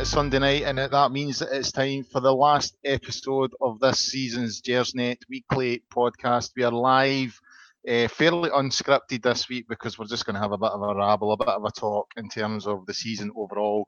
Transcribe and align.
It's 0.00 0.08
Sunday 0.08 0.38
night, 0.38 0.62
and 0.62 0.78
that 0.78 1.12
means 1.12 1.40
that 1.40 1.52
it's 1.52 1.72
time 1.72 2.04
for 2.04 2.22
the 2.22 2.32
last 2.32 2.74
episode 2.86 3.52
of 3.60 3.80
this 3.80 3.98
season's 3.98 4.62
Gersnet 4.62 5.18
Weekly 5.28 5.82
podcast. 5.94 6.52
We 6.56 6.62
are 6.62 6.72
live, 6.72 7.38
uh, 7.86 8.08
fairly 8.08 8.48
unscripted 8.48 9.22
this 9.22 9.46
week 9.50 9.66
because 9.68 9.98
we're 9.98 10.06
just 10.06 10.24
going 10.24 10.36
to 10.36 10.40
have 10.40 10.52
a 10.52 10.58
bit 10.58 10.70
of 10.70 10.80
a 10.80 10.94
rabble, 10.94 11.32
a 11.32 11.36
bit 11.36 11.48
of 11.48 11.66
a 11.66 11.70
talk 11.70 12.06
in 12.16 12.30
terms 12.30 12.66
of 12.66 12.86
the 12.86 12.94
season 12.94 13.30
overall. 13.36 13.86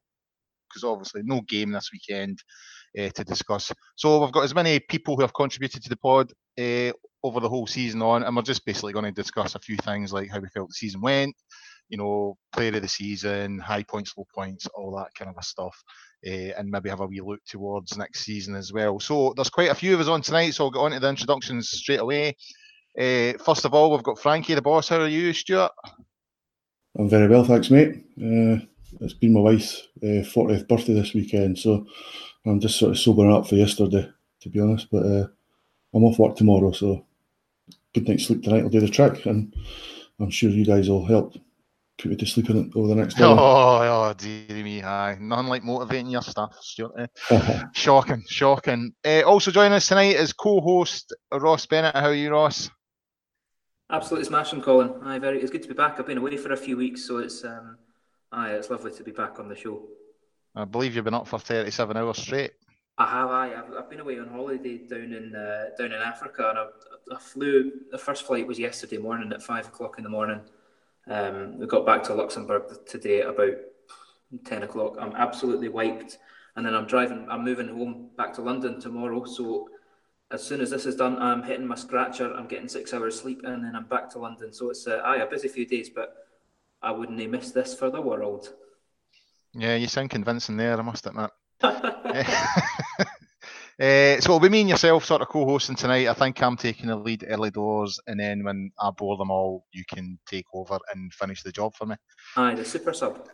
Because 0.68 0.84
obviously, 0.84 1.22
no 1.24 1.40
game 1.48 1.72
this 1.72 1.88
weekend 1.90 2.40
uh, 3.00 3.08
to 3.08 3.24
discuss. 3.24 3.72
So 3.96 4.22
we've 4.22 4.32
got 4.32 4.44
as 4.44 4.54
many 4.54 4.80
people 4.80 5.16
who 5.16 5.22
have 5.22 5.32
contributed 5.32 5.82
to 5.82 5.88
the 5.88 5.96
pod 5.96 6.30
uh, 6.60 6.92
over 7.24 7.40
the 7.40 7.48
whole 7.48 7.66
season 7.66 8.02
on, 8.02 8.22
and 8.22 8.36
we're 8.36 8.42
just 8.42 8.66
basically 8.66 8.92
going 8.92 9.06
to 9.06 9.12
discuss 9.12 9.54
a 9.54 9.60
few 9.60 9.78
things 9.78 10.12
like 10.12 10.30
how 10.30 10.40
we 10.40 10.48
felt 10.50 10.68
the 10.68 10.74
season 10.74 11.00
went 11.00 11.34
you 11.92 11.98
know, 11.98 12.38
player 12.54 12.74
of 12.74 12.80
the 12.80 12.88
season, 12.88 13.58
high 13.58 13.82
points, 13.82 14.14
low 14.16 14.26
points, 14.34 14.66
all 14.68 14.96
that 14.96 15.14
kind 15.14 15.30
of 15.30 15.36
a 15.38 15.42
stuff, 15.42 15.76
uh, 16.26 16.56
and 16.58 16.70
maybe 16.70 16.88
have 16.88 17.00
a 17.00 17.06
wee 17.06 17.20
look 17.20 17.44
towards 17.46 17.98
next 17.98 18.24
season 18.24 18.56
as 18.56 18.72
well. 18.72 18.98
So 18.98 19.34
there's 19.36 19.50
quite 19.50 19.70
a 19.70 19.74
few 19.74 19.92
of 19.92 20.00
us 20.00 20.08
on 20.08 20.22
tonight, 20.22 20.54
so 20.54 20.64
I'll 20.64 20.70
get 20.70 20.78
on 20.78 20.92
to 20.92 21.00
the 21.00 21.08
introductions 21.10 21.68
straight 21.68 22.00
away. 22.00 22.34
Uh, 22.98 23.34
first 23.44 23.66
of 23.66 23.74
all, 23.74 23.90
we've 23.90 24.02
got 24.02 24.18
Frankie 24.18 24.54
the 24.54 24.62
boss. 24.62 24.88
How 24.88 25.00
are 25.00 25.06
you, 25.06 25.34
Stuart? 25.34 25.70
I'm 26.98 27.10
very 27.10 27.28
well, 27.28 27.44
thanks, 27.44 27.70
mate. 27.70 27.96
Uh, 28.18 28.64
it's 29.02 29.14
been 29.14 29.34
my 29.34 29.40
wife's 29.40 29.86
40th 30.02 30.66
birthday 30.66 30.94
this 30.94 31.12
weekend, 31.12 31.58
so 31.58 31.86
I'm 32.46 32.58
just 32.58 32.78
sort 32.78 32.92
of 32.92 32.98
sobering 32.98 33.32
up 33.32 33.46
for 33.46 33.56
yesterday, 33.56 34.10
to 34.40 34.48
be 34.48 34.60
honest. 34.60 34.88
But 34.90 35.04
I'm 35.92 36.04
off 36.04 36.18
work 36.18 36.36
tomorrow, 36.36 36.72
so 36.72 37.04
good 37.92 38.08
night's 38.08 38.24
sleep 38.24 38.44
tonight. 38.44 38.62
I'll 38.62 38.70
do 38.70 38.80
the 38.80 38.88
trick, 38.88 39.26
and 39.26 39.54
I'm 40.18 40.30
sure 40.30 40.48
you 40.48 40.64
guys 40.64 40.88
will 40.88 41.04
help 41.04 41.36
put 42.02 42.10
me 42.10 42.16
to 42.16 42.26
sleep 42.26 42.50
in 42.50 42.56
it 42.56 42.76
over 42.76 42.88
the 42.88 42.94
next 42.94 43.20
hour. 43.20 43.38
Oh, 43.38 44.08
oh 44.10 44.14
dear 44.16 44.64
me, 44.64 44.82
aye. 44.82 45.16
None 45.20 45.46
like 45.46 45.62
motivating 45.62 46.08
your 46.08 46.22
stuff, 46.22 46.56
Stuart. 46.60 47.08
Eh? 47.30 47.62
shocking, 47.72 48.24
shocking. 48.28 48.92
Uh, 49.04 49.22
also 49.22 49.50
joining 49.50 49.72
us 49.72 49.86
tonight 49.86 50.16
is 50.16 50.32
co-host 50.32 51.14
Ross 51.32 51.66
Bennett. 51.66 51.94
How 51.94 52.08
are 52.08 52.14
you, 52.14 52.32
Ross? 52.32 52.70
Absolutely 53.90 54.26
smashing, 54.26 54.62
Colin. 54.62 54.94
Aye, 55.04 55.18
very. 55.18 55.40
It's 55.40 55.50
good 55.50 55.62
to 55.62 55.68
be 55.68 55.74
back. 55.74 55.98
I've 55.98 56.06
been 56.06 56.18
away 56.18 56.36
for 56.36 56.52
a 56.52 56.56
few 56.56 56.76
weeks, 56.76 57.06
so 57.06 57.18
it's 57.18 57.44
um, 57.44 57.78
aye, 58.32 58.52
it's 58.52 58.70
lovely 58.70 58.90
to 58.92 59.04
be 59.04 59.12
back 59.12 59.38
on 59.38 59.48
the 59.48 59.56
show. 59.56 59.82
I 60.54 60.64
believe 60.64 60.94
you've 60.96 61.04
been 61.04 61.14
up 61.14 61.28
for 61.28 61.38
thirty-seven 61.38 61.96
hours 61.96 62.18
straight. 62.18 62.52
I 62.98 63.06
have. 63.06 63.30
I, 63.30 63.54
I've, 63.54 63.72
I've 63.78 63.90
been 63.90 64.00
away 64.00 64.18
on 64.18 64.28
holiday 64.28 64.78
down 64.78 65.12
in 65.12 65.34
uh, 65.36 65.66
down 65.78 65.92
in 65.92 66.00
Africa, 66.00 66.48
and 66.48 66.58
I, 66.58 67.16
I 67.16 67.20
flew. 67.20 67.70
The 67.90 67.98
first 67.98 68.24
flight 68.24 68.46
was 68.46 68.58
yesterday 68.58 68.96
morning 68.96 69.30
at 69.30 69.42
five 69.42 69.66
o'clock 69.66 69.98
in 69.98 70.04
the 70.04 70.10
morning 70.10 70.40
um, 71.08 71.58
we 71.58 71.66
got 71.66 71.86
back 71.86 72.02
to 72.04 72.14
Luxembourg 72.14 72.62
today 72.86 73.22
at 73.22 73.30
about 73.30 73.56
10 74.44 74.62
o'clock. 74.62 74.96
I'm 75.00 75.14
absolutely 75.16 75.68
wiped. 75.68 76.18
And 76.56 76.66
then 76.66 76.74
I'm 76.74 76.86
driving, 76.86 77.26
I'm 77.30 77.44
moving 77.44 77.68
home 77.68 78.10
back 78.16 78.32
to 78.34 78.42
London 78.42 78.80
tomorrow. 78.80 79.24
So 79.24 79.68
as 80.30 80.42
soon 80.42 80.60
as 80.60 80.70
this 80.70 80.86
is 80.86 80.96
done, 80.96 81.16
I'm 81.18 81.42
hitting 81.42 81.66
my 81.66 81.74
scratcher. 81.74 82.32
I'm 82.32 82.46
getting 82.46 82.68
six 82.68 82.92
hours 82.92 83.18
sleep 83.20 83.40
and 83.44 83.64
then 83.64 83.74
I'm 83.74 83.86
back 83.86 84.10
to 84.10 84.18
London. 84.18 84.52
So 84.52 84.70
it's 84.70 84.86
uh, 84.86 85.00
aye, 85.04 85.22
a 85.22 85.26
busy 85.26 85.48
few 85.48 85.66
days, 85.66 85.90
but 85.90 86.14
I 86.82 86.90
wouldn't 86.90 87.30
miss 87.30 87.52
this 87.52 87.74
for 87.74 87.90
the 87.90 88.00
world. 88.00 88.52
Yeah, 89.54 89.76
you 89.76 89.88
sound 89.88 90.10
convincing 90.10 90.56
there, 90.56 90.78
I 90.78 90.82
must 90.82 91.06
admit. 91.06 91.30
Uh, 93.80 94.20
so 94.20 94.30
it'll 94.30 94.40
be 94.40 94.48
me 94.48 94.60
and 94.60 94.70
yourself 94.70 95.04
sort 95.04 95.22
of 95.22 95.28
co-hosting 95.28 95.76
tonight. 95.76 96.08
I 96.08 96.14
think 96.14 96.42
I'm 96.42 96.56
taking 96.56 96.86
the 96.86 96.96
lead 96.96 97.24
early 97.28 97.50
doors, 97.50 97.98
and 98.06 98.20
then 98.20 98.44
when 98.44 98.70
I 98.78 98.90
bore 98.90 99.16
them 99.16 99.30
all, 99.30 99.66
you 99.72 99.84
can 99.88 100.18
take 100.26 100.46
over 100.52 100.78
and 100.92 101.12
finish 101.12 101.42
the 101.42 101.52
job 101.52 101.74
for 101.74 101.86
me. 101.86 101.96
Aye, 102.36 102.54
the 102.54 102.64
super 102.64 102.92
sub. 102.92 103.28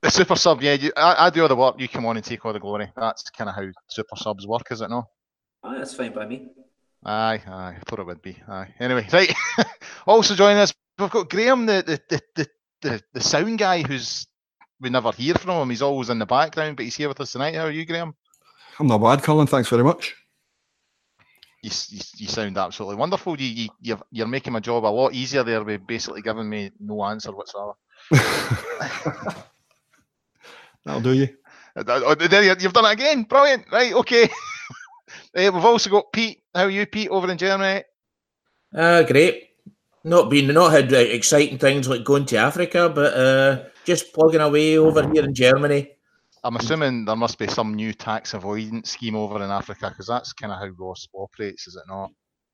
The 0.00 0.10
super 0.10 0.36
sub, 0.36 0.62
yeah. 0.62 0.74
You, 0.74 0.92
I, 0.96 1.26
I, 1.26 1.30
do 1.30 1.42
all 1.42 1.48
the 1.48 1.56
work. 1.56 1.76
You 1.78 1.88
come 1.88 2.06
on 2.06 2.16
and 2.16 2.24
take 2.24 2.44
all 2.44 2.52
the 2.52 2.60
glory. 2.60 2.90
That's 2.96 3.30
kind 3.30 3.48
of 3.48 3.56
how 3.56 3.68
super 3.88 4.16
subs 4.16 4.46
work, 4.46 4.70
is 4.70 4.80
it 4.80 4.90
not? 4.90 5.06
Aye, 5.62 5.78
that's 5.78 5.94
fine 5.94 6.12
by 6.12 6.26
me. 6.26 6.48
Aye, 7.04 7.42
aye. 7.46 7.76
I 7.76 7.82
thought 7.86 7.98
it 7.98 8.06
would 8.06 8.22
be. 8.22 8.36
Aye. 8.48 8.74
Anyway, 8.80 9.06
right. 9.12 9.32
also 10.06 10.34
joining 10.34 10.58
us, 10.58 10.72
we've 10.98 11.10
got 11.10 11.30
Graham, 11.30 11.66
the 11.66 11.82
the, 11.86 12.00
the 12.08 12.22
the 12.34 12.48
the 12.82 13.02
the 13.14 13.20
sound 13.20 13.58
guy, 13.58 13.82
who's 13.82 14.26
we 14.80 14.90
never 14.90 15.12
hear 15.12 15.34
from 15.34 15.62
him. 15.62 15.70
He's 15.70 15.82
always 15.82 16.10
in 16.10 16.18
the 16.18 16.26
background, 16.26 16.76
but 16.76 16.84
he's 16.84 16.96
here 16.96 17.08
with 17.08 17.20
us 17.20 17.32
tonight. 17.32 17.54
How 17.54 17.64
are 17.64 17.70
you, 17.70 17.86
Graham? 17.86 18.14
I'm 18.78 18.86
not 18.86 18.98
bad, 18.98 19.22
Colin. 19.22 19.46
Thanks 19.46 19.68
very 19.68 19.84
much. 19.84 20.14
You, 21.62 21.70
you, 21.90 22.00
you 22.16 22.26
sound 22.28 22.58
absolutely 22.58 22.96
wonderful. 22.96 23.40
You, 23.40 23.46
you, 23.46 23.68
you're, 23.80 24.00
you're 24.10 24.26
making 24.26 24.52
my 24.52 24.60
job 24.60 24.84
a 24.84 24.86
lot 24.86 25.14
easier 25.14 25.44
there 25.44 25.64
by 25.64 25.76
basically 25.76 26.22
giving 26.22 26.48
me 26.48 26.72
no 26.80 27.04
answer 27.04 27.30
whatsoever. 27.32 27.74
That'll 30.84 31.00
do 31.00 31.12
you. 31.12 31.28
There 31.76 32.42
you, 32.42 32.48
have 32.48 32.72
done 32.72 32.86
it 32.86 32.92
again. 32.92 33.22
Brilliant. 33.22 33.66
Right, 33.70 33.92
okay. 33.92 34.24
uh, 34.24 34.28
we've 35.34 35.54
also 35.54 35.88
got 35.88 36.12
Pete. 36.12 36.42
How 36.54 36.64
are 36.64 36.70
you, 36.70 36.84
Pete, 36.86 37.08
over 37.08 37.30
in 37.30 37.38
Germany? 37.38 37.84
Uh, 38.74 39.02
great. 39.04 39.50
Not 40.04 40.30
been, 40.30 40.52
not 40.52 40.72
had 40.72 40.92
uh, 40.92 40.96
exciting 40.96 41.58
things 41.58 41.88
like 41.88 42.04
going 42.04 42.26
to 42.26 42.36
Africa, 42.36 42.90
but 42.92 43.14
uh, 43.14 43.64
just 43.84 44.12
plugging 44.12 44.40
away 44.40 44.76
over 44.78 45.08
here 45.12 45.22
in 45.22 45.32
Germany. 45.32 45.90
I'm 46.44 46.56
assuming 46.56 47.04
there 47.04 47.16
must 47.16 47.38
be 47.38 47.46
some 47.46 47.74
new 47.74 47.92
tax 47.92 48.34
avoidance 48.34 48.90
scheme 48.90 49.14
over 49.14 49.36
in 49.36 49.50
Africa 49.50 49.88
because 49.90 50.06
that's 50.06 50.32
kind 50.32 50.52
of 50.52 50.58
how 50.58 50.68
Ross 50.76 51.06
operates, 51.14 51.68
is 51.68 51.76
it 51.76 51.84
not? 51.88 52.10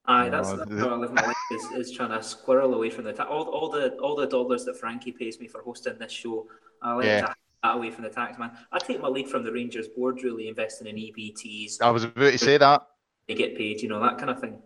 Aye, 0.06 0.28
that's, 0.30 0.52
that's 0.52 0.70
how 0.70 0.88
I 0.88 0.96
live 0.96 1.12
my 1.12 1.22
life 1.22 1.36
is, 1.52 1.64
is 1.72 1.92
trying 1.92 2.10
to 2.10 2.22
squirrel 2.22 2.74
away 2.74 2.90
from 2.90 3.04
the 3.04 3.12
tax. 3.12 3.28
All, 3.30 3.44
all 3.44 3.70
the 3.70 3.94
all 3.96 4.16
the 4.16 4.26
dollars 4.26 4.64
that 4.64 4.78
Frankie 4.78 5.12
pays 5.12 5.38
me 5.38 5.46
for 5.46 5.62
hosting 5.62 5.98
this 5.98 6.12
show, 6.12 6.46
I 6.82 6.94
like 6.94 7.04
yeah. 7.04 7.20
to 7.22 7.34
that 7.62 7.76
away 7.76 7.90
from 7.90 8.04
the 8.04 8.10
tax 8.10 8.38
man. 8.38 8.52
I 8.72 8.78
take 8.78 9.00
my 9.00 9.08
lead 9.08 9.28
from 9.28 9.44
the 9.44 9.52
Rangers 9.52 9.88
board, 9.88 10.22
really 10.22 10.48
investing 10.48 10.86
in 10.86 10.96
EBTs. 10.96 11.82
I 11.82 11.90
was 11.90 12.04
about 12.04 12.32
to 12.32 12.38
say 12.38 12.56
that 12.56 12.86
they 13.26 13.34
get 13.34 13.56
paid, 13.56 13.82
you 13.82 13.88
know 13.88 14.00
that 14.00 14.18
kind 14.18 14.30
of 14.30 14.40
thing. 14.40 14.58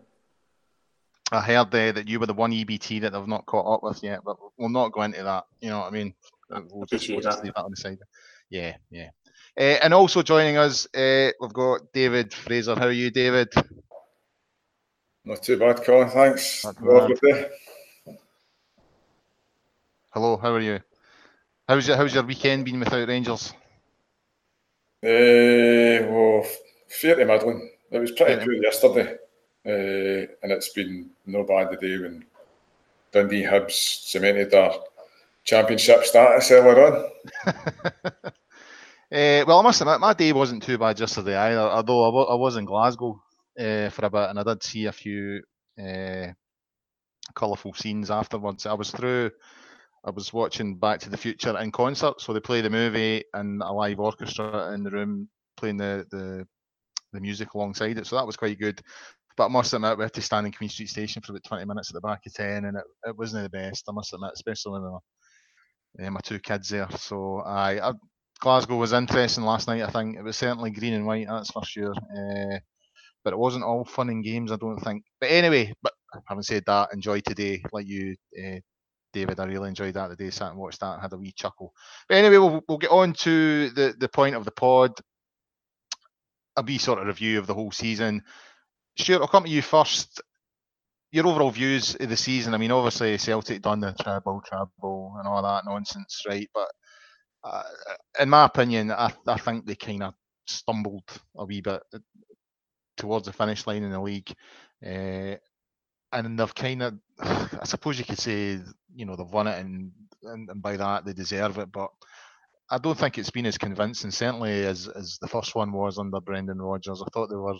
I 1.31 1.41
heard 1.41 1.71
there 1.71 1.91
that 1.91 2.07
you 2.07 2.19
were 2.19 2.25
the 2.25 2.33
one 2.33 2.51
EBT 2.51 3.01
that 3.01 3.11
they've 3.11 3.27
not 3.27 3.45
caught 3.45 3.73
up 3.73 3.83
with 3.83 4.01
yet, 4.03 4.21
but 4.23 4.37
we'll 4.57 4.69
not 4.69 4.91
go 4.91 5.01
into 5.01 5.23
that. 5.23 5.45
You 5.59 5.71
know 5.71 5.79
what 5.79 5.87
I 5.87 5.91
mean? 5.91 6.13
We'll 6.49 6.85
just, 6.85 7.09
we'll 7.09 7.21
just 7.21 7.43
leave 7.43 7.53
that 7.55 7.63
on 7.63 7.71
the 7.71 7.77
side. 7.77 7.97
Yeah, 8.53 8.75
yeah. 8.91 9.09
Uh, 9.57 9.81
and 9.81 9.95
also 9.95 10.21
joining 10.21 10.57
us, 10.57 10.85
uh, 10.93 11.31
we've 11.41 11.53
got 11.53 11.91
David 11.91 12.31
Fraser. 12.31 12.75
How 12.75 12.85
are 12.85 12.91
you, 12.91 13.09
David? 13.09 13.51
Not 15.25 15.41
too 15.41 15.57
bad, 15.57 15.83
Colin. 15.83 16.11
Thanks. 16.11 16.63
Bad. 16.63 17.49
Hello, 20.11 20.37
how 20.37 20.53
are 20.53 20.59
you? 20.59 20.79
How's 21.67 21.87
your 21.87 21.97
How's 21.97 22.13
your 22.13 22.21
weekend 22.21 22.65
been 22.65 22.79
without 22.79 23.07
Rangers? 23.07 23.53
Uh, 25.03 26.05
well, 26.13 26.45
fairly 26.87 27.25
middling. 27.25 27.71
It 27.89 27.97
was 27.97 28.11
pretty 28.11 28.33
yeah. 28.33 28.45
good 28.45 28.61
yesterday, 28.61 29.17
uh, 29.65 30.27
and 30.43 30.51
it's 30.51 30.69
been 30.69 31.09
no 31.25 31.43
bad 31.43 31.71
today 31.71 31.97
when 31.97 32.23
Dundee 33.11 33.45
Hibs 33.45 33.71
cemented 33.71 34.51
their 34.51 34.73
championship 35.43 36.03
status 36.03 36.51
earlier 36.51 36.85
on. 36.85 38.31
Uh, 39.13 39.45
well, 39.47 39.59
I 39.59 39.63
must 39.63 39.81
admit, 39.81 39.99
my 40.01 40.13
day 40.13 40.33
wasn't 40.33 40.63
too 40.63 40.79
bad 40.79 40.99
yesterday 40.99 41.37
either. 41.37 41.59
Although 41.61 42.03
I, 42.05 42.07
w- 42.07 42.27
I 42.27 42.35
was 42.35 42.57
in 42.57 42.65
Glasgow 42.65 43.21
uh, 43.59 43.89
for 43.89 44.05
a 44.05 44.09
bit, 44.09 44.29
and 44.31 44.39
I 44.39 44.43
did 44.43 44.63
see 44.63 44.87
a 44.87 44.93
few 44.93 45.43
uh, 45.81 46.29
colourful 47.35 47.73
scenes 47.73 48.11
afterwards. 48.11 48.65
I 48.65 48.73
was 48.73 48.91
through. 48.91 49.31
I 50.05 50.11
was 50.11 50.33
watching 50.33 50.77
Back 50.77 50.99
to 51.01 51.11
the 51.11 51.17
Future 51.17 51.57
in 51.59 51.71
concert, 51.71 52.21
so 52.21 52.33
they 52.33 52.39
play 52.41 52.61
the 52.61 52.69
movie 52.71 53.23
and 53.33 53.61
a 53.61 53.71
live 53.71 53.99
orchestra 53.99 54.73
in 54.73 54.83
the 54.83 54.91
room 54.91 55.29
playing 55.57 55.77
the 55.77 56.05
the, 56.11 56.47
the 57.13 57.21
music 57.21 57.53
alongside 57.53 57.97
it. 57.99 58.07
So 58.07 58.17
that 58.17 58.27
was 58.27 58.37
quite 58.37 58.59
good. 58.59 58.81
But 59.37 59.45
I 59.45 59.49
must 59.49 59.73
admit, 59.73 59.97
we 59.97 60.03
had 60.03 60.13
to 60.13 60.21
stand 60.21 60.47
in 60.47 60.53
Queen 60.53 60.69
Street 60.69 60.89
Station 60.89 61.21
for 61.21 61.33
about 61.33 61.43
20 61.45 61.65
minutes 61.65 61.89
at 61.89 61.95
the 61.95 62.01
back 62.01 62.21
of 62.27 62.33
10, 62.33 62.65
and 62.65 62.77
it, 62.77 62.83
it 63.07 63.17
wasn't 63.17 63.43
the 63.43 63.49
best, 63.49 63.85
I 63.89 63.93
must 63.93 64.13
admit, 64.13 64.31
especially 64.33 64.73
when 64.81 64.99
my, 65.99 66.09
my 66.09 66.19
two 66.23 66.39
kids 66.39 66.69
there. 66.69 66.87
So 66.97 67.39
I, 67.45 67.89
I 67.89 67.93
Glasgow 68.43 68.75
was 68.75 68.91
interesting 68.91 69.45
last 69.45 69.69
night. 69.69 69.83
I 69.83 69.89
think 69.89 70.17
it 70.17 70.21
was 70.21 70.35
certainly 70.35 70.69
green 70.69 70.93
and 70.95 71.05
white, 71.05 71.27
that's 71.29 71.49
for 71.49 71.63
sure. 71.63 71.93
Uh, 71.93 72.59
but 73.23 73.31
it 73.31 73.39
wasn't 73.39 73.63
all 73.63 73.85
fun 73.85 74.09
and 74.09 74.21
games, 74.21 74.51
I 74.51 74.57
don't 74.57 74.81
think. 74.81 75.05
But 75.21 75.31
anyway, 75.31 75.73
but 75.81 75.93
having 76.27 76.43
said 76.43 76.63
that, 76.67 76.89
enjoy 76.91 77.21
today, 77.21 77.63
like 77.71 77.87
you, 77.87 78.17
uh, 78.37 78.59
David. 79.13 79.39
I 79.39 79.45
really 79.45 79.69
enjoyed 79.69 79.93
that 79.93 80.09
today. 80.09 80.29
Sat 80.29 80.49
and 80.49 80.59
watched 80.59 80.81
that 80.81 80.95
and 80.95 81.01
had 81.01 81.13
a 81.13 81.17
wee 81.17 81.31
chuckle. 81.31 81.73
But 82.09 82.17
anyway, 82.17 82.37
we'll, 82.37 82.61
we'll 82.67 82.79
get 82.79 82.91
on 82.91 83.13
to 83.13 83.69
the, 83.69 83.95
the 83.97 84.09
point 84.09 84.35
of 84.35 84.43
the 84.43 84.51
pod. 84.51 84.91
A 86.57 86.63
wee 86.63 86.79
sort 86.79 86.99
of 86.99 87.07
review 87.07 87.39
of 87.39 87.47
the 87.47 87.53
whole 87.53 87.71
season. 87.71 88.23
Stuart, 88.97 89.21
I'll 89.21 89.27
come 89.29 89.45
to 89.45 89.49
you 89.49 89.61
first. 89.61 90.21
Your 91.13 91.27
overall 91.27 91.51
views 91.51 91.95
of 91.95 92.09
the 92.09 92.17
season. 92.17 92.53
I 92.53 92.57
mean, 92.57 92.71
obviously 92.71 93.17
Celtic 93.17 93.61
done 93.61 93.79
the 93.79 93.95
treble, 94.01 94.41
treble, 94.45 95.15
and 95.17 95.29
all 95.29 95.41
that 95.43 95.63
nonsense, 95.65 96.23
right? 96.27 96.49
But 96.53 96.67
uh, 97.43 97.63
in 98.19 98.29
my 98.29 98.45
opinion, 98.45 98.91
I, 98.91 99.11
I 99.27 99.37
think 99.37 99.65
they 99.65 99.75
kind 99.75 100.03
of 100.03 100.13
stumbled 100.47 101.03
a 101.37 101.45
wee 101.45 101.61
bit 101.61 101.81
towards 102.97 103.25
the 103.25 103.33
finish 103.33 103.65
line 103.67 103.83
in 103.83 103.91
the 103.91 104.01
league. 104.01 104.31
Uh, 104.85 105.35
and 106.11 106.39
they've 106.39 106.55
kind 106.55 106.83
of, 106.83 106.93
I 107.19 107.65
suppose 107.65 107.97
you 107.97 108.05
could 108.05 108.19
say, 108.19 108.59
you 108.95 109.05
know, 109.05 109.15
they've 109.15 109.25
won 109.27 109.47
it, 109.47 109.59
and, 109.59 109.91
and, 110.23 110.49
and 110.49 110.61
by 110.61 110.77
that 110.77 111.05
they 111.05 111.13
deserve 111.13 111.57
it. 111.57 111.71
But 111.71 111.89
I 112.69 112.77
don't 112.77 112.97
think 112.97 113.17
it's 113.17 113.31
been 113.31 113.45
as 113.45 113.57
convincing, 113.57 114.11
certainly 114.11 114.65
as 114.65 114.87
as 114.87 115.17
the 115.21 115.27
first 115.27 115.55
one 115.55 115.71
was 115.71 115.97
under 115.97 116.21
Brendan 116.21 116.61
Rodgers. 116.61 117.01
I 117.01 117.09
thought 117.13 117.29
they 117.29 117.35
were 117.35 117.55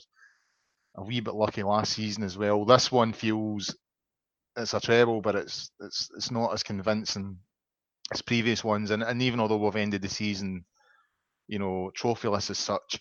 a 0.96 1.04
wee 1.04 1.20
bit 1.20 1.34
lucky 1.36 1.64
last 1.64 1.94
season 1.94 2.24
as 2.24 2.38
well. 2.38 2.66
This 2.66 2.92
one 2.92 3.14
feels 3.14 3.76
it's 4.56 4.74
a 4.74 4.80
treble, 4.80 5.22
but 5.22 5.36
it's 5.36 5.72
it's 5.80 6.10
it's 6.16 6.32
not 6.32 6.54
as 6.54 6.64
convincing 6.64 7.38
as 8.14 8.22
previous 8.22 8.64
ones. 8.64 8.92
And 8.92 9.04
and 9.04 9.22
even 9.22 9.40
although 9.40 9.58
we've 9.58 9.76
ended 9.76 10.02
the 10.02 10.10
season, 10.10 10.66
you 11.48 11.60
know, 11.60 11.92
trophyless 11.98 12.50
as 12.50 12.58
such, 12.58 13.00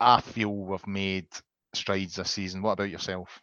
I 0.00 0.20
feel 0.20 0.54
we've 0.54 0.86
made 0.86 1.26
strides 1.74 2.16
this 2.16 2.30
season. 2.30 2.62
What 2.62 2.72
about 2.72 2.90
yourself? 2.90 3.40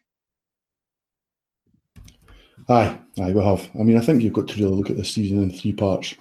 Aye, 2.67 2.99
aye, 3.19 3.31
we 3.31 3.43
have. 3.43 3.69
I 3.79 3.83
mean, 3.83 3.97
I 3.97 4.01
think 4.01 4.21
you've 4.21 4.33
got 4.33 4.47
to 4.49 4.55
really 4.55 4.75
look 4.75 4.89
at 4.89 4.97
this 4.97 5.11
season 5.11 5.41
in 5.41 5.51
three 5.51 5.73
parts. 5.73 6.13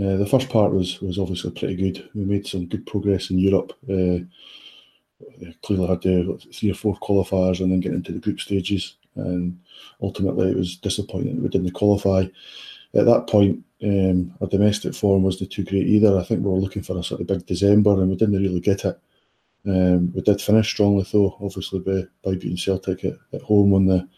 Uh, 0.00 0.16
the 0.16 0.26
first 0.26 0.48
part 0.48 0.72
was 0.72 1.00
was 1.00 1.18
obviously 1.18 1.50
pretty 1.50 1.76
good. 1.76 2.08
We 2.14 2.24
made 2.24 2.46
some 2.46 2.66
good 2.66 2.86
progress 2.86 3.30
in 3.30 3.38
Europe. 3.38 3.72
Uh, 3.84 4.24
clearly 5.62 5.88
had 5.88 6.06
uh, 6.06 6.36
three 6.52 6.70
or 6.70 6.74
four 6.74 6.96
qualifiers 6.96 7.60
and 7.60 7.72
then 7.72 7.80
get 7.80 7.92
into 7.92 8.12
the 8.12 8.20
group 8.20 8.40
stages. 8.40 8.96
And 9.16 9.58
ultimately, 10.00 10.50
it 10.50 10.56
was 10.56 10.76
disappointing 10.76 11.42
we 11.42 11.48
didn't 11.48 11.72
qualify. 11.72 12.24
At 12.94 13.06
that 13.06 13.26
point, 13.26 13.64
um, 13.82 14.34
our 14.40 14.48
domestic 14.48 14.94
form 14.94 15.22
wasn't 15.22 15.52
too 15.52 15.64
great 15.64 15.86
either. 15.86 16.18
I 16.18 16.24
think 16.24 16.42
we 16.42 16.50
were 16.50 16.58
looking 16.58 16.82
for 16.82 16.98
a 16.98 17.04
sort 17.04 17.20
of 17.20 17.26
big 17.26 17.46
December 17.46 17.92
and 17.92 18.08
we 18.08 18.16
didn't 18.16 18.42
really 18.42 18.60
get 18.60 18.84
it. 18.84 18.98
Um, 19.66 20.12
we 20.12 20.22
did 20.22 20.40
finish 20.40 20.68
strongly 20.68 21.06
though, 21.12 21.36
obviously 21.40 21.80
by, 21.80 22.04
by 22.24 22.34
beating 22.34 22.56
Celtic 22.56 23.04
at, 23.04 23.14
at 23.32 23.42
home 23.42 23.74
on 23.74 23.86
the 23.86 24.08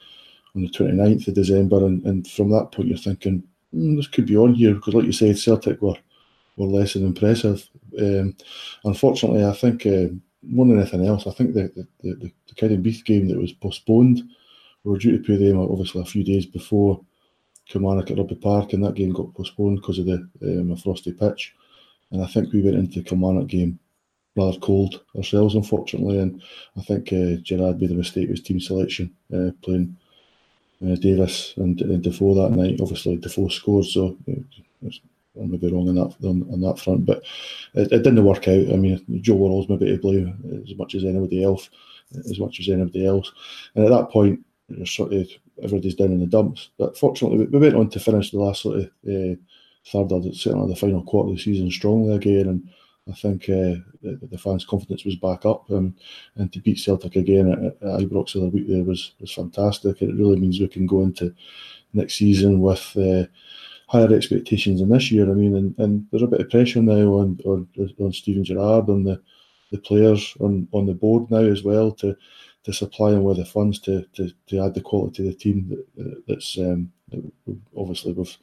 on 0.57 0.63
the 0.63 0.69
29th 0.69 1.29
of 1.29 1.35
December. 1.35 1.87
And, 1.87 2.05
and 2.05 2.27
from 2.27 2.51
that 2.51 2.73
point, 2.73 2.89
you're 2.89 2.99
thinking, 2.99 3.43
mm, 3.75 3.97
this 3.97 4.09
could 4.09 4.27
be 4.27 4.37
on 4.37 4.55
here 4.55 4.75
because, 4.75 4.95
like 4.95 5.05
you 5.05 5.13
said, 5.13 5.39
Celtic 5.39 5.81
were 5.83 5.97
were 6.57 6.67
less 6.67 6.95
than 6.95 7.07
impressive. 7.07 7.69
Um, 7.99 8.37
unfortunately, 8.85 9.45
I 9.45 9.53
think 9.53 9.87
uh, 9.87 10.09
more 10.43 10.67
than 10.67 10.79
anything 10.79 11.07
else, 11.07 11.27
I 11.27 11.33
think 11.33 11.55
the 11.55 11.71
the, 12.03 12.15
the, 12.15 12.33
the 12.49 13.03
game 13.05 13.29
that 13.29 13.39
was 13.39 13.53
postponed, 13.53 14.23
we 14.85 14.93
were 14.93 14.99
due 14.99 15.17
to 15.17 15.25
play 15.25 15.37
them 15.37 15.59
obviously 15.59 16.03
a 16.03 16.07
few 16.07 16.25
days 16.25 16.47
before 16.47 17.01
Kilmarnock 17.71 18.11
at 18.11 18.19
Rugby 18.19 18.35
Park, 18.35 18.73
and 18.73 18.85
that 18.85 18.95
game 18.95 19.13
got 19.13 19.33
postponed 19.35 19.81
because 19.81 19.99
of 19.99 20.07
the 20.07 20.29
um, 20.43 20.77
frosty 20.77 21.13
pitch. 21.13 21.55
And 22.11 22.23
I 22.23 22.27
think 22.27 22.53
we 22.53 22.63
went 22.63 22.77
into 22.77 23.01
the 23.01 23.09
Kilmarnock 23.09 23.47
game 23.47 23.79
rather 24.37 24.59
cold 24.59 25.03
ourselves, 25.17 25.55
unfortunately. 25.55 26.19
And 26.19 26.43
I 26.77 26.83
think 26.83 27.13
uh, 27.13 27.41
Gerrard 27.43 27.81
made 27.81 27.91
a 27.91 27.95
mistake 27.95 28.29
with 28.29 28.45
team 28.45 28.61
selection, 28.61 29.15
uh, 29.35 29.51
playing 29.63 29.97
uh, 30.85 30.97
Davis 30.97 31.55
and, 31.57 31.81
and 31.81 32.03
Defoe 32.03 32.35
that 32.35 32.57
night. 32.57 32.81
Obviously, 32.81 33.17
Defoe 33.17 33.49
scored, 33.49 33.87
so 33.87 34.17
uh, 34.29 34.89
I 35.41 35.47
may 35.47 35.57
be 35.57 35.71
wrong 35.71 35.89
on 35.89 35.95
that 35.95 36.15
on, 36.27 36.49
on 36.53 36.61
that 36.63 36.79
front, 36.79 37.07
but 37.07 37.23
it, 37.75 37.93
it, 37.93 38.03
didn't 38.03 38.25
work 38.25 38.49
out. 38.49 38.73
I 38.73 38.77
mean, 38.77 39.05
Joe 39.21 39.35
Worrall's 39.35 39.69
maybe 39.69 39.87
to 39.87 39.99
blame 39.99 40.63
as 40.67 40.75
much 40.77 40.95
as 40.95 41.05
anybody 41.05 41.45
else, 41.45 41.71
as 42.15 42.39
much 42.41 42.59
as 42.61 42.69
anybody 42.69 43.07
else. 43.07 43.31
And 43.75 43.85
at 43.85 43.91
that 43.91 44.11
point, 44.11 44.45
sort 44.85 45.13
of 45.13 45.29
everybody's 45.63 45.95
down 45.95 46.13
in 46.13 46.21
the 46.21 46.27
dumps. 46.27 46.71
But 46.79 46.97
fortunately, 46.97 47.47
we 47.47 47.59
went 47.59 47.77
on 47.77 47.91
to 47.91 48.01
finish 48.01 48.31
the 48.31 48.39
last 48.39 48.63
sort 48.63 48.79
of 48.79 48.85
uh, 49.09 49.37
third, 49.87 50.35
certainly 50.35 50.69
the 50.69 50.77
final 50.77 51.03
quarter 51.03 51.31
of 51.31 51.37
the 51.37 51.43
season 51.43 51.71
strongly 51.71 52.15
again, 52.15 52.49
and 52.49 52.69
I 53.09 53.15
think 53.15 53.45
uh, 53.45 53.81
the, 54.03 54.19
the, 54.31 54.39
fans' 54.39 54.65
confidence 54.65 55.05
was 55.05 55.17
back 55.17 55.45
up, 55.45 55.71
um, 55.71 55.95
and 56.37 56.53
to 56.53 56.61
beat 56.61 56.79
Celtic 56.79 57.17
again 57.17 57.51
at, 57.51 57.89
at 57.89 58.01
Ibrox 58.01 58.33
the 58.33 58.41
other 58.41 58.49
week 58.49 58.69
there 58.69 58.85
was 58.85 59.13
was 59.21 59.33
fantastic. 59.33 60.01
And 60.01 60.11
it 60.11 60.23
really 60.23 60.39
means 60.39 60.61
we 60.61 60.69
can 60.69 60.87
go 60.87 61.03
into 61.03 61.35
next 61.93 62.15
season 62.15 62.61
with 62.61 62.97
uh, 62.97 63.25
higher 63.89 64.13
expectations 64.15 64.81
than 64.81 64.91
this 64.91 65.11
year. 65.11 65.29
I 65.29 65.35
mean, 65.35 65.57
and, 65.57 65.79
and 65.79 66.07
there's 66.11 66.23
a 66.23 66.29
bit 66.29 66.41
of 66.41 66.51
pressure 66.51 66.83
now 66.83 67.15
on 67.15 67.41
on, 67.45 67.69
on 68.01 68.13
Steven 68.13 68.45
Gerrard, 68.45 68.89
on 68.89 69.05
the, 69.05 69.21
the 69.73 69.79
players, 69.79 70.35
on, 70.41 70.69
on 70.73 70.87
the 70.87 70.95
board 70.95 71.31
now 71.31 71.39
as 71.39 71.63
well 71.63 71.93
to 71.93 72.17
to 72.65 72.73
supply 72.73 73.11
them 73.11 73.25
with 73.25 73.39
the 73.39 73.45
funds 73.45 73.79
to, 73.81 74.05
to, 74.15 74.31
to 74.47 74.61
add 74.61 74.75
the 74.75 74.81
quality 74.81 75.17
to 75.17 75.31
the 75.31 75.35
team 75.35 75.69
that, 75.97 76.23
that's 76.27 76.59
um, 76.59 76.93
that 77.09 77.33
obviously 77.77 78.13
we've 78.13 78.37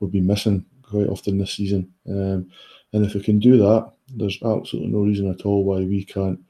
we've 0.00 0.12
been 0.12 0.26
missing 0.26 0.64
quite 0.82 1.08
often 1.08 1.38
this 1.38 1.52
season. 1.52 1.92
Um, 2.08 2.50
and 2.92 3.06
if 3.06 3.14
we 3.14 3.22
can 3.22 3.38
do 3.38 3.56
that, 3.58 3.92
there's 4.08 4.42
absolutely 4.42 4.88
no 4.90 5.00
reason 5.00 5.30
at 5.30 5.46
all 5.46 5.64
why 5.64 5.80
we 5.80 6.04
can't 6.04 6.40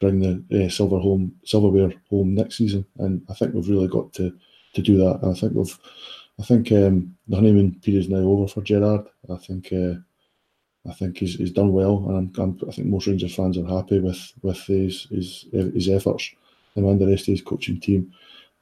bring 0.00 0.20
the 0.20 0.64
uh, 0.64 0.68
silver 0.68 0.98
home 0.98 1.34
silverware 1.44 1.92
home 2.10 2.34
next 2.34 2.56
season. 2.56 2.86
And 2.98 3.22
I 3.28 3.34
think 3.34 3.54
we've 3.54 3.68
really 3.68 3.88
got 3.88 4.12
to 4.14 4.34
to 4.74 4.82
do 4.82 4.96
that. 4.98 5.20
And 5.22 5.32
I 5.32 5.38
think 5.38 5.52
we've 5.54 5.78
I 6.40 6.42
think 6.42 6.72
um, 6.72 7.16
the 7.28 7.36
honeymoon 7.36 7.80
period 7.82 8.00
is 8.00 8.08
now 8.08 8.18
over 8.18 8.48
for 8.48 8.62
Gerrard. 8.62 9.06
I 9.30 9.36
think 9.36 9.72
uh, 9.72 9.94
I 10.88 10.94
think 10.94 11.18
he's, 11.18 11.34
he's 11.36 11.50
done 11.50 11.72
well, 11.72 12.04
and 12.08 12.16
I'm, 12.16 12.42
I'm, 12.42 12.68
i 12.68 12.72
think 12.72 12.86
most 12.86 13.06
Rangers 13.06 13.34
fans 13.34 13.58
are 13.58 13.66
happy 13.66 13.98
with 13.98 14.32
with 14.42 14.60
his 14.60 15.06
his, 15.10 15.46
his 15.52 15.88
efforts 15.88 16.30
and 16.76 17.00
the 17.00 17.06
rest 17.06 17.28
of 17.28 17.32
his 17.32 17.42
coaching 17.42 17.80
team. 17.80 18.12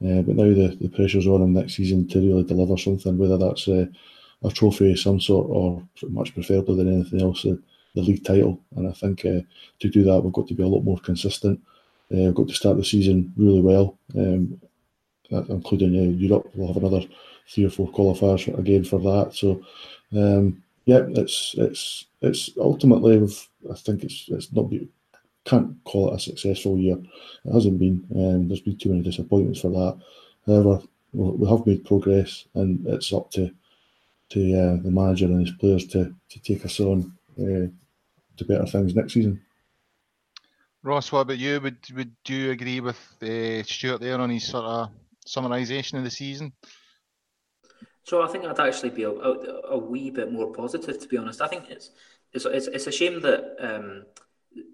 Uh, 0.01 0.21
but 0.21 0.35
now 0.35 0.43
the, 0.43 0.77
the 0.81 0.89
pressure's 0.89 1.27
on 1.27 1.41
him 1.41 1.53
next 1.53 1.75
season 1.75 2.07
to 2.07 2.19
really 2.19 2.43
deliver 2.43 2.77
something, 2.77 3.17
whether 3.17 3.37
that's 3.37 3.67
uh, 3.67 3.85
a 4.43 4.51
trophy 4.51 4.91
of 4.91 4.99
some 4.99 5.19
sort 5.19 5.47
or 5.49 5.81
much 6.09 6.33
preferably 6.33 6.75
than 6.75 6.93
anything 6.93 7.21
else, 7.21 7.45
uh, 7.45 7.55
the 7.95 8.01
league 8.01 8.23
title. 8.23 8.59
And 8.75 8.87
I 8.87 8.91
think 8.91 9.25
uh, 9.25 9.41
to 9.79 9.89
do 9.89 10.03
that, 10.03 10.21
we've 10.21 10.33
got 10.33 10.47
to 10.49 10.53
be 10.53 10.63
a 10.63 10.67
lot 10.67 10.83
more 10.83 10.99
consistent. 10.99 11.59
Uh, 12.11 12.27
we've 12.27 12.35
got 12.35 12.47
to 12.47 12.53
start 12.53 12.77
the 12.77 12.83
season 12.83 13.33
really 13.37 13.61
well, 13.61 13.97
um, 14.15 14.59
including 15.29 15.95
uh, 15.97 16.17
Europe. 16.17 16.51
We'll 16.53 16.67
have 16.73 16.77
another 16.77 17.07
three 17.47 17.65
or 17.65 17.69
four 17.69 17.89
qualifiers 17.89 18.57
again 18.59 18.83
for 18.83 18.99
that. 18.99 19.33
So, 19.33 19.63
um, 20.13 20.61
yeah, 20.85 21.05
it's 21.09 21.55
it's 21.57 22.05
it's 22.21 22.51
ultimately, 22.59 23.15
I 23.71 23.75
think 23.75 24.03
it's 24.03 24.25
it's 24.27 24.51
not 24.51 24.69
can't 25.45 25.83
call 25.83 26.11
it 26.11 26.15
a 26.15 26.19
successful 26.19 26.77
year. 26.77 26.97
It 27.45 27.53
hasn't 27.53 27.79
been. 27.79 28.05
Um, 28.15 28.47
there's 28.47 28.61
been 28.61 28.77
too 28.77 28.89
many 28.89 29.01
disappointments 29.01 29.61
for 29.61 29.69
that. 29.69 29.99
However, 30.45 30.81
we 31.13 31.47
have 31.47 31.65
made 31.65 31.85
progress, 31.85 32.45
and 32.55 32.85
it's 32.87 33.13
up 33.13 33.31
to 33.31 33.51
to 34.29 34.39
uh, 34.39 34.83
the 34.83 34.91
manager 34.91 35.25
and 35.25 35.41
his 35.41 35.55
players 35.55 35.85
to 35.87 36.13
to 36.29 36.39
take 36.41 36.65
us 36.65 36.79
on 36.79 37.13
uh, 37.39 37.67
to 38.37 38.45
better 38.45 38.65
things 38.65 38.95
next 38.95 39.13
season. 39.13 39.41
Ross, 40.83 41.11
what 41.11 41.21
about 41.21 41.37
you? 41.37 41.59
Would 41.61 41.77
would 41.95 42.15
you 42.27 42.51
agree 42.51 42.79
with 42.79 42.99
uh, 43.21 43.63
Stuart 43.63 44.01
there 44.01 44.19
on 44.19 44.29
his 44.29 44.45
sort 44.45 44.65
of 44.65 44.89
summarisation 45.27 45.97
of 45.97 46.03
the 46.03 46.11
season? 46.11 46.53
So 48.03 48.21
I 48.21 48.27
think 48.27 48.45
I'd 48.45 48.59
actually 48.59 48.91
be 48.91 49.01
a, 49.01 49.09
a, 49.09 49.61
a, 49.71 49.77
wee 49.79 50.11
bit 50.11 50.31
more 50.31 50.53
positive, 50.53 50.99
to 50.99 51.07
be 51.07 51.17
honest. 51.17 51.41
I 51.41 51.47
think 51.47 51.71
it's 51.71 51.89
it's 52.33 52.45
it's, 52.45 52.67
it's 52.67 52.87
a 52.87 52.91
shame 52.91 53.19
that 53.21 53.55
um, 53.59 54.05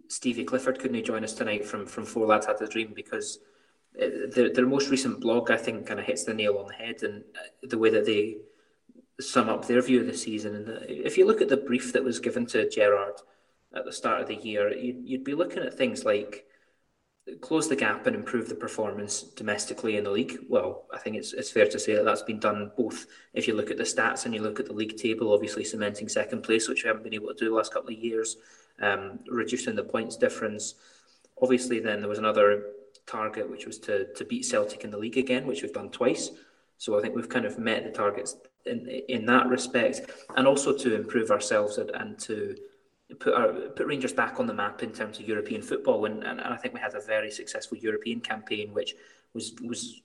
Stevie 0.07 0.43
Clifford 0.43 0.79
couldn't 0.79 1.03
join 1.03 1.23
us 1.23 1.33
tonight 1.33 1.65
from 1.65 1.85
from 1.85 2.05
Four 2.05 2.27
Lads 2.27 2.45
Had 2.45 2.61
a 2.61 2.67
Dream 2.67 2.93
because 2.95 3.39
their 3.93 4.51
their 4.53 4.65
most 4.65 4.89
recent 4.89 5.19
blog 5.19 5.51
I 5.51 5.57
think 5.57 5.85
kind 5.85 5.99
of 5.99 6.05
hits 6.05 6.23
the 6.23 6.33
nail 6.33 6.57
on 6.57 6.67
the 6.67 6.73
head 6.73 7.03
and 7.03 7.23
uh, 7.35 7.67
the 7.67 7.77
way 7.77 7.89
that 7.89 8.05
they 8.05 8.37
sum 9.19 9.49
up 9.49 9.67
their 9.67 9.81
view 9.81 10.01
of 10.01 10.07
the 10.07 10.17
season. 10.17 10.55
And 10.55 10.89
if 10.89 11.17
you 11.17 11.25
look 11.25 11.41
at 11.41 11.49
the 11.49 11.57
brief 11.57 11.93
that 11.93 12.03
was 12.03 12.19
given 12.19 12.45
to 12.47 12.69
Gerrard 12.69 13.21
at 13.73 13.85
the 13.85 13.91
start 13.91 14.21
of 14.21 14.27
the 14.27 14.35
year, 14.35 14.73
you'd, 14.73 15.07
you'd 15.07 15.23
be 15.23 15.35
looking 15.35 15.63
at 15.63 15.73
things 15.73 16.03
like 16.05 16.45
close 17.39 17.69
the 17.69 17.75
gap 17.75 18.07
and 18.07 18.15
improve 18.15 18.49
the 18.49 18.55
performance 18.55 19.21
domestically 19.21 19.97
in 19.97 20.03
the 20.03 20.09
league. 20.09 20.39
Well, 20.49 20.85
I 20.93 20.97
think 20.97 21.15
it's 21.15 21.33
it's 21.33 21.51
fair 21.51 21.67
to 21.67 21.79
say 21.79 21.95
that 21.95 22.05
that's 22.05 22.23
been 22.23 22.39
done 22.39 22.71
both. 22.75 23.05
If 23.33 23.47
you 23.47 23.53
look 23.53 23.71
at 23.71 23.77
the 23.77 23.83
stats 23.83 24.25
and 24.25 24.33
you 24.33 24.41
look 24.41 24.59
at 24.59 24.65
the 24.65 24.73
league 24.73 24.97
table, 24.97 25.33
obviously 25.33 25.63
cementing 25.63 26.09
second 26.09 26.41
place, 26.41 26.67
which 26.67 26.83
we 26.83 26.87
haven't 26.87 27.03
been 27.03 27.13
able 27.13 27.27
to 27.27 27.35
do 27.35 27.49
the 27.49 27.55
last 27.55 27.73
couple 27.73 27.89
of 27.91 27.99
years, 27.99 28.37
um, 28.81 29.19
reducing 29.27 29.75
the 29.75 29.83
points 29.83 30.17
difference. 30.17 30.75
Obviously, 31.41 31.79
then 31.79 31.99
there 31.99 32.09
was 32.09 32.19
another 32.19 32.65
target 33.05 33.49
which 33.49 33.65
was 33.65 33.77
to 33.79 34.13
to 34.13 34.25
beat 34.25 34.45
Celtic 34.45 34.83
in 34.83 34.91
the 34.91 34.97
league 34.97 35.17
again, 35.17 35.47
which 35.47 35.61
we've 35.61 35.73
done 35.73 35.89
twice. 35.89 36.31
So 36.77 36.97
I 36.97 37.01
think 37.01 37.15
we've 37.15 37.29
kind 37.29 37.45
of 37.45 37.59
met 37.59 37.83
the 37.83 37.91
targets 37.91 38.37
in 38.65 38.87
in 38.87 39.25
that 39.27 39.47
respect, 39.47 40.11
and 40.35 40.47
also 40.47 40.75
to 40.77 40.95
improve 40.95 41.31
ourselves 41.31 41.77
and, 41.77 41.89
and 41.91 42.19
to 42.19 42.55
put 43.19 43.33
our 43.33 43.53
put 43.75 43.87
Rangers 43.87 44.13
back 44.13 44.39
on 44.39 44.47
the 44.47 44.53
map 44.53 44.83
in 44.83 44.91
terms 44.91 45.19
of 45.19 45.27
European 45.27 45.61
football, 45.61 46.05
and, 46.05 46.23
and, 46.23 46.39
I 46.41 46.57
think 46.57 46.73
we 46.73 46.79
had 46.79 46.95
a 46.95 47.01
very 47.01 47.31
successful 47.31 47.77
European 47.77 48.21
campaign, 48.21 48.73
which 48.73 48.95
was 49.33 49.53
was 49.61 50.01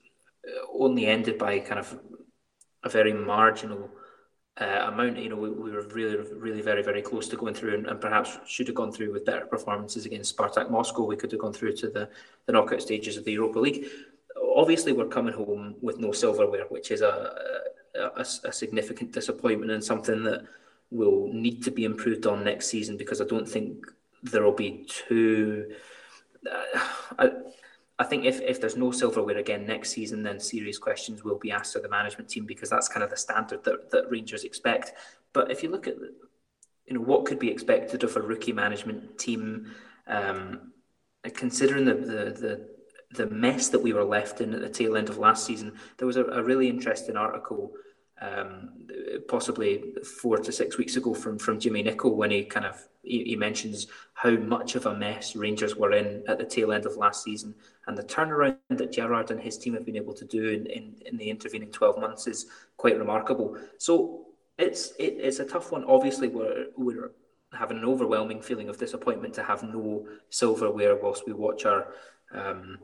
only 0.73 1.05
ended 1.05 1.37
by 1.37 1.59
kind 1.59 1.79
of 1.79 1.99
a 2.83 2.89
very 2.89 3.13
marginal 3.13 3.89
uh, 4.59 4.89
amount. 4.91 5.17
You 5.17 5.29
know, 5.29 5.35
we, 5.35 5.49
we, 5.49 5.71
were 5.71 5.87
really, 5.87 6.17
really 6.33 6.61
very, 6.61 6.83
very 6.83 7.01
close 7.01 7.27
to 7.29 7.37
going 7.37 7.53
through, 7.53 7.75
and, 7.75 7.87
and, 7.87 8.01
perhaps 8.01 8.37
should 8.45 8.67
have 8.67 8.75
gone 8.75 8.91
through 8.91 9.13
with 9.13 9.25
better 9.25 9.45
performances 9.45 10.05
against 10.05 10.35
Spartak 10.35 10.71
Moscow. 10.71 11.05
We 11.05 11.15
could 11.15 11.31
have 11.31 11.41
gone 11.41 11.53
through 11.53 11.75
to 11.77 11.89
the, 11.89 12.09
the 12.45 12.53
knockout 12.53 12.81
stages 12.81 13.17
of 13.17 13.25
the 13.25 13.33
Europa 13.33 13.59
League. 13.59 13.85
Obviously, 14.55 14.93
we're 14.93 15.07
coming 15.07 15.33
home 15.33 15.75
with 15.81 15.99
no 15.99 16.11
silverware, 16.11 16.65
which 16.69 16.91
is 16.91 17.01
a, 17.01 17.31
a, 17.95 18.25
a 18.45 18.51
significant 18.51 19.11
disappointment 19.11 19.71
and 19.71 19.83
something 19.83 20.23
that 20.23 20.45
will 20.89 21.31
need 21.31 21.63
to 21.63 21.71
be 21.71 21.83
improved 21.83 22.25
on 22.25 22.43
next 22.43 22.67
season 22.67 22.97
because 22.97 23.21
I 23.21 23.25
don't 23.25 23.47
think 23.47 23.85
there 24.23 24.43
will 24.43 24.53
be 24.53 24.85
too. 24.87 25.71
Uh, 26.49 26.79
I, 27.19 27.31
I 27.99 28.03
think 28.03 28.25
if, 28.25 28.41
if 28.41 28.61
there's 28.61 28.77
no 28.77 28.91
silverware 28.91 29.37
again 29.37 29.65
next 29.65 29.89
season, 29.89 30.21
then 30.21 30.39
serious 30.39 30.77
questions 30.77 31.23
will 31.23 31.39
be 31.39 31.51
asked 31.51 31.75
of 31.75 31.81
the 31.81 31.89
management 31.89 32.29
team 32.29 32.45
because 32.45 32.69
that's 32.69 32.87
kind 32.87 33.03
of 33.03 33.09
the 33.09 33.17
standard 33.17 33.63
that, 33.63 33.89
that 33.89 34.09
Rangers 34.11 34.43
expect. 34.43 34.93
But 35.33 35.49
if 35.51 35.63
you 35.63 35.69
look 35.69 35.87
at 35.87 35.95
you 36.85 36.93
know 36.93 37.01
what 37.01 37.25
could 37.25 37.39
be 37.39 37.51
expected 37.51 38.03
of 38.03 38.15
a 38.15 38.21
rookie 38.21 38.53
management 38.53 39.17
team, 39.17 39.73
um, 40.07 40.71
considering 41.33 41.85
the, 41.85 41.95
the 41.95 42.31
the 42.31 42.69
the 43.11 43.27
mess 43.27 43.69
that 43.69 43.79
we 43.79 43.93
were 43.93 44.03
left 44.03 44.41
in 44.41 44.53
at 44.53 44.61
the 44.61 44.69
tail 44.69 44.97
end 44.97 45.09
of 45.09 45.17
last 45.17 45.45
season. 45.45 45.73
There 45.97 46.07
was 46.07 46.17
a, 46.17 46.25
a 46.25 46.43
really 46.43 46.69
interesting 46.69 47.15
article 47.15 47.71
um, 48.21 48.87
possibly 49.27 49.95
four 50.21 50.37
to 50.37 50.51
six 50.51 50.77
weeks 50.77 50.95
ago 50.95 51.13
from 51.13 51.37
from 51.37 51.59
Jimmy 51.59 51.83
Nicholl 51.83 52.15
when 52.15 52.31
he 52.31 52.43
kind 52.45 52.65
of 52.65 52.87
he, 53.07 53.23
he, 53.23 53.35
mentions 53.35 53.87
how 54.13 54.31
much 54.31 54.75
of 54.75 54.85
a 54.85 54.93
mess 54.93 55.35
Rangers 55.35 55.75
were 55.75 55.93
in 55.93 56.23
at 56.27 56.37
the 56.37 56.45
tail 56.45 56.71
end 56.71 56.85
of 56.85 56.97
last 56.97 57.23
season 57.23 57.53
and 57.87 57.97
the 57.97 58.03
turnaround 58.03 58.57
that 58.69 58.91
Gerrard 58.91 59.31
and 59.31 59.39
his 59.39 59.57
team 59.57 59.73
have 59.73 59.85
been 59.85 59.95
able 59.95 60.13
to 60.13 60.25
do 60.25 60.49
in, 60.49 60.65
in, 60.67 60.95
in 61.05 61.17
the 61.17 61.29
intervening 61.29 61.71
12 61.71 61.99
months 61.99 62.27
is 62.27 62.47
quite 62.77 62.97
remarkable. 62.97 63.57
So 63.77 64.25
it's 64.57 64.91
it, 64.99 65.17
it's 65.19 65.39
a 65.39 65.45
tough 65.45 65.71
one. 65.71 65.83
Obviously, 65.85 66.27
we're 66.27 66.67
we're 66.75 67.11
having 67.53 67.77
an 67.77 67.85
overwhelming 67.85 68.41
feeling 68.41 68.69
of 68.69 68.77
disappointment 68.77 69.33
to 69.35 69.43
have 69.43 69.63
no 69.63 70.05
silverware 70.29 70.95
whilst 70.95 71.25
we 71.25 71.33
watch 71.33 71.65
our 71.65 71.93
um, 72.33 72.77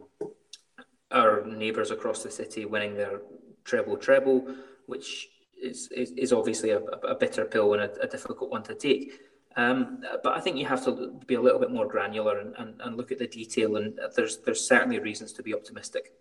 our 1.11 1.45
neighbours 1.45 1.91
across 1.91 2.23
the 2.23 2.31
city 2.31 2.65
winning 2.65 2.95
their 2.95 3.21
treble 3.65 3.97
treble 3.97 4.47
which 4.85 5.29
is, 5.61 5.89
is, 5.95 6.11
is 6.11 6.33
obviously 6.33 6.71
a, 6.71 6.79
a, 6.79 7.15
bitter 7.15 7.45
pill 7.45 7.73
and 7.73 7.83
a, 7.83 8.01
a 8.01 8.07
difficult 8.07 8.51
one 8.51 8.63
to 8.63 8.75
take. 8.75 9.19
Um, 9.55 10.03
but 10.23 10.35
I 10.35 10.39
think 10.39 10.57
you 10.57 10.65
have 10.65 10.83
to 10.85 11.19
be 11.27 11.35
a 11.35 11.41
little 11.41 11.59
bit 11.59 11.71
more 11.71 11.87
granular 11.87 12.39
and, 12.39 12.55
and, 12.57 12.81
and 12.81 12.97
look 12.97 13.11
at 13.11 13.19
the 13.19 13.27
detail, 13.27 13.75
and 13.77 13.99
there's 14.15 14.37
there's 14.37 14.67
certainly 14.67 14.99
reasons 14.99 15.33
to 15.33 15.43
be 15.43 15.53
optimistic. 15.53 16.13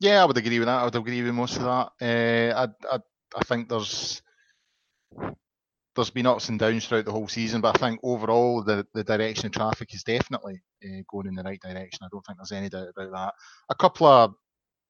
Yeah, 0.00 0.22
I 0.22 0.24
would 0.24 0.36
agree 0.36 0.58
with 0.58 0.66
that. 0.66 0.80
I 0.80 0.84
would 0.84 0.96
agree 0.96 1.22
with 1.22 1.34
most 1.34 1.56
of 1.56 1.62
that. 1.62 1.92
Uh, 2.00 2.66
I, 2.66 2.94
I 2.96 2.98
I 3.36 3.44
think 3.44 3.68
there's 3.68 4.22
there's 5.94 6.10
been 6.10 6.26
ups 6.26 6.48
and 6.48 6.60
downs 6.60 6.86
throughout 6.86 7.04
the 7.04 7.12
whole 7.12 7.26
season, 7.26 7.60
but 7.60 7.74
I 7.74 7.78
think 7.78 8.00
overall 8.04 8.62
the, 8.62 8.86
the 8.94 9.02
direction 9.02 9.46
of 9.46 9.52
traffic 9.52 9.92
is 9.92 10.04
definitely 10.04 10.62
uh, 10.84 11.02
going 11.08 11.26
in 11.26 11.34
the 11.34 11.42
right 11.42 11.60
direction. 11.60 12.00
I 12.02 12.08
don't 12.12 12.24
think 12.24 12.38
there's 12.38 12.52
any 12.52 12.68
doubt 12.68 12.90
about 12.96 13.10
that. 13.10 13.34
A 13.68 13.74
couple 13.74 14.06
of 14.06 14.34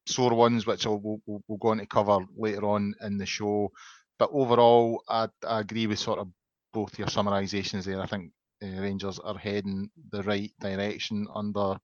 sore 0.07 0.35
ones, 0.35 0.67
which 0.67 0.87
I'll, 0.87 0.99
we'll, 0.99 1.43
we'll 1.49 1.59
go 1.59 1.69
on 1.69 1.78
to 1.78 1.87
cover 1.87 2.19
later 2.37 2.67
on 2.67 2.95
in 3.00 3.17
the 3.17 3.25
show. 3.25 3.73
But 4.19 4.28
overall, 4.35 5.02
I, 5.09 5.28
I 5.47 5.61
agree 5.61 5.87
with 5.87 5.99
sort 5.99 6.19
of 6.19 6.28
both 6.73 6.99
your 6.99 7.09
summarisations 7.09 7.85
there. 7.85 8.01
I 8.01 8.07
think 8.07 8.33
uh, 8.63 8.81
Rangers 8.81 9.19
are 9.19 9.39
heading 9.39 9.91
the 10.11 10.23
right 10.23 10.53
direction 10.61 11.27
under 11.35 11.77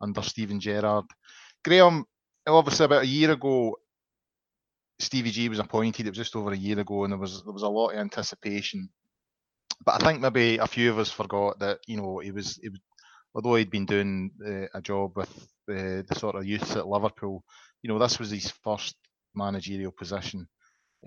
under 0.00 0.22
Steven 0.22 0.60
Gerrard. 0.60 1.04
Graham, 1.64 2.04
obviously 2.46 2.84
about 2.84 3.04
a 3.04 3.06
year 3.06 3.30
ago, 3.32 3.76
Stevie 4.98 5.30
G 5.30 5.48
was 5.48 5.58
appointed. 5.58 6.06
It 6.06 6.10
was 6.10 6.18
just 6.18 6.36
over 6.36 6.52
a 6.52 6.56
year 6.56 6.78
ago, 6.78 7.04
and 7.04 7.12
there 7.12 7.18
was 7.18 7.42
there 7.44 7.52
was 7.52 7.62
a 7.62 7.68
lot 7.68 7.90
of 7.90 7.98
anticipation. 7.98 8.88
But 9.84 10.02
I 10.02 10.06
think 10.06 10.20
maybe 10.20 10.58
a 10.58 10.66
few 10.66 10.90
of 10.90 10.98
us 10.98 11.10
forgot 11.10 11.58
that 11.60 11.78
you 11.86 11.96
know 11.96 12.18
he 12.18 12.30
was 12.30 12.58
he 12.62 12.68
was 12.68 12.80
although 13.34 13.56
he'd 13.56 13.70
been 13.70 13.86
doing 13.86 14.30
uh, 14.46 14.66
a 14.74 14.80
job 14.80 15.16
with 15.16 15.48
the, 15.66 16.04
the 16.08 16.14
sort 16.14 16.36
of 16.36 16.46
youth 16.46 16.76
at 16.76 16.86
Liverpool, 16.86 17.42
you 17.82 17.88
know, 17.88 17.98
this 17.98 18.18
was 18.18 18.30
his 18.30 18.50
first 18.62 18.96
managerial 19.34 19.92
position. 19.92 20.46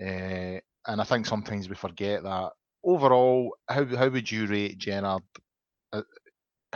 Uh, 0.00 0.60
and 0.86 1.00
I 1.00 1.04
think 1.04 1.26
sometimes 1.26 1.68
we 1.68 1.74
forget 1.74 2.22
that. 2.22 2.52
Overall, 2.84 3.56
how, 3.68 3.84
how 3.84 4.08
would 4.08 4.30
you 4.30 4.46
rate 4.46 4.78
Gerrard, 4.78 5.22
uh, 5.92 6.02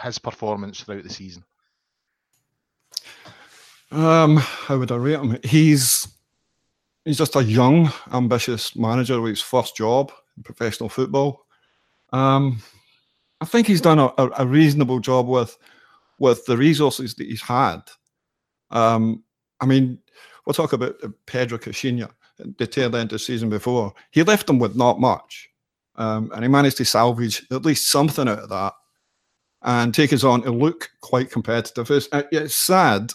his 0.02 0.18
performance 0.18 0.80
throughout 0.80 1.04
the 1.04 1.10
season? 1.10 1.44
Um, 3.90 4.38
how 4.38 4.78
would 4.78 4.90
I 4.90 4.96
rate 4.96 5.20
him? 5.20 5.38
He's 5.44 6.08
he's 7.04 7.18
just 7.18 7.36
a 7.36 7.44
young, 7.44 7.92
ambitious 8.12 8.74
manager 8.74 9.20
with 9.20 9.30
his 9.30 9.42
first 9.42 9.76
job 9.76 10.12
in 10.36 10.42
professional 10.42 10.88
football. 10.88 11.46
Um, 12.12 12.62
I 13.40 13.44
think 13.44 13.66
he's 13.66 13.80
done 13.80 13.98
a, 13.98 14.12
a, 14.16 14.46
reasonable 14.46 15.00
job 15.00 15.26
with 15.26 15.56
with 16.18 16.44
the 16.46 16.56
resources 16.56 17.14
that 17.16 17.26
he's 17.26 17.42
had. 17.42 17.80
Um, 18.70 19.24
I 19.60 19.66
mean, 19.66 19.98
we'll 20.46 20.54
talk 20.54 20.72
about 20.72 20.94
Pedro 21.26 21.58
Caixinha, 21.58 22.10
the 22.38 22.66
tail 22.66 22.94
end 22.96 23.10
of 23.10 23.10
the 23.10 23.18
season 23.18 23.48
before. 23.48 23.92
He 24.10 24.22
left 24.22 24.46
them 24.46 24.58
with 24.58 24.76
not 24.76 25.00
much, 25.00 25.50
um, 25.96 26.30
and 26.34 26.42
he 26.42 26.48
managed 26.48 26.78
to 26.78 26.84
salvage 26.84 27.46
at 27.50 27.64
least 27.64 27.90
something 27.90 28.28
out 28.28 28.40
of 28.40 28.48
that 28.48 28.74
and 29.62 29.94
take 29.94 30.12
us 30.12 30.24
on 30.24 30.42
to 30.42 30.50
look 30.50 30.90
quite 31.00 31.30
competitive. 31.30 31.90
It's, 31.90 32.08
uh, 32.12 32.22
it's 32.32 32.56
sad 32.56 33.12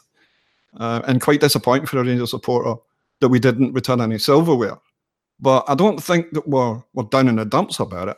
uh, 0.77 1.01
and 1.07 1.21
quite 1.21 1.41
disappointing 1.41 1.87
for 1.87 1.99
a 1.99 2.03
Rangers 2.03 2.31
supporter 2.31 2.75
that 3.19 3.29
we 3.29 3.39
didn't 3.39 3.73
return 3.73 3.99
any 3.99 4.17
silverware. 4.17 4.77
But 5.39 5.65
I 5.67 5.75
don't 5.75 6.01
think 6.01 6.31
that 6.31 6.47
we're, 6.47 6.81
we're 6.93 7.03
down 7.03 7.27
in 7.27 7.35
the 7.35 7.45
dumps 7.45 7.79
about 7.79 8.09
it 8.09 8.17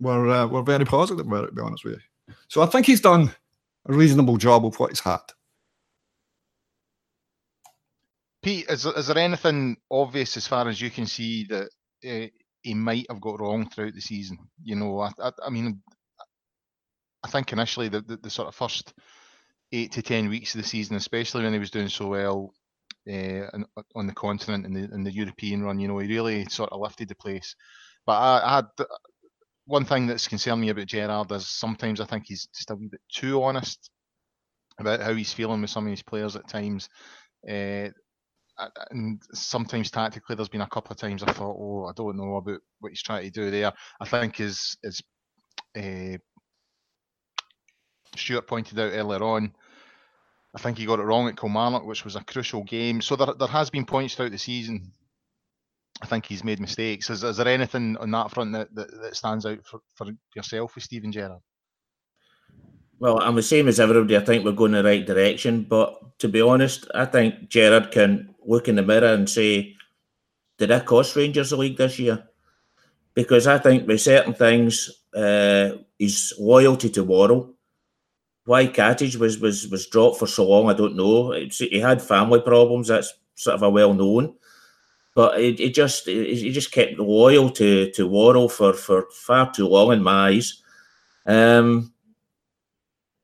we're 0.00 0.28
uh, 0.28 0.46
we're 0.46 0.62
very 0.62 0.84
positive 0.84 1.26
about 1.26 1.44
it. 1.44 1.48
To 1.48 1.52
be 1.54 1.62
honest 1.62 1.84
with 1.84 1.94
you, 1.94 2.34
so 2.48 2.62
I 2.62 2.66
think 2.66 2.86
he's 2.86 3.00
done 3.00 3.34
a 3.86 3.92
reasonable 3.92 4.36
job 4.36 4.64
of 4.64 4.78
what 4.78 4.90
he's 4.90 5.00
had. 5.00 5.20
Pete, 8.42 8.66
is, 8.68 8.86
is 8.86 9.08
there 9.08 9.18
anything 9.18 9.76
obvious 9.90 10.36
as 10.36 10.46
far 10.46 10.68
as 10.68 10.80
you 10.80 10.90
can 10.90 11.06
see 11.06 11.44
that 11.46 11.68
uh, 12.08 12.28
he 12.68 12.74
might 12.74 13.06
have 13.10 13.20
got 13.20 13.40
wrong 13.40 13.68
throughout 13.68 13.94
the 13.94 14.00
season? 14.00 14.38
You 14.62 14.76
know, 14.76 15.00
I, 15.00 15.10
I, 15.18 15.32
I 15.46 15.50
mean, 15.50 15.82
I 17.24 17.28
think 17.28 17.52
initially 17.52 17.88
the, 17.88 18.02
the, 18.02 18.16
the, 18.18 18.30
sort 18.30 18.48
of 18.48 18.54
first 18.54 18.92
eight 19.72 19.92
to 19.92 20.02
ten 20.02 20.28
weeks 20.28 20.54
of 20.54 20.60
the 20.60 20.68
season, 20.68 20.96
especially 20.96 21.44
when 21.44 21.54
he 21.54 21.58
was 21.58 21.70
doing 21.70 21.88
so 21.88 22.08
well 22.08 22.52
uh, 23.10 23.46
on 23.94 24.06
the 24.06 24.12
continent 24.12 24.66
and 24.66 24.76
the, 24.76 24.94
in 24.94 25.02
the 25.02 25.12
European 25.12 25.62
run, 25.62 25.80
you 25.80 25.88
know, 25.88 25.98
he 25.98 26.08
really 26.08 26.44
sort 26.46 26.70
of 26.70 26.80
lifted 26.80 27.08
the 27.08 27.14
place. 27.14 27.56
But 28.06 28.18
I, 28.18 28.42
I 28.44 28.56
had 28.56 28.66
one 29.64 29.84
thing 29.84 30.06
that's 30.06 30.28
concerned 30.28 30.60
me 30.60 30.68
about 30.68 30.86
Gerrard 30.86 31.32
is 31.32 31.48
sometimes 31.48 32.00
I 32.00 32.06
think 32.06 32.24
he's 32.26 32.48
just 32.54 32.70
a 32.70 32.74
wee 32.74 32.88
bit 32.90 33.00
too 33.10 33.42
honest 33.42 33.90
about 34.78 35.00
how 35.00 35.14
he's 35.14 35.32
feeling 35.32 35.60
with 35.62 35.70
some 35.70 35.86
of 35.86 35.90
his 35.90 36.02
players 36.02 36.36
at 36.36 36.48
times. 36.48 36.88
Uh, 37.48 37.88
and 38.90 39.22
sometimes 39.32 39.90
tactically, 39.90 40.36
there's 40.36 40.48
been 40.48 40.60
a 40.60 40.68
couple 40.68 40.92
of 40.92 40.98
times 40.98 41.22
I 41.22 41.32
thought, 41.32 41.56
oh, 41.58 41.86
I 41.86 41.92
don't 41.94 42.16
know 42.16 42.36
about 42.36 42.60
what 42.80 42.90
he's 42.90 43.02
trying 43.02 43.24
to 43.24 43.30
do 43.30 43.50
there. 43.50 43.72
I 44.00 44.04
think 44.04 44.36
his 44.36 44.76
his 44.82 45.02
uh, 45.76 46.18
Stuart 48.16 48.46
pointed 48.46 48.78
out 48.78 48.92
earlier 48.92 49.22
on. 49.22 49.54
I 50.54 50.58
think 50.58 50.78
he 50.78 50.86
got 50.86 50.98
it 50.98 51.04
wrong 51.04 51.28
at 51.28 51.38
Kilmarnock, 51.38 51.84
which 51.84 52.04
was 52.04 52.16
a 52.16 52.24
crucial 52.24 52.64
game. 52.64 53.00
So 53.00 53.16
there, 53.16 53.34
there 53.38 53.48
has 53.48 53.70
been 53.70 53.84
points 53.84 54.14
throughout 54.14 54.32
the 54.32 54.38
season 54.38 54.92
I 56.00 56.06
think 56.06 56.26
he's 56.26 56.44
made 56.44 56.60
mistakes. 56.60 57.10
Is, 57.10 57.24
is 57.24 57.36
there 57.36 57.48
anything 57.48 57.96
on 57.96 58.10
that 58.12 58.30
front 58.30 58.52
that, 58.52 58.74
that, 58.74 58.88
that 59.02 59.16
stands 59.16 59.44
out 59.46 59.64
for, 59.64 59.80
for 59.94 60.06
yourself 60.34 60.74
with 60.74 60.84
Steven 60.84 61.10
Gerrard? 61.10 61.40
Well, 63.00 63.20
I'm 63.20 63.36
the 63.36 63.42
same 63.42 63.68
as 63.68 63.80
everybody. 63.80 64.16
I 64.16 64.24
think 64.24 64.44
we're 64.44 64.52
going 64.52 64.74
in 64.74 64.84
the 64.84 64.88
right 64.88 65.06
direction. 65.06 65.64
But 65.64 66.18
to 66.20 66.28
be 66.28 66.40
honest, 66.40 66.86
I 66.94 67.04
think 67.04 67.48
Gerrard 67.48 67.90
can 67.90 68.34
look 68.48 68.68
in 68.68 68.76
the 68.76 68.82
mirror 68.82 69.14
and 69.14 69.28
say, 69.28 69.76
did 70.58 70.72
I 70.72 70.80
cost 70.80 71.14
Rangers 71.14 71.50
the 71.50 71.56
league 71.56 71.76
this 71.76 71.98
year? 71.98 72.24
Because 73.14 73.46
I 73.46 73.58
think 73.58 73.86
with 73.86 74.00
certain 74.00 74.34
things, 74.34 74.90
uh, 75.14 75.70
his 75.98 76.34
loyalty 76.38 76.90
to 76.90 77.04
Worrall, 77.04 77.54
why 78.44 78.66
Katic 78.66 79.16
was, 79.16 79.38
was, 79.38 79.68
was 79.68 79.86
dropped 79.86 80.18
for 80.18 80.26
so 80.26 80.48
long, 80.48 80.70
I 80.70 80.74
don't 80.74 80.96
know. 80.96 81.32
It's, 81.32 81.58
he 81.58 81.80
had 81.80 82.00
family 82.02 82.40
problems. 82.40 82.88
That's 82.88 83.12
sort 83.34 83.54
of 83.54 83.62
a 83.62 83.70
well 83.70 83.94
known 83.94 84.34
but 85.18 85.40
it, 85.40 85.58
it 85.58 85.74
just 85.74 86.06
he 86.06 86.52
just 86.52 86.70
kept 86.70 86.96
loyal 86.96 87.50
to 87.50 87.90
to 87.90 88.06
Worrall 88.06 88.48
for 88.48 88.72
for 88.72 89.08
far 89.10 89.50
too 89.50 89.66
long 89.66 89.92
in 89.92 90.00
my 90.00 90.28
eyes. 90.28 90.62
Um, 91.26 91.92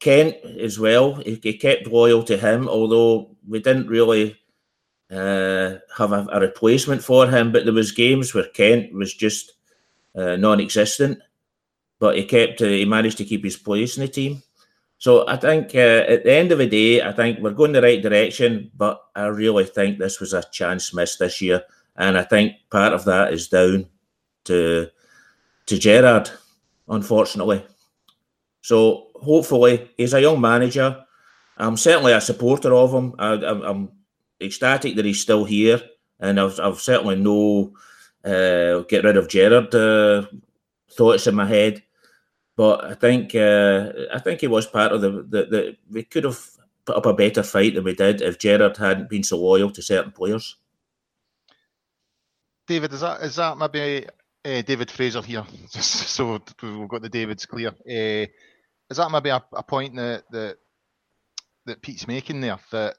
Kent 0.01 0.35
as 0.45 0.77
well, 0.77 1.15
he, 1.15 1.39
he, 1.41 1.57
kept 1.57 1.87
loyal 1.87 2.25
to 2.25 2.37
him, 2.37 2.69
although 2.69 3.37
we 3.47 3.61
didn't 3.61 3.87
really 3.87 4.37
uh, 5.15 5.79
have 5.97 6.13
a, 6.13 6.27
a, 6.33 6.41
replacement 6.41 7.03
for 7.03 7.29
him. 7.29 7.53
But 7.53 7.65
there 7.65 7.73
was 7.73 7.93
games 7.93 8.35
where 8.35 8.49
Kent 8.49 8.93
was 8.93 9.15
just 9.15 9.53
uh, 10.15 10.37
non-existent, 10.37 11.19
but 11.99 12.17
he 12.17 12.25
kept 12.25 12.61
uh, 12.61 12.67
he 12.67 12.85
managed 12.85 13.19
to 13.19 13.25
keep 13.25 13.45
his 13.45 13.57
place 13.57 13.97
in 13.97 14.03
the 14.03 14.09
team. 14.09 14.43
So 14.99 15.29
I 15.29 15.37
think 15.37 15.75
uh, 15.75 16.05
at 16.09 16.25
the 16.25 16.33
end 16.33 16.53
of 16.53 16.59
the 16.59 16.67
day, 16.67 17.03
I 17.03 17.13
think 17.13 17.39
we're 17.39 17.51
going 17.51 17.73
the 17.73 17.83
right 17.83 18.03
direction, 18.03 18.71
but 18.77 19.03
I 19.15 19.27
really 19.27 19.65
think 19.65 19.99
this 19.99 20.21
was 20.21 20.33
a 20.33 20.45
chance 20.51 20.95
missed 20.95 21.19
this 21.19 21.41
year. 21.41 21.63
And 21.97 22.19
I 22.19 22.23
think 22.23 22.55
part 22.71 22.93
of 22.93 23.05
that 23.05 23.33
is 23.33 23.49
down 23.49 23.87
to 24.45 24.89
to 25.67 25.79
Gerrard, 25.79 26.31
unfortunately. 26.89 27.65
So 28.63 29.09
hopefully 29.15 29.91
he's 29.97 30.15
a 30.15 30.21
young 30.21 30.41
manager. 30.41 31.05
I'm 31.57 31.77
certainly 31.77 32.13
a 32.13 32.21
supporter 32.21 32.75
of 32.75 32.93
him. 32.93 33.15
I, 33.19 33.35
am 33.35 33.91
ecstatic 34.41 34.97
that 34.97 35.05
he's 35.05 35.21
still 35.21 35.45
here, 35.45 35.81
and 36.21 36.41
I've, 36.41 36.59
I've 36.61 36.81
certainly 36.81 37.17
no 37.17 37.73
uh, 38.25 38.81
get 38.89 39.05
rid 39.05 39.17
of 39.17 39.29
Gerrard 39.29 39.75
uh, 39.75 40.27
thoughts 40.91 41.27
in 41.27 41.35
my 41.35 41.47
head. 41.47 41.83
But 42.57 42.85
I 42.85 42.95
think 42.95 43.35
uh, 43.35 43.93
I 44.13 44.19
think 44.21 44.41
he 44.41 44.47
was 44.47 44.67
part 44.67 44.93
of 44.93 45.01
the, 45.01 45.11
the, 45.11 45.47
the 45.47 45.77
we 45.91 46.05
could 46.05 46.25
have 46.25 46.41
put 46.85 46.97
up 46.97 47.07
a 47.07 47.13
better 47.13 47.43
fight 47.43 47.75
than 47.75 47.85
we 47.85 47.95
did 47.95 48.21
if 48.21 48.39
Gerrard 48.39 48.77
hadn't 48.77 49.11
been 49.11 49.25
so 49.25 49.39
loyal 49.39 49.71
to 49.73 49.83
certain 49.83 50.13
players. 50.13 50.57
David, 52.67 52.93
is 52.93 53.01
that 53.01 53.23
is 53.23 53.37
that 53.37 53.59
maybe 53.59 54.07
Uh, 54.45 54.61
David 54.61 54.91
Fraser 54.91 55.23
here, 55.23 55.45
just 55.73 55.91
so 55.91 56.39
we've 56.63 56.89
got 56.89 57.01
the 57.01 57.09
Davids 57.09 57.47
clear. 57.47 57.71
Uh, 57.71 58.27
is 58.91 58.99
that 58.99 59.11
maybe 59.11 59.31
a, 59.31 59.43
a 59.55 59.63
point 59.63 59.97
that, 59.97 60.25
that 60.31 60.59
that 61.65 61.81
Pete's 61.81 62.07
making 62.07 62.43
there? 62.43 62.59
That 62.71 62.97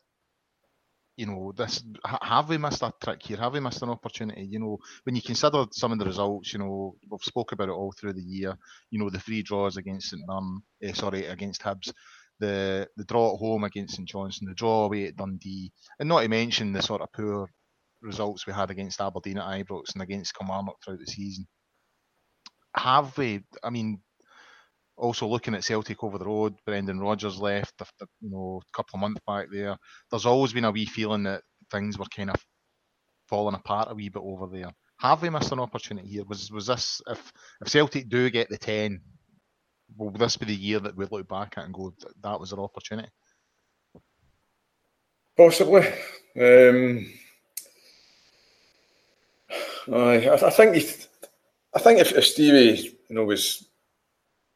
you 1.17 1.25
know, 1.25 1.53
this 1.55 1.83
have 2.21 2.49
we 2.49 2.57
missed 2.57 2.83
a 2.83 2.91
trick 3.01 3.21
here? 3.23 3.37
Have 3.37 3.53
we 3.53 3.59
missed 3.59 3.81
an 3.81 3.89
opportunity? 3.89 4.47
You 4.49 4.59
know, 4.59 4.77
when 5.03 5.15
you 5.15 5.21
consider 5.21 5.65
some 5.71 5.91
of 5.93 5.99
the 5.99 6.05
results, 6.05 6.51
you 6.53 6.59
know, 6.59 6.95
we've 7.09 7.21
spoke 7.21 7.53
about 7.53 7.69
it 7.69 7.73
all 7.73 7.93
through 7.97 8.13
the 8.13 8.21
year. 8.21 8.55
You 8.91 8.99
know, 8.99 9.09
the 9.09 9.19
three 9.19 9.41
draws 9.41 9.77
against 9.77 10.09
St 10.09 10.21
Mirren, 10.27 10.61
eh, 10.83 10.93
sorry, 10.93 11.25
against 11.25 11.61
Hibs, 11.61 11.91
the 12.39 12.87
the 12.97 13.05
draw 13.05 13.33
at 13.33 13.39
home 13.39 13.63
against 13.63 13.95
St 13.95 14.07
Johnstone, 14.07 14.49
the 14.49 14.55
draw 14.55 14.85
away 14.85 15.07
at 15.07 15.15
Dundee, 15.15 15.71
and 15.99 16.09
not 16.09 16.21
to 16.21 16.27
mention 16.27 16.73
the 16.73 16.81
sort 16.81 17.01
of 17.01 17.11
poor 17.13 17.49
results 18.01 18.45
we 18.45 18.53
had 18.53 18.69
against 18.69 18.99
Aberdeen 18.99 19.37
at 19.37 19.65
Ibrox 19.65 19.93
and 19.93 20.01
against 20.01 20.35
Kilmarnock 20.35 20.77
throughout 20.83 20.99
the 20.99 21.11
season. 21.11 21.47
Have 22.75 23.17
we? 23.17 23.41
I 23.63 23.69
mean, 23.69 24.01
also 24.97 25.27
looking 25.27 25.55
at 25.55 25.63
Celtic 25.63 26.03
over 26.03 26.17
the 26.17 26.25
road, 26.25 26.55
Brendan 26.65 26.99
Rodgers 26.99 27.37
left, 27.37 27.73
you 28.21 28.29
know, 28.29 28.61
a 28.61 28.77
couple 28.77 28.97
of 28.97 29.01
months 29.01 29.21
back 29.27 29.47
there. 29.51 29.77
There's 30.09 30.25
always 30.25 30.53
been 30.53 30.65
a 30.65 30.71
wee 30.71 30.85
feeling 30.85 31.23
that 31.23 31.43
things 31.71 31.97
were 31.97 32.05
kind 32.15 32.29
of 32.29 32.35
falling 33.27 33.55
apart 33.55 33.91
a 33.91 33.95
wee 33.95 34.09
bit 34.09 34.21
over 34.23 34.47
there. 34.47 34.71
Have 34.99 35.21
we 35.21 35.29
missed 35.29 35.51
an 35.51 35.59
opportunity 35.59 36.07
here? 36.07 36.23
Was 36.25 36.51
was 36.51 36.67
this 36.67 37.01
if 37.07 37.31
if 37.61 37.69
Celtic 37.69 38.07
do 38.07 38.29
get 38.29 38.49
the 38.49 38.57
ten, 38.57 39.01
will 39.97 40.11
this 40.11 40.37
be 40.37 40.45
the 40.45 40.55
year 40.55 40.79
that 40.79 40.95
we 40.95 41.05
look 41.11 41.27
back 41.27 41.55
at 41.57 41.65
and 41.65 41.73
go 41.73 41.93
that 42.21 42.39
was 42.39 42.53
an 42.53 42.59
opportunity? 42.59 43.09
Possibly. 45.35 45.85
Um, 46.39 47.11
I, 49.93 50.29
I 50.29 50.49
think 50.49 50.77
I 51.73 51.79
think 51.79 51.99
if, 51.99 52.13
if 52.13 52.25
Stevie 52.25 52.97
you 53.09 53.15
know 53.15 53.25
was 53.25 53.67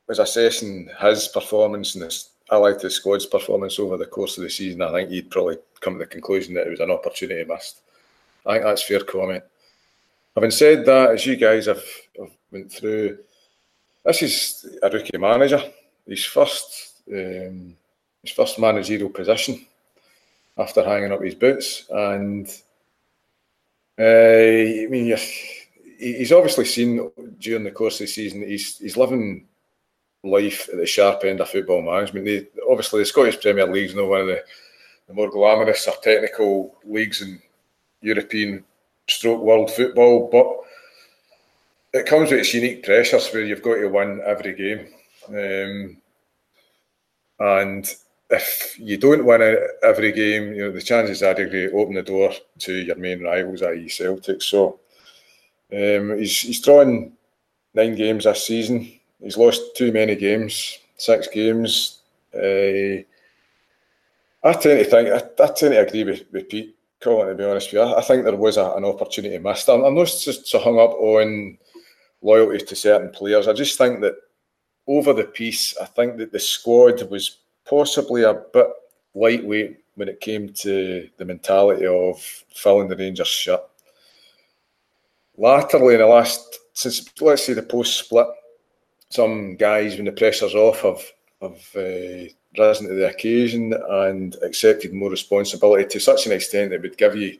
was 0.09 0.19
assessing 0.19 0.89
his 0.99 1.27
performance 1.27 1.95
and 1.95 2.03
his, 2.03 2.31
I 2.49 2.57
liked 2.57 2.81
the 2.81 2.89
squad's 2.89 3.27
performance 3.27 3.79
over 3.79 3.95
the 3.95 4.07
course 4.07 4.37
of 4.37 4.43
the 4.43 4.49
season, 4.49 4.81
I 4.81 4.91
think 4.91 5.11
he'd 5.11 5.29
probably 5.29 5.57
come 5.79 5.93
to 5.93 5.99
the 5.99 6.07
conclusion 6.07 6.55
that 6.55 6.67
it 6.67 6.71
was 6.71 6.79
an 6.79 6.91
opportunity 6.91 7.43
missed. 7.45 7.81
I 8.45 8.53
think 8.53 8.65
that's 8.65 8.83
fair 8.83 9.01
comment. 9.01 9.43
Having 10.35 10.51
said 10.51 10.85
that, 10.85 11.11
as 11.11 11.25
you 11.25 11.35
guys 11.35 11.67
have, 11.67 11.83
have 12.17 12.31
went 12.51 12.71
through, 12.71 13.19
this 14.03 14.21
is 14.23 14.77
a 14.81 14.89
rookie 14.89 15.17
manager. 15.17 15.61
His 16.07 16.25
first 16.25 17.01
um, 17.11 17.75
his 18.23 18.31
first 18.31 18.57
managerial 18.57 19.09
position 19.09 19.65
after 20.57 20.83
hanging 20.83 21.11
up 21.11 21.21
his 21.21 21.35
boots, 21.35 21.85
and 21.89 22.47
uh, 23.99 24.03
I 24.03 24.87
mean, 24.89 25.15
he's 25.99 26.31
obviously 26.31 26.65
seen 26.65 27.11
during 27.39 27.63
the 27.63 27.71
course 27.71 27.95
of 27.95 28.07
the 28.07 28.07
season 28.07 28.47
he's 28.47 28.77
he's 28.77 28.97
living 28.97 29.45
life 30.23 30.69
at 30.69 30.77
the 30.77 30.85
sharp 30.85 31.23
end 31.23 31.41
of 31.41 31.49
football 31.49 31.81
management. 31.81 32.25
They, 32.25 32.47
obviously, 32.69 33.01
the 33.01 33.05
Scottish 33.05 33.41
Premier 33.41 33.65
League 33.65 33.89
is 33.89 33.95
not 33.95 34.07
one 34.07 34.21
of 34.21 34.27
the, 34.27 34.43
the 35.07 35.13
more 35.13 35.29
glamorous 35.29 35.87
or 35.87 35.95
technical 36.01 36.75
leagues 36.85 37.21
in 37.21 37.41
European 38.01 38.63
stroke 39.07 39.41
world 39.41 39.71
football, 39.71 40.29
but 40.31 41.99
it 41.99 42.05
comes 42.05 42.29
with 42.29 42.41
its 42.41 42.53
unique 42.53 42.83
pressures 42.83 43.29
where 43.29 43.43
you've 43.43 43.63
got 43.63 43.75
to 43.75 43.87
win 43.87 44.21
every 44.25 44.53
game. 44.53 44.87
Um, 45.29 45.97
and 47.39 47.95
if 48.29 48.77
you 48.77 48.97
don't 48.97 49.25
win 49.25 49.57
every 49.83 50.11
game, 50.11 50.53
you 50.53 50.63
know 50.63 50.71
the 50.71 50.81
chances 50.81 51.23
are 51.23 51.35
you're 51.37 51.49
going 51.49 51.69
to 51.69 51.77
open 51.77 51.95
the 51.95 52.03
door 52.03 52.31
to 52.59 52.73
your 52.73 52.95
main 52.95 53.23
rivals, 53.23 53.63
i.e. 53.63 53.89
Celtic. 53.89 54.41
So 54.41 54.79
um, 55.73 56.17
he's 56.17 56.39
he's 56.41 56.61
drawn 56.61 57.13
nine 57.73 57.95
games 57.95 58.25
this 58.25 58.45
season. 58.45 58.98
He's 59.21 59.37
lost 59.37 59.75
too 59.75 59.91
many 59.91 60.15
games, 60.15 60.79
six 60.97 61.27
games. 61.27 61.99
Uh, 62.33 63.03
I 64.41 64.53
tend 64.53 64.63
to 64.63 64.85
think, 64.85 65.09
I, 65.09 65.17
I 65.43 65.47
tend 65.47 65.73
to 65.73 65.85
agree 65.85 66.03
with, 66.05 66.23
with 66.31 66.49
Pete 66.49 66.75
Colin, 67.01 67.27
to 67.27 67.35
be 67.35 67.43
honest 67.43 67.67
with 67.67 67.73
you. 67.73 67.81
I, 67.81 67.99
I 67.99 68.01
think 68.01 68.23
there 68.23 68.35
was 68.35 68.57
a, 68.57 68.71
an 68.71 68.85
opportunity 68.85 69.37
missed. 69.37 69.69
I'm, 69.69 69.83
I'm 69.83 69.95
not 69.95 70.07
so 70.07 70.59
hung 70.59 70.79
up 70.79 70.91
on 70.91 71.57
loyalty 72.21 72.65
to 72.65 72.75
certain 72.75 73.09
players. 73.09 73.47
I 73.47 73.53
just 73.53 73.77
think 73.77 74.01
that 74.01 74.15
over 74.87 75.13
the 75.13 75.25
piece, 75.25 75.77
I 75.77 75.85
think 75.85 76.17
that 76.17 76.31
the 76.31 76.39
squad 76.39 77.09
was 77.09 77.37
possibly 77.65 78.23
a 78.23 78.33
bit 78.33 78.67
lightweight 79.13 79.77
when 79.95 80.07
it 80.07 80.21
came 80.21 80.49
to 80.53 81.09
the 81.17 81.25
mentality 81.25 81.85
of 81.85 82.19
filling 82.49 82.87
the 82.87 82.95
Rangers 82.95 83.27
shirt. 83.27 83.61
Latterly, 85.37 85.95
in 85.95 85.99
the 85.99 86.07
last, 86.07 86.59
since 86.73 87.09
let's 87.21 87.45
say 87.45 87.53
the 87.53 87.61
post 87.61 87.99
split, 87.99 88.27
some 89.09 89.55
guys, 89.55 89.95
when 89.95 90.05
the 90.05 90.11
pressure's 90.11 90.55
off, 90.55 90.81
have 90.81 91.03
have 91.41 91.75
uh, 91.75 92.29
risen 92.57 92.87
to 92.87 92.95
the 92.95 93.09
occasion 93.09 93.73
and 93.89 94.35
accepted 94.43 94.93
more 94.93 95.09
responsibility 95.09 95.85
to 95.85 95.99
such 95.99 96.25
an 96.25 96.33
extent 96.33 96.69
that 96.69 96.77
it 96.77 96.81
would 96.81 96.97
give 96.97 97.15
you 97.15 97.37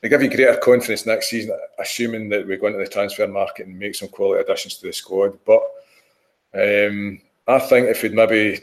they 0.00 0.08
give 0.10 0.22
you 0.22 0.28
greater 0.28 0.56
confidence 0.56 1.06
next 1.06 1.30
season, 1.30 1.56
assuming 1.78 2.28
that 2.28 2.46
we 2.46 2.58
go 2.58 2.66
into 2.66 2.78
the 2.78 2.86
transfer 2.86 3.26
market 3.26 3.66
and 3.66 3.78
make 3.78 3.94
some 3.94 4.08
quality 4.08 4.42
additions 4.42 4.76
to 4.76 4.86
the 4.86 4.92
squad. 4.92 5.38
But 5.46 5.62
um, 6.52 7.22
I 7.48 7.58
think 7.58 7.88
if 7.88 8.02
we'd 8.02 8.12
maybe, 8.12 8.60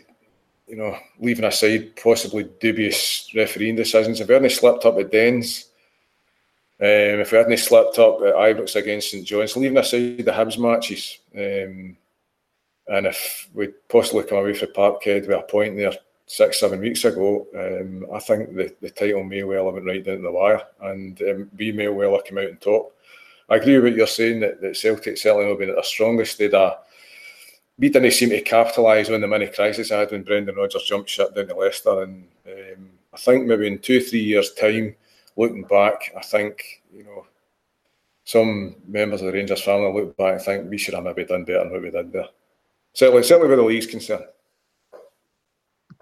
you 0.68 0.76
know, 0.76 0.96
leaving 1.20 1.46
aside 1.46 1.96
possibly 1.96 2.48
dubious 2.60 3.32
refereeing 3.34 3.76
decisions, 3.76 4.22
if 4.22 4.28
we 4.28 4.36
hadn't 4.36 4.52
slipped 4.52 4.86
up 4.86 5.00
at 5.00 5.12
Dens, 5.12 5.66
um, 6.80 7.22
if 7.22 7.32
we 7.32 7.40
hadn't 7.40 7.58
slipped 7.58 7.98
up 7.98 8.22
at 8.22 8.36
Ibrox 8.36 8.76
against 8.76 9.10
St 9.10 9.26
John's, 9.26 9.58
leaving 9.58 9.78
aside 9.80 10.18
the 10.20 10.32
Hibs 10.32 10.60
matches, 10.60 11.18
um, 11.36 11.98
and 12.88 13.08
if 13.08 13.50
we 13.54 13.68
possibly 13.90 14.24
come 14.24 14.40
away 14.40 14.54
from 14.54 14.70
Parkhead 14.70 15.28
with 15.28 15.38
a 15.38 15.44
point 15.44 15.78
there 15.78 15.94
six, 16.26 16.60
seven 16.60 16.80
weeks 16.80 17.06
ago, 17.06 17.48
um, 17.56 18.06
I 18.14 18.20
think 18.20 18.56
the, 18.56 18.74
the 18.82 18.90
title 18.90 19.24
may 19.24 19.44
well 19.44 19.66
have 19.66 19.76
been 19.76 19.86
right 19.86 20.04
down 20.04 20.24
the 20.24 20.32
wire 20.32 20.62
and 20.82 21.22
um, 21.24 21.50
we 21.58 21.72
may 21.72 21.88
well 21.88 22.14
have 22.14 22.26
come 22.26 22.38
out 22.38 22.50
on 22.50 22.58
top. 22.58 22.94
I 23.50 23.58
agree 23.58 23.76
with 23.76 23.92
what 23.92 23.96
you're 23.96 24.08
saying 24.08 24.40
that, 24.40 24.62
that 24.62 24.78
Celtic 24.78 25.18
certainly 25.18 25.50
have 25.50 25.60
been 25.60 25.70
at 25.70 25.76
their 25.76 25.84
strongest. 25.84 26.38
They'd, 26.38 26.54
uh, 26.54 26.76
we 27.78 27.90
didn't 27.90 28.12
seem 28.12 28.30
to 28.30 28.42
capitalise 28.42 29.10
on 29.10 29.22
the 29.22 29.28
mini 29.28 29.48
crisis 29.48 29.92
I 29.92 30.00
had 30.00 30.12
when 30.12 30.24
Brendan 30.24 30.56
Rodgers 30.56 30.84
jumped 30.84 31.10
ship 31.10 31.36
down 31.36 31.48
to 31.48 31.56
Leicester. 31.56 32.04
And 32.04 32.28
um, 32.48 32.90
I 33.14 33.18
think 33.18 33.46
maybe 33.46 33.68
in 33.68 33.80
two, 33.80 34.00
three 34.00 34.22
years' 34.22 34.54
time, 34.54 34.96
looking 35.36 35.64
back, 35.64 36.14
I 36.18 36.22
think, 36.22 36.82
you 36.94 37.04
know, 37.04 37.26
some 38.24 38.76
members 38.88 39.22
of 39.22 39.28
the 39.28 39.34
Rangers 39.34 39.64
family 39.64 39.92
look 39.92 40.16
back 40.16 40.34
and 40.34 40.42
think 40.42 40.70
we 40.70 40.78
should 40.78 40.94
have 40.94 41.04
maybe 41.04 41.26
done 41.26 41.44
better 41.44 41.60
than 41.60 41.72
what 41.72 41.82
we 41.82 41.92
did 41.92 42.14
there. 42.14 42.28
Certainly, 42.94 43.24
certainly 43.24 43.48
where 43.48 43.58
the 43.58 43.64
league's 43.64 43.88
concerned. 43.88 44.26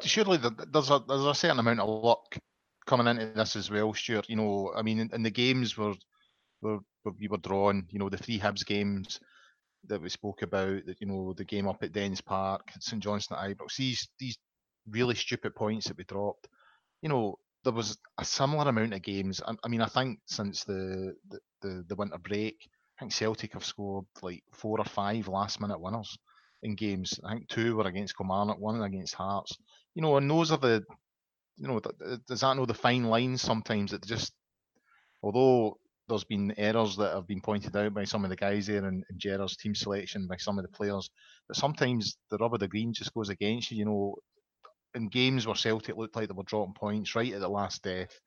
Surely 0.02 0.38
there's 0.38 0.90
a 0.90 1.04
there's 1.08 1.26
a 1.26 1.36
certain 1.36 1.60
amount 1.60 1.82
of 1.82 2.04
luck 2.04 2.38
coming 2.88 3.08
into 3.08 3.28
this 3.28 3.56
as 3.56 3.70
well, 3.70 3.94
Stuart. 3.94 4.30
You 4.30 4.38
know, 4.38 4.74
I 4.76 4.82
mean, 4.82 5.10
in, 5.14 5.22
the 5.22 5.30
games 5.30 5.78
where, 5.78 5.94
where, 6.62 6.80
where 7.04 7.14
we 7.20 7.28
were 7.28 7.38
drawn, 7.38 7.86
you 7.90 8.00
know, 8.00 8.10
the 8.10 8.18
three 8.18 8.40
Hibs 8.40 8.66
games 8.66 9.20
that 9.88 10.02
we 10.02 10.10
spoke 10.10 10.42
about, 10.42 10.86
that 10.86 11.00
you 11.00 11.06
know, 11.06 11.34
the 11.34 11.44
game 11.44 11.68
up 11.68 11.84
at 11.84 11.92
Dens 11.92 12.22
Park, 12.22 12.72
St 12.80 13.02
Johnstone 13.04 13.38
at 13.38 13.58
Ibrox, 13.58 13.76
these 13.76 14.10
these 14.18 14.38
really 14.90 15.16
stupid 15.16 15.54
points 15.54 15.88
that 15.88 15.98
we 15.98 16.04
dropped. 16.06 16.48
You 17.02 17.10
know, 17.10 17.38
there 17.64 17.74
was 17.74 17.98
a 18.18 18.26
similar 18.26 18.70
amount 18.70 18.94
of 18.94 19.02
games. 19.02 19.42
I, 19.46 19.54
I 19.64 19.68
mean, 19.68 19.82
I 19.82 19.88
think 19.88 20.20
since 20.26 20.64
the, 20.64 21.16
the, 21.30 21.40
the 21.62 21.86
the 21.90 21.96
winter 21.96 22.18
break, 22.18 22.68
I 22.98 23.02
think 23.02 23.12
Celtic 23.12 23.54
have 23.54 23.66
scored 23.66 24.06
like 24.22 24.44
four 24.54 24.80
or 24.80 24.86
five 24.86 25.28
last 25.28 25.62
minute 25.62 25.80
winners 25.80 26.18
in 26.64 26.76
games. 26.76 27.20
I 27.24 27.34
think 27.34 27.48
two 27.48 27.76
were 27.76 27.88
against 27.88 28.18
Kilmarnock, 28.18 28.60
one 28.60 28.82
against 28.82 29.16
Hearts. 29.16 29.58
You 29.96 30.02
know, 30.02 30.18
and 30.18 30.30
those 30.30 30.52
are 30.52 30.58
the, 30.58 30.84
you 31.58 31.68
know, 31.68 31.80
does 32.28 32.42
that 32.42 32.56
know 32.56 32.66
the 32.66 32.74
fine 32.74 33.06
lines 33.06 33.42
sometimes 33.42 33.92
that 33.92 34.06
just, 34.06 34.34
although 35.22 35.78
there's 36.08 36.24
been 36.24 36.54
errors 36.58 36.98
that 36.98 37.14
have 37.14 37.28
been 37.28 37.42
pointed 37.42 37.76
out 37.76 37.94
by 37.94 38.04
some 38.04 38.24
of 38.24 38.30
the 38.30 38.36
guys 38.36 38.68
there 38.68 38.86
and, 38.86 39.04
and 39.10 39.20
Gerrard's 39.20 39.56
team 39.56 39.76
selection 39.76 40.28
by 40.28 40.38
some 40.38 40.58
of 40.58 40.64
the 40.64 40.72
players, 40.72 41.10
but 41.48 41.58
sometimes 41.58 42.18
the 42.30 42.38
rub 42.38 42.54
of 42.54 42.60
the 42.60 42.68
green 42.68 42.94
just 42.94 43.14
goes 43.14 43.30
against 43.30 43.72
you. 43.72 43.78
You 43.78 43.86
know, 43.86 44.16
in 44.96 45.08
games 45.08 45.46
where 45.46 45.56
Celtic 45.56 45.96
looked 45.96 46.16
like 46.16 46.28
they 46.28 46.34
were 46.34 46.44
dropping 46.44 46.74
points 46.74 47.16
right 47.16 47.34
at 47.34 47.40
the 47.42 47.48
last 47.48 47.84
death, 47.84 48.20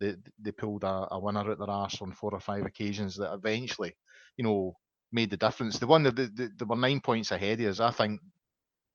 they 0.00 0.14
they 0.40 0.52
pulled 0.52 0.84
a, 0.84 1.08
a 1.10 1.18
winner 1.18 1.50
at 1.50 1.58
their 1.58 1.70
arse 1.70 2.00
on 2.00 2.12
four 2.12 2.32
or 2.32 2.40
five 2.40 2.64
occasions 2.64 3.16
that 3.16 3.32
eventually, 3.32 3.96
you 4.36 4.44
know, 4.44 4.76
made 5.14 5.30
the 5.30 5.36
difference. 5.36 5.78
The 5.78 5.86
one 5.86 6.02
that 6.02 6.16
they, 6.16 6.64
were 6.64 6.76
nine 6.76 7.00
points 7.00 7.30
ahead 7.30 7.60
us, 7.60 7.80
I 7.80 7.90
think 7.90 8.20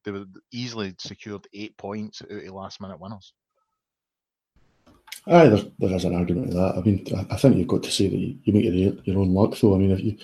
they 0.03 0.12
were 0.12 0.25
easily 0.51 0.93
secured 0.99 1.47
eight 1.53 1.75
points 1.77 2.21
out 2.21 2.43
of 2.43 2.53
last 2.53 2.82
minute 2.82 2.99
winners. 2.99 3.34
Aye, 5.27 5.47
there, 5.47 5.63
there 5.79 5.95
is 5.95 6.05
an 6.05 6.15
argument 6.15 6.51
to 6.51 6.53
that. 6.55 6.75
I 6.77 6.82
mean, 6.82 7.05
I, 7.15 7.34
I 7.34 7.38
think 7.38 7.55
you've 7.58 7.67
got 7.67 7.84
to 7.84 7.91
say 7.91 8.08
that 8.08 8.17
you, 8.17 8.38
you 8.43 8.53
make 8.53 8.65
your, 8.65 8.93
your 9.03 9.21
own 9.21 9.34
luck, 9.34 9.58
though. 9.60 9.75
I 9.75 9.77
mean, 9.77 9.91
if 9.91 10.03
you 10.03 10.17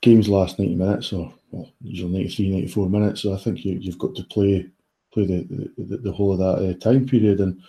games 0.00 0.28
last 0.28 0.58
90 0.58 0.74
minutes 0.76 1.12
or 1.12 1.32
well, 1.50 1.70
usually 1.82 2.12
93, 2.12 2.50
94 2.50 2.88
minutes, 2.88 3.22
so 3.22 3.34
I 3.34 3.38
think 3.38 3.64
you, 3.64 3.78
you've 3.80 3.98
got 3.98 4.14
to 4.14 4.24
play 4.24 4.66
play 5.12 5.26
the, 5.26 5.70
the, 5.76 5.96
the 5.98 6.12
whole 6.12 6.32
of 6.32 6.38
that 6.38 6.70
uh, 6.70 6.78
time 6.78 7.06
period. 7.06 7.40
And 7.40 7.60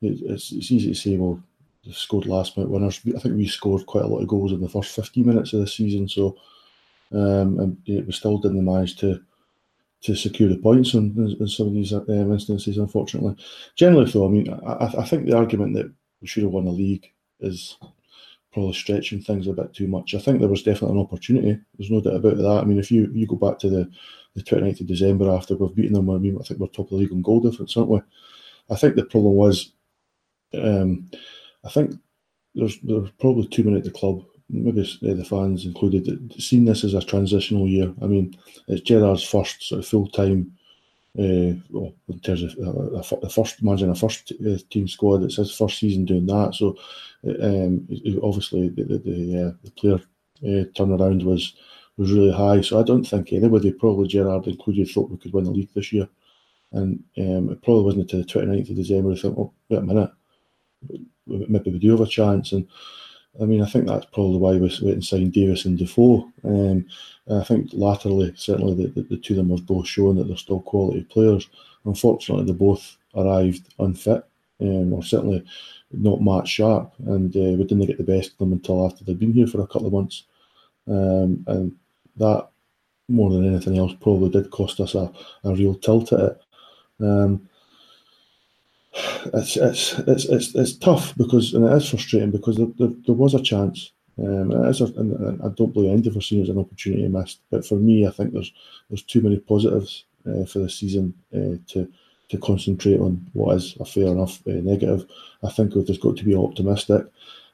it, 0.00 0.20
it's, 0.22 0.52
it's 0.52 0.70
easy 0.72 0.88
to 0.88 0.94
say, 0.94 1.16
well, 1.16 1.40
they 1.84 1.92
scored 1.92 2.26
last 2.26 2.56
minute 2.56 2.70
winners. 2.70 3.00
I 3.06 3.18
think 3.18 3.36
we 3.36 3.46
scored 3.46 3.86
quite 3.86 4.04
a 4.04 4.08
lot 4.08 4.20
of 4.20 4.28
goals 4.28 4.52
in 4.52 4.60
the 4.60 4.68
first 4.68 4.94
50 4.94 5.22
minutes 5.22 5.52
of 5.52 5.60
the 5.60 5.66
season, 5.66 6.08
so 6.08 6.36
um, 7.14 7.58
and 7.60 7.76
we 7.86 8.12
still 8.12 8.38
didn't 8.38 8.64
manage 8.64 8.96
to 8.96 9.20
to 10.02 10.16
secure 10.16 10.48
the 10.48 10.56
points 10.56 10.94
in, 10.94 11.36
in 11.38 11.46
some 11.46 11.68
of 11.68 11.74
these 11.74 11.92
um, 11.92 12.32
instances, 12.32 12.76
unfortunately. 12.76 13.36
Generally, 13.76 14.10
though, 14.10 14.26
I 14.26 14.30
mean, 14.30 14.52
I, 14.66 14.92
I 14.98 15.04
think 15.04 15.26
the 15.26 15.36
argument 15.36 15.74
that 15.74 15.92
we 16.20 16.26
should 16.26 16.42
have 16.42 16.50
won 16.50 16.64
the 16.64 16.72
league 16.72 17.08
is 17.38 17.78
probably 18.52 18.72
stretching 18.74 19.22
things 19.22 19.46
a 19.46 19.52
bit 19.52 19.72
too 19.72 19.86
much. 19.86 20.14
I 20.14 20.18
think 20.18 20.40
there 20.40 20.48
was 20.48 20.64
definitely 20.64 20.98
an 20.98 21.04
opportunity. 21.04 21.60
There's 21.78 21.90
no 21.90 22.00
doubt 22.00 22.16
about 22.16 22.36
that. 22.36 22.60
I 22.62 22.64
mean, 22.64 22.78
if 22.78 22.90
you, 22.90 23.10
you 23.14 23.26
go 23.26 23.36
back 23.36 23.58
to 23.60 23.70
the, 23.70 23.90
the 24.34 24.42
29th 24.42 24.80
of 24.80 24.86
December 24.88 25.30
after 25.30 25.56
we've 25.56 25.74
beaten 25.74 25.94
them, 25.94 26.10
I 26.10 26.18
mean, 26.18 26.36
I 26.38 26.42
think 26.42 26.58
we're 26.58 26.66
top 26.66 26.86
of 26.86 26.90
the 26.90 26.96
league 26.96 27.12
on 27.12 27.22
goal 27.22 27.40
difference, 27.40 27.76
aren't 27.76 27.90
we? 27.90 28.00
I 28.70 28.76
think 28.76 28.96
the 28.96 29.04
problem 29.04 29.34
was, 29.34 29.72
um, 30.54 31.10
I 31.64 31.70
think 31.70 31.94
there's 32.54 32.78
there's 32.80 33.10
probably 33.20 33.46
too 33.46 33.64
many 33.64 33.78
at 33.78 33.84
the 33.84 33.90
club, 33.90 34.24
maybe 34.52 34.82
the 35.00 35.24
fans 35.24 35.64
included, 35.64 36.34
seeing 36.38 36.66
this 36.66 36.84
as 36.84 36.94
a 36.94 37.02
transitional 37.02 37.66
year. 37.66 37.92
I 38.00 38.06
mean, 38.06 38.36
it's 38.68 38.82
Gerrard's 38.82 39.24
first 39.24 39.62
sort 39.62 39.80
of 39.80 39.88
full 39.88 40.08
time 40.08 40.52
uh, 41.18 41.52
well, 41.68 41.92
in 42.08 42.20
terms 42.20 42.42
of 42.42 42.50
uh, 42.58 43.16
the 43.20 43.28
first 43.28 43.62
managing 43.62 43.90
a 43.90 43.94
first 43.94 44.32
uh, 44.32 44.56
team 44.70 44.88
squad, 44.88 45.22
it's 45.22 45.36
his 45.36 45.54
first 45.54 45.78
season 45.78 46.06
doing 46.06 46.24
that. 46.26 46.54
So, 46.54 46.76
um, 47.26 47.86
obviously, 48.22 48.70
the 48.70 48.84
the, 48.84 48.98
the, 48.98 49.48
uh, 49.48 49.52
the 49.62 49.70
player 49.72 50.00
turnaround 50.42 51.24
was 51.24 51.54
was 51.98 52.12
really 52.12 52.32
high. 52.32 52.62
So, 52.62 52.80
I 52.80 52.82
don't 52.82 53.04
think 53.04 53.32
anybody, 53.32 53.72
probably 53.72 54.08
Gerrard 54.08 54.46
included, 54.46 54.88
thought 54.88 55.10
we 55.10 55.18
could 55.18 55.34
win 55.34 55.44
the 55.44 55.50
league 55.50 55.68
this 55.74 55.92
year. 55.92 56.08
And 56.72 57.04
um, 57.18 57.50
it 57.50 57.62
probably 57.62 57.84
wasn't 57.84 58.10
until 58.10 58.20
the 58.20 58.46
29th 58.46 58.70
of 58.70 58.76
December 58.76 59.08
we 59.10 59.18
thought, 59.18 59.36
oh, 59.36 59.52
wait 59.68 59.80
a 59.80 59.82
minute, 59.82 60.10
maybe 61.26 61.70
we 61.70 61.78
do 61.78 61.90
have 61.90 62.00
a 62.00 62.06
chance. 62.06 62.52
And 62.52 62.66
I 63.40 63.44
mean, 63.44 63.62
I 63.62 63.66
think 63.66 63.86
that's 63.86 64.06
probably 64.06 64.38
why 64.38 64.52
we 64.52 64.60
went 64.60 64.82
and 64.82 65.04
signed 65.04 65.32
Davis 65.32 65.64
and 65.64 65.78
Defoe. 65.78 66.30
Um, 66.44 66.86
I 67.30 67.42
think 67.44 67.70
laterally, 67.72 68.32
certainly 68.36 68.74
the, 68.74 68.88
the, 68.90 69.02
the, 69.08 69.16
two 69.16 69.34
of 69.34 69.36
them 69.38 69.50
have 69.50 69.66
both 69.66 69.86
shown 69.86 70.16
that 70.16 70.28
they're 70.28 70.36
still 70.36 70.60
quality 70.60 71.04
players. 71.04 71.48
Unfortunately, 71.86 72.44
they 72.44 72.52
both 72.52 72.96
arrived 73.14 73.72
unfit, 73.78 74.24
um, 74.60 74.92
or 74.92 75.02
certainly 75.02 75.44
not 75.92 76.20
match 76.20 76.48
sharp, 76.48 76.92
and 77.06 77.34
uh, 77.34 77.56
we 77.56 77.64
didn't 77.64 77.86
get 77.86 77.96
the 77.96 78.04
best 78.04 78.32
of 78.32 78.38
them 78.38 78.52
until 78.52 78.86
after 78.86 79.02
they'd 79.04 79.18
been 79.18 79.32
here 79.32 79.46
for 79.46 79.62
a 79.62 79.66
couple 79.66 79.86
of 79.86 79.92
months. 79.94 80.24
Um, 80.86 81.44
and 81.46 81.74
that, 82.16 82.48
more 83.08 83.30
than 83.30 83.46
anything 83.46 83.78
else, 83.78 83.92
probably 84.00 84.28
did 84.28 84.50
cost 84.50 84.78
us 84.80 84.94
a, 84.94 85.10
a 85.44 85.54
real 85.54 85.74
tilt 85.74 86.12
at 86.12 86.20
it. 86.20 86.42
Um, 87.00 87.48
it's, 88.94 89.56
it's 89.56 89.98
it's 90.00 90.24
it's 90.26 90.54
it's 90.54 90.72
tough 90.74 91.14
because 91.16 91.54
and 91.54 91.64
it 91.64 91.72
is 91.72 91.88
frustrating 91.88 92.30
because 92.30 92.56
there, 92.56 92.66
there, 92.78 92.90
there 93.06 93.14
was 93.14 93.34
a 93.34 93.42
chance. 93.42 93.92
Um, 94.18 94.52
a, 94.52 94.68
and 94.98 95.42
I 95.42 95.48
don't 95.48 95.72
believe 95.72 95.90
any 95.90 96.06
of 96.06 96.16
us 96.18 96.26
seen 96.26 96.42
as 96.42 96.50
an 96.50 96.58
opportunity 96.58 97.08
missed. 97.08 97.40
But 97.50 97.66
for 97.66 97.76
me, 97.76 98.06
I 98.06 98.10
think 98.10 98.32
there's 98.32 98.52
there's 98.90 99.02
too 99.02 99.22
many 99.22 99.38
positives 99.38 100.04
uh, 100.28 100.44
for 100.44 100.58
the 100.58 100.68
season 100.68 101.14
uh, 101.34 101.56
to 101.72 101.88
to 102.28 102.38
concentrate 102.38 103.00
on 103.00 103.26
what 103.32 103.56
is 103.56 103.76
a 103.80 103.84
fair 103.84 104.08
enough 104.08 104.40
uh, 104.46 104.52
negative. 104.52 105.06
I 105.42 105.50
think 105.50 105.74
we've 105.74 105.86
just 105.86 106.00
got 106.00 106.16
to 106.16 106.24
be 106.24 106.34
optimistic 106.34 107.06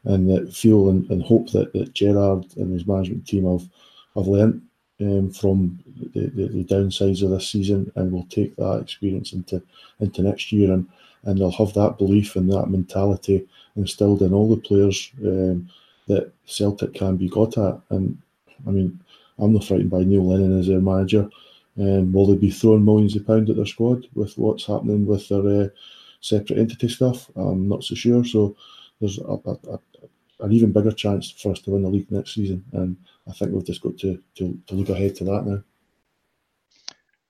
and 0.05 0.55
feel 0.55 0.88
and, 0.88 1.09
and 1.11 1.22
hope 1.22 1.51
that, 1.51 1.72
that 1.72 1.94
Gerrard 1.94 2.44
and 2.57 2.72
his 2.72 2.87
management 2.87 3.27
team 3.27 3.44
have 3.44 3.68
have 4.16 4.27
learnt 4.27 4.62
um, 5.01 5.31
from 5.31 5.79
the, 6.14 6.27
the, 6.27 6.48
the 6.48 6.64
downsides 6.64 7.22
of 7.22 7.31
this 7.31 7.48
season 7.48 7.92
and 7.94 8.11
will 8.11 8.27
take 8.31 8.57
that 8.57 8.81
experience 8.83 9.33
into 9.33 9.62
into 10.01 10.22
next 10.22 10.51
year 10.53 10.72
and 10.72 10.88
and 11.24 11.38
they'll 11.38 11.50
have 11.50 11.74
that 11.74 11.98
belief 11.98 12.37
and 12.37 12.50
that 12.52 12.68
mentality 12.68 13.46
instilled 13.76 14.22
in 14.22 14.33
all 14.33 14.48
the 14.48 14.61
players 14.61 15.11
um, 15.24 15.68
that 16.07 16.33
Celtic 16.46 16.94
can 16.94 17.16
be 17.16 17.28
got 17.28 17.59
at. 17.59 17.81
And 17.90 18.18
I 18.66 18.70
mean, 18.70 18.98
I'm 19.38 19.52
not 19.52 19.64
frightened 19.64 19.90
by 19.90 20.02
Neil 20.02 20.26
Lennon 20.26 20.59
as 20.59 20.66
their 20.66 20.81
manager. 20.81 21.28
Um, 21.78 22.12
will 22.12 22.26
they 22.26 22.37
be 22.37 22.50
throwing 22.50 22.85
millions 22.85 23.14
of 23.14 23.26
pounds 23.26 23.50
at 23.50 23.57
their 23.57 23.66
squad 23.66 24.07
with 24.14 24.37
what's 24.37 24.66
happening 24.66 25.07
with 25.07 25.28
their 25.28 25.64
uh, 25.64 25.68
separate 26.20 26.59
entity 26.59 26.88
stuff? 26.88 27.31
I'm 27.37 27.68
not 27.68 27.85
so 27.85 27.94
sure. 27.94 28.24
So 28.24 28.57
there's 29.00 29.18
a, 29.18 29.38
a, 29.44 29.59
a, 29.70 29.78
an 30.40 30.52
even 30.52 30.72
bigger 30.72 30.92
chance 30.92 31.31
for 31.31 31.52
us 31.52 31.61
to 31.61 31.70
win 31.70 31.83
the 31.83 31.88
league 31.88 32.11
next 32.11 32.35
season. 32.35 32.64
And 32.72 32.96
I 33.28 33.33
think 33.33 33.52
we've 33.52 33.64
just 33.64 33.83
got 33.83 33.96
to, 33.98 34.20
to, 34.37 34.59
to 34.66 34.74
look 34.74 34.88
ahead 34.88 35.14
to 35.16 35.24
that 35.24 35.46
now. 35.46 35.62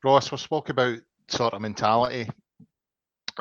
Ross, 0.03 0.31
we 0.31 0.39
spoke 0.39 0.71
about 0.71 0.99
sort 1.27 1.53
of 1.53 1.61
mentality 1.61 2.29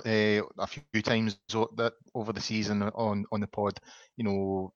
uh, 0.06 0.42
a 0.60 0.68
few 0.68 1.02
times 1.02 1.38
that 1.76 1.94
over 2.14 2.34
the 2.34 2.42
season 2.42 2.84
on 2.84 3.26
on 3.32 3.42
the 3.42 3.48
pod. 3.48 3.80
You 4.18 4.24
know, 4.26 4.74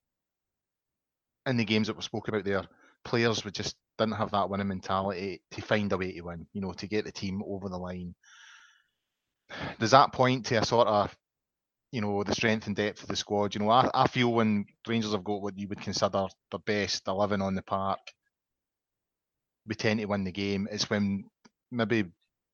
in 1.45 1.57
the 1.57 1.65
games 1.65 1.87
that 1.87 1.95
we 1.95 2.01
spoke 2.03 2.27
about 2.27 2.43
there, 2.45 2.63
players 3.03 3.43
would 3.43 3.53
just 3.55 3.75
didn't 3.97 4.15
have 4.15 4.31
that 4.31 4.49
winning 4.49 4.67
mentality 4.67 5.41
to 5.51 5.61
find 5.61 5.91
a 5.91 5.97
way 5.97 6.11
to 6.13 6.21
win. 6.21 6.47
You 6.53 6.61
know, 6.61 6.73
to 6.73 6.87
get 6.87 7.05
the 7.05 7.11
team 7.11 7.41
over 7.45 7.69
the 7.69 7.77
line. 7.77 8.15
Does 9.79 9.91
that 9.91 10.13
point 10.13 10.45
to 10.47 10.55
a 10.57 10.65
sort 10.65 10.87
of 10.87 11.15
you 11.91 12.01
know 12.01 12.23
the 12.23 12.35
strength 12.35 12.67
and 12.67 12.75
depth 12.75 13.03
of 13.03 13.09
the 13.09 13.15
squad? 13.15 13.53
You 13.55 13.61
know, 13.61 13.69
I, 13.69 13.89
I 13.93 14.07
feel 14.07 14.31
when 14.33 14.65
Rangers 14.87 15.13
have 15.13 15.23
got 15.23 15.41
what 15.41 15.57
you 15.57 15.67
would 15.67 15.81
consider 15.81 16.27
the 16.51 16.59
best 16.59 17.07
eleven 17.07 17.41
on 17.41 17.55
the 17.55 17.63
park, 17.63 17.99
we 19.67 19.75
tend 19.75 19.99
to 19.99 20.05
win 20.05 20.23
the 20.23 20.31
game. 20.31 20.67
It's 20.71 20.89
when 20.89 21.25
maybe 21.71 22.05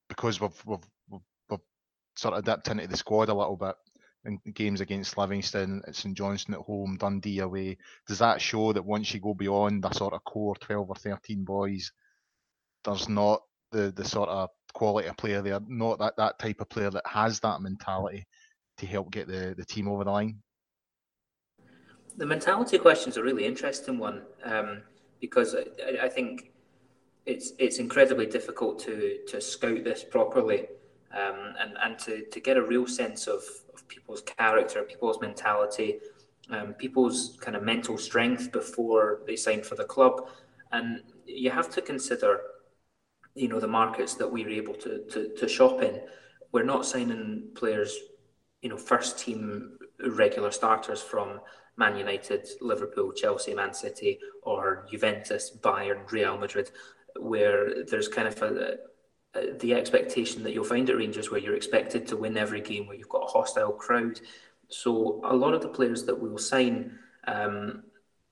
because 0.09 0.39
we've 0.41 0.65
we've 0.65 0.79
sort 2.17 2.33
of 2.33 2.43
dipped 2.43 2.67
into 2.67 2.87
the 2.87 2.97
squad 2.97 3.29
a 3.29 3.33
little 3.33 3.57
bit 3.57 3.75
in 4.25 4.39
games 4.53 4.81
against 4.81 5.17
Livingston, 5.17 5.81
St 5.91 6.15
Johnstone 6.15 6.55
at 6.55 6.61
home, 6.61 6.97
Dundee 6.99 7.39
away. 7.39 7.77
Does 8.07 8.19
that 8.19 8.41
show 8.41 8.73
that 8.73 8.85
once 8.85 9.13
you 9.13 9.19
go 9.19 9.33
beyond 9.33 9.83
the 9.83 9.91
sort 9.91 10.13
of 10.13 10.23
core 10.23 10.55
12 10.55 10.89
or 10.89 10.95
13 10.95 11.43
boys, 11.43 11.91
there's 12.83 13.07
not 13.07 13.41
the, 13.71 13.91
the 13.95 14.03
sort 14.03 14.29
of 14.29 14.49
quality 14.73 15.07
of 15.07 15.17
player 15.17 15.41
there, 15.41 15.59
not 15.67 15.99
that, 15.99 16.15
that 16.17 16.39
type 16.39 16.59
of 16.59 16.69
player 16.69 16.89
that 16.89 17.05
has 17.07 17.39
that 17.39 17.61
mentality 17.61 18.25
to 18.77 18.85
help 18.85 19.11
get 19.11 19.27
the, 19.27 19.53
the 19.57 19.65
team 19.65 19.87
over 19.87 20.03
the 20.03 20.11
line? 20.11 20.41
The 22.17 22.25
mentality 22.25 22.79
question 22.79 23.11
is 23.11 23.17
a 23.17 23.23
really 23.23 23.45
interesting 23.45 23.97
one 23.97 24.23
um, 24.43 24.81
because 25.21 25.55
I, 25.55 26.05
I 26.05 26.09
think 26.09 26.51
it's 27.25 27.51
it's 27.59 27.77
incredibly 27.77 28.25
difficult 28.25 28.79
to 28.79 29.19
to 29.27 29.41
scout 29.41 29.83
this 29.83 30.03
properly 30.03 30.65
um, 31.13 31.53
and 31.59 31.77
and 31.83 31.99
to, 31.99 32.25
to 32.25 32.39
get 32.39 32.57
a 32.57 32.61
real 32.61 32.87
sense 32.87 33.27
of, 33.27 33.43
of 33.73 33.87
people's 33.87 34.21
character, 34.21 34.83
people's 34.83 35.19
mentality, 35.21 35.99
um, 36.49 36.73
people's 36.73 37.37
kind 37.41 37.55
of 37.55 37.63
mental 37.63 37.97
strength 37.97 38.51
before 38.51 39.21
they 39.25 39.35
sign 39.35 39.63
for 39.63 39.75
the 39.75 39.83
club, 39.83 40.29
and 40.71 41.01
you 41.25 41.49
have 41.49 41.69
to 41.71 41.81
consider, 41.81 42.41
you 43.35 43.47
know, 43.47 43.59
the 43.59 43.67
markets 43.67 44.15
that 44.15 44.31
we're 44.31 44.49
able 44.49 44.73
to 44.75 45.03
to, 45.09 45.29
to 45.35 45.47
shop 45.47 45.81
in. 45.81 46.01
We're 46.51 46.63
not 46.63 46.85
signing 46.85 47.49
players, 47.55 47.97
you 48.61 48.69
know, 48.69 48.77
first 48.77 49.19
team 49.19 49.77
regular 49.99 50.51
starters 50.51 51.01
from 51.01 51.39
Man 51.77 51.97
United, 51.97 52.47
Liverpool, 52.61 53.11
Chelsea, 53.11 53.53
Man 53.53 53.73
City, 53.73 54.19
or 54.41 54.85
Juventus, 54.89 55.55
Bayern, 55.61 56.11
Real 56.11 56.37
Madrid, 56.37 56.71
where 57.19 57.83
there's 57.85 58.07
kind 58.07 58.27
of 58.27 58.41
a, 58.41 58.77
the 59.33 59.73
expectation 59.73 60.43
that 60.43 60.53
you'll 60.53 60.63
find 60.63 60.89
at 60.89 60.97
Rangers 60.97 61.31
where 61.31 61.39
you're 61.39 61.55
expected 61.55 62.07
to 62.07 62.17
win 62.17 62.37
every 62.37 62.61
game, 62.61 62.87
where 62.87 62.97
you've 62.97 63.09
got 63.09 63.23
a 63.23 63.31
hostile 63.31 63.71
crowd. 63.71 64.19
So 64.69 65.21
a 65.23 65.35
lot 65.35 65.53
of 65.53 65.61
the 65.61 65.67
players 65.67 66.05
that 66.05 66.19
we'll 66.19 66.37
sign 66.37 66.97
um, 67.27 67.83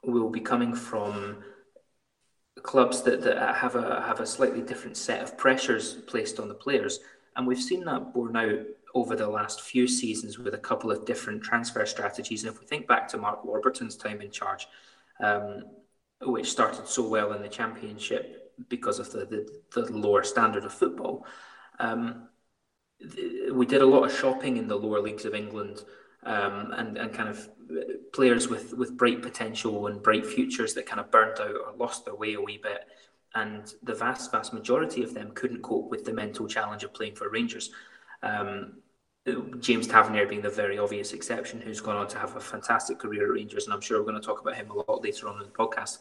will 0.04 0.30
be 0.30 0.40
coming 0.40 0.74
from 0.74 1.44
clubs 2.64 3.02
that, 3.04 3.22
that 3.22 3.56
have 3.56 3.76
a 3.76 4.02
have 4.02 4.20
a 4.20 4.26
slightly 4.26 4.62
different 4.62 4.98
set 4.98 5.22
of 5.22 5.38
pressures 5.38 5.94
placed 5.94 6.40
on 6.40 6.48
the 6.48 6.54
players, 6.54 7.00
and 7.36 7.46
we've 7.46 7.62
seen 7.62 7.84
that 7.86 8.14
borne 8.14 8.36
out 8.36 8.60
over 8.94 9.16
the 9.16 9.28
last 9.28 9.62
few 9.62 9.88
seasons 9.88 10.40
with 10.40 10.54
a 10.54 10.58
couple 10.58 10.90
of 10.90 11.06
different 11.06 11.44
transfer 11.44 11.86
strategies. 11.86 12.44
And 12.44 12.54
if 12.54 12.60
we 12.62 12.66
think 12.66 12.88
back 12.88 13.10
to 13.10 13.18
Mark 13.18 13.44
Warburton's 13.44 13.98
time 13.98 14.22
in 14.22 14.32
charge, 14.32 14.68
um, 15.22 15.66
which 16.22 16.50
started 16.50 16.88
so 16.88 17.08
well 17.08 17.34
in 17.34 17.42
the 17.42 17.50
Championship 17.50 18.45
because 18.70 19.00
of 19.00 19.12
the, 19.12 19.48
the, 19.74 19.82
the 19.82 19.98
lower 19.98 20.24
standard 20.24 20.66
of 20.66 20.74
football. 20.74 21.26
Um, 21.80 22.30
we 23.54 23.66
did 23.66 23.82
a 23.82 23.86
lot 23.86 24.06
of 24.06 24.18
shopping 24.18 24.58
in 24.58 24.68
the 24.68 24.76
lower 24.76 25.02
leagues 25.02 25.26
of 25.26 25.36
England 25.36 25.84
um, 26.24 26.72
and, 26.76 26.98
and 26.98 27.14
kind 27.14 27.30
of 27.30 27.50
players 28.14 28.48
with, 28.48 28.74
with 28.74 28.98
bright 28.98 29.22
potential 29.22 29.88
and 29.88 30.02
bright 30.02 30.26
futures 30.26 30.74
that 30.74 30.86
kind 30.86 31.00
of 31.00 31.12
burnt 31.12 31.40
out 31.40 31.56
or 31.56 31.74
lost 31.78 32.06
their 32.06 32.16
way 32.16 32.34
a 32.34 32.42
wee 32.42 32.60
bit. 32.62 32.86
And 33.34 33.72
the 33.84 33.94
vast, 33.94 34.32
vast 34.32 34.54
majority 34.54 35.04
of 35.04 35.14
them 35.14 35.32
couldn't 35.34 35.62
cope 35.62 35.90
with 35.90 36.06
the 36.06 36.14
mental 36.14 36.48
challenge 36.48 36.84
of 36.84 36.94
playing 36.94 37.16
for 37.16 37.30
Rangers. 37.30 37.72
Um, 38.24 38.76
James 39.60 39.88
Tavernier 39.88 40.28
being 40.28 40.42
the 40.42 40.50
very 40.50 40.78
obvious 40.78 41.12
exception, 41.12 41.60
who's 41.60 41.82
gone 41.82 41.98
on 41.98 42.08
to 42.10 42.20
have 42.20 42.36
a 42.36 42.40
fantastic 42.40 43.00
career 43.00 43.26
at 43.26 43.34
Rangers, 43.34 43.66
and 43.66 43.74
I'm 43.74 43.82
sure 43.82 44.00
we're 44.00 44.10
going 44.10 44.22
to 44.22 44.26
talk 44.26 44.40
about 44.40 44.56
him 44.56 44.70
a 44.70 44.74
lot 44.74 45.04
later 45.04 45.28
on 45.28 45.42
in 45.42 45.44
the 45.44 45.50
podcast. 45.50 45.98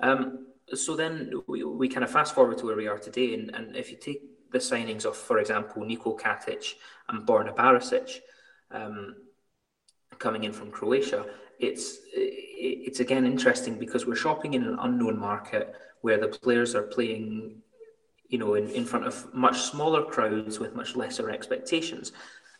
Um, 0.00 0.46
so 0.72 0.96
then 0.96 1.32
we, 1.46 1.64
we 1.64 1.88
kind 1.88 2.04
of 2.04 2.10
fast 2.10 2.34
forward 2.34 2.58
to 2.58 2.66
where 2.66 2.76
we 2.76 2.86
are 2.86 2.98
today, 2.98 3.34
and, 3.34 3.54
and 3.54 3.76
if 3.76 3.90
you 3.90 3.96
take 3.96 4.22
the 4.50 4.58
signings 4.58 5.04
of, 5.04 5.16
for 5.16 5.38
example, 5.38 5.82
Niko 5.82 6.18
Katic 6.18 6.74
and 7.08 7.26
Borna 7.26 7.54
Barisic 7.54 8.20
um, 8.70 9.16
coming 10.18 10.44
in 10.44 10.52
from 10.52 10.70
Croatia, 10.70 11.26
it's 11.58 11.98
it's 12.12 13.00
again 13.00 13.26
interesting 13.26 13.78
because 13.78 14.06
we're 14.06 14.14
shopping 14.16 14.54
in 14.54 14.64
an 14.64 14.76
unknown 14.80 15.18
market 15.18 15.74
where 16.00 16.18
the 16.18 16.28
players 16.28 16.74
are 16.74 16.82
playing, 16.82 17.60
you 18.28 18.38
know, 18.38 18.54
in, 18.54 18.68
in 18.70 18.84
front 18.84 19.06
of 19.06 19.32
much 19.34 19.60
smaller 19.62 20.04
crowds 20.04 20.58
with 20.58 20.74
much 20.74 20.96
lesser 20.96 21.30
expectations. 21.30 22.12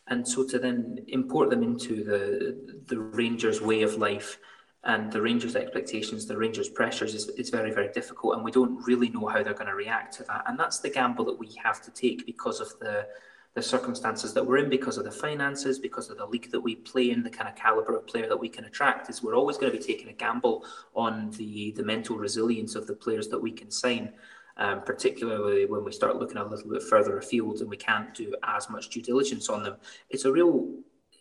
And 0.07 0.27
so 0.27 0.47
to 0.47 0.59
then 0.59 0.99
import 1.07 1.49
them 1.49 1.63
into 1.63 2.03
the 2.03 2.83
the 2.87 2.99
Rangers 2.99 3.61
way 3.61 3.81
of 3.81 3.95
life 3.95 4.37
and 4.85 5.11
the 5.11 5.21
Rangers' 5.21 5.55
expectations, 5.55 6.27
the 6.27 6.37
Rangers' 6.37 6.69
pressures 6.69 7.15
is, 7.15 7.29
is 7.29 7.49
very, 7.49 7.71
very 7.71 7.91
difficult, 7.91 8.35
and 8.35 8.43
we 8.43 8.51
don't 8.51 8.85
really 8.85 9.09
know 9.09 9.25
how 9.25 9.41
they're 9.41 9.53
going 9.53 9.65
to 9.65 9.75
react 9.75 10.13
to 10.17 10.23
that. 10.25 10.43
And 10.47 10.59
that's 10.59 10.79
the 10.79 10.89
gamble 10.89 11.25
that 11.25 11.39
we 11.39 11.49
have 11.63 11.81
to 11.81 11.91
take 11.91 12.25
because 12.25 12.59
of 12.59 12.77
the 12.79 13.07
the 13.55 13.61
circumstances 13.61 14.33
that 14.33 14.45
we're 14.45 14.57
in, 14.57 14.69
because 14.69 14.97
of 14.97 15.05
the 15.05 15.11
finances, 15.11 15.79
because 15.79 16.09
of 16.09 16.17
the 16.17 16.25
league 16.25 16.51
that 16.51 16.59
we 16.59 16.75
play 16.75 17.11
in, 17.11 17.23
the 17.23 17.29
kind 17.29 17.47
of 17.47 17.55
caliber 17.55 17.95
of 17.95 18.05
player 18.05 18.27
that 18.27 18.37
we 18.37 18.49
can 18.49 18.65
attract. 18.65 19.09
Is 19.09 19.23
we're 19.23 19.33
always 19.33 19.57
going 19.57 19.71
to 19.71 19.77
be 19.77 19.83
taking 19.83 20.09
a 20.09 20.13
gamble 20.13 20.65
on 20.93 21.31
the 21.31 21.71
the 21.71 21.83
mental 21.83 22.17
resilience 22.17 22.75
of 22.75 22.85
the 22.85 22.93
players 22.93 23.27
that 23.29 23.39
we 23.39 23.51
can 23.51 23.71
sign. 23.71 24.13
Um, 24.57 24.83
particularly 24.83 25.65
when 25.65 25.83
we 25.83 25.91
start 25.91 26.15
looking 26.15 26.37
a 26.37 26.45
little 26.45 26.71
bit 26.71 26.81
further 26.83 27.17
afield 27.17 27.59
and 27.59 27.69
we 27.69 27.75
can't 27.75 28.13
do 28.13 28.33
as 28.43 28.69
much 28.69 28.87
due 28.89 29.01
diligence 29.01 29.49
on 29.49 29.63
them. 29.63 29.75
It's 30.09 30.23
a 30.23 30.31
real, 30.31 30.69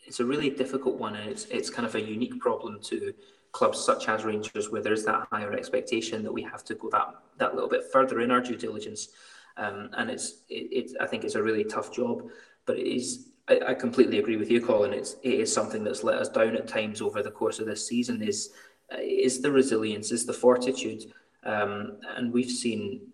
it's 0.06 0.20
a 0.20 0.24
really 0.24 0.50
difficult 0.50 1.00
one, 1.00 1.16
and 1.16 1.28
it's 1.28 1.46
it's 1.46 1.68
kind 1.68 1.84
of 1.84 1.94
a 1.96 2.00
unique 2.00 2.38
problem 2.38 2.80
to 2.82 3.12
clubs 3.54 3.78
such 3.78 4.08
as 4.08 4.24
Rangers, 4.24 4.70
where 4.70 4.82
there's 4.82 5.04
that 5.04 5.28
higher 5.30 5.52
expectation 5.54 6.22
that 6.24 6.32
we 6.32 6.42
have 6.42 6.64
to 6.64 6.74
go 6.74 6.90
that 6.90 7.14
that 7.38 7.54
little 7.54 7.70
bit 7.70 7.84
further 7.90 8.20
in 8.20 8.30
our 8.30 8.40
due 8.40 8.56
diligence. 8.56 9.08
Um, 9.56 9.90
and 9.96 10.10
it's 10.10 10.42
it, 10.48 10.90
I 11.00 11.06
think 11.06 11.24
it's 11.24 11.36
a 11.36 11.42
really 11.42 11.64
tough 11.64 11.90
job, 11.92 12.28
but 12.66 12.78
it 12.78 12.86
is. 12.86 13.30
I, 13.46 13.60
I, 13.68 13.74
completely 13.74 14.18
agree 14.18 14.36
with 14.36 14.50
you, 14.50 14.60
Colin. 14.60 14.92
It's 14.92 15.16
it 15.22 15.34
is 15.34 15.52
something 15.52 15.84
that's 15.84 16.02
let 16.02 16.18
us 16.18 16.28
down 16.28 16.56
at 16.56 16.66
times 16.66 17.00
over 17.00 17.22
the 17.22 17.30
course 17.30 17.60
of 17.60 17.66
this 17.66 17.86
season. 17.86 18.20
Is 18.22 18.50
is 18.98 19.40
the 19.40 19.52
resilience, 19.52 20.10
is 20.10 20.26
the 20.26 20.32
fortitude, 20.32 21.12
um, 21.44 21.98
and 22.16 22.32
we've 22.32 22.50
seen. 22.50 23.08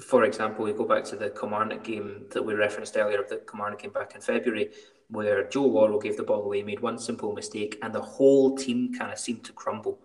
For 0.00 0.24
example, 0.24 0.64
we 0.64 0.72
go 0.72 0.84
back 0.84 1.04
to 1.04 1.16
the 1.16 1.30
Kilmarnock 1.30 1.84
game 1.84 2.26
that 2.30 2.44
we 2.44 2.54
referenced 2.54 2.96
earlier. 2.96 3.20
Of 3.20 3.28
the 3.28 3.36
Kilmarnock 3.36 3.82
game 3.82 3.92
back 3.92 4.14
in 4.14 4.20
February 4.20 4.70
where 5.08 5.48
Joe 5.48 5.66
Worrall 5.66 6.00
gave 6.00 6.16
the 6.16 6.22
ball 6.22 6.42
away, 6.42 6.62
made 6.62 6.80
one 6.80 6.98
simple 6.98 7.32
mistake, 7.32 7.78
and 7.82 7.94
the 7.94 8.00
whole 8.00 8.56
team 8.56 8.94
kind 8.94 9.12
of 9.12 9.18
seemed 9.18 9.44
to 9.44 9.52
crumble. 9.52 9.98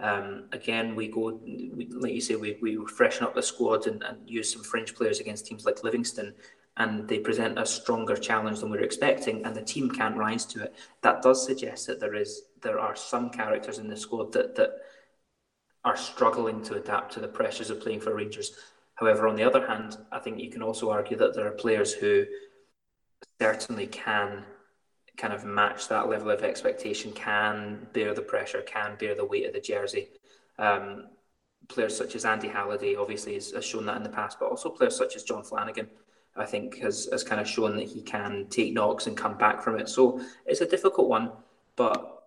Um, 0.00 0.44
again, 0.52 0.94
we 0.96 1.08
go, 1.08 1.40
we, 1.44 1.88
like 1.92 2.12
you 2.12 2.20
say, 2.20 2.34
we, 2.34 2.58
we 2.60 2.76
freshen 2.86 3.24
up 3.24 3.34
the 3.34 3.42
squad 3.42 3.86
and, 3.86 4.02
and 4.02 4.18
use 4.28 4.52
some 4.52 4.62
fringe 4.62 4.94
players 4.94 5.20
against 5.20 5.46
teams 5.46 5.64
like 5.64 5.84
Livingston, 5.84 6.34
and 6.76 7.06
they 7.06 7.18
present 7.18 7.58
a 7.58 7.66
stronger 7.66 8.16
challenge 8.16 8.60
than 8.60 8.70
we 8.70 8.78
are 8.78 8.82
expecting, 8.82 9.44
and 9.44 9.54
the 9.54 9.62
team 9.62 9.90
can't 9.90 10.16
rise 10.16 10.44
to 10.46 10.64
it. 10.64 10.74
That 11.02 11.22
does 11.22 11.44
suggest 11.44 11.86
that 11.86 12.00
there 12.00 12.14
is 12.14 12.42
there 12.62 12.78
are 12.78 12.96
some 12.96 13.30
characters 13.30 13.78
in 13.78 13.88
the 13.88 13.96
squad 13.96 14.32
that 14.32 14.56
that 14.56 14.70
are 15.84 15.96
struggling 15.96 16.62
to 16.62 16.74
adapt 16.74 17.12
to 17.12 17.20
the 17.20 17.28
pressures 17.28 17.70
of 17.70 17.80
playing 17.80 18.00
for 18.00 18.14
Rangers. 18.14 18.52
However, 19.02 19.26
on 19.26 19.34
the 19.34 19.42
other 19.42 19.66
hand, 19.66 19.98
I 20.12 20.20
think 20.20 20.38
you 20.38 20.48
can 20.48 20.62
also 20.62 20.90
argue 20.90 21.16
that 21.16 21.34
there 21.34 21.48
are 21.48 21.50
players 21.64 21.92
who 21.92 22.24
certainly 23.40 23.88
can 23.88 24.44
kind 25.16 25.32
of 25.32 25.44
match 25.44 25.88
that 25.88 26.08
level 26.08 26.30
of 26.30 26.44
expectation, 26.44 27.10
can 27.10 27.88
bear 27.92 28.14
the 28.14 28.22
pressure, 28.22 28.62
can 28.62 28.94
bear 29.00 29.16
the 29.16 29.24
weight 29.24 29.44
of 29.44 29.54
the 29.54 29.60
jersey. 29.60 30.10
Um, 30.56 31.08
players 31.66 31.96
such 31.96 32.14
as 32.14 32.24
Andy 32.24 32.46
Halliday 32.46 32.94
obviously 32.94 33.34
has, 33.34 33.50
has, 33.50 33.64
shown 33.64 33.86
that 33.86 33.96
in 33.96 34.04
the 34.04 34.08
past, 34.08 34.38
but 34.38 34.48
also 34.48 34.70
players 34.70 34.96
such 34.96 35.16
as 35.16 35.24
John 35.24 35.42
Flanagan, 35.42 35.88
I 36.36 36.46
think, 36.46 36.78
has, 36.78 37.08
has 37.10 37.24
kind 37.24 37.40
of 37.40 37.48
shown 37.48 37.76
that 37.78 37.88
he 37.88 38.02
can 38.02 38.46
take 38.50 38.72
knocks 38.72 39.08
and 39.08 39.16
come 39.16 39.36
back 39.36 39.64
from 39.64 39.80
it. 39.80 39.88
So 39.88 40.20
it's 40.46 40.60
a 40.60 40.66
difficult 40.66 41.08
one, 41.08 41.32
but 41.74 42.22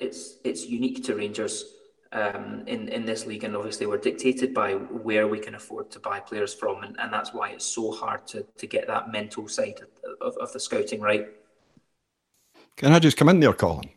it's 0.00 0.38
it's 0.42 0.64
unique 0.64 1.04
to 1.04 1.16
Rangers 1.16 1.74
um, 2.12 2.62
in 2.66 2.88
in 2.88 3.04
this 3.04 3.26
league, 3.26 3.44
and 3.44 3.56
obviously 3.56 3.86
we're 3.86 3.98
dictated 3.98 4.54
by 4.54 4.74
where 4.74 5.28
we 5.28 5.38
can 5.38 5.54
afford 5.54 5.90
to 5.90 6.00
buy 6.00 6.20
players 6.20 6.54
from, 6.54 6.82
and, 6.82 6.98
and 6.98 7.12
that's 7.12 7.34
why 7.34 7.50
it's 7.50 7.64
so 7.64 7.92
hard 7.92 8.26
to 8.28 8.46
to 8.56 8.66
get 8.66 8.86
that 8.86 9.12
mental 9.12 9.48
side 9.48 9.80
of, 10.20 10.36
of 10.38 10.52
the 10.52 10.60
scouting 10.60 11.00
right. 11.00 11.28
Can 12.76 12.92
I 12.92 12.98
just 12.98 13.16
come 13.16 13.28
in 13.28 13.40
there, 13.40 13.52
Colin? 13.52 13.90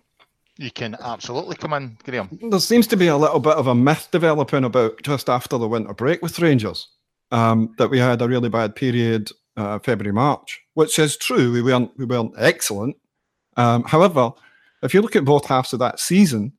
You 0.57 0.71
can 0.71 0.95
absolutely 0.99 1.55
come 1.55 1.73
in, 1.73 1.97
Graham. 2.03 2.37
There 2.49 2.59
seems 2.59 2.85
to 2.87 2.97
be 2.97 3.07
a 3.07 3.17
little 3.17 3.39
bit 3.39 3.55
of 3.55 3.67
a 3.67 3.75
myth 3.75 4.09
developing 4.11 4.63
about 4.63 5.01
just 5.01 5.29
after 5.29 5.57
the 5.57 5.67
winter 5.67 5.93
break 5.93 6.21
with 6.21 6.39
Rangers 6.39 6.87
um, 7.31 7.73
that 7.77 7.89
we 7.89 7.97
had 7.97 8.21
a 8.21 8.27
really 8.27 8.49
bad 8.49 8.75
period 8.75 9.29
uh, 9.57 9.79
February 9.79 10.13
March, 10.13 10.61
which 10.73 10.99
is 10.99 11.17
true. 11.17 11.51
We 11.51 11.61
weren't 11.61 11.91
we 11.97 12.05
weren't 12.05 12.33
excellent. 12.37 12.97
Um, 13.57 13.83
however, 13.83 14.31
if 14.83 14.93
you 14.93 15.01
look 15.01 15.15
at 15.15 15.25
both 15.25 15.45
halves 15.45 15.73
of 15.73 15.79
that 15.79 15.99
season, 15.99 16.53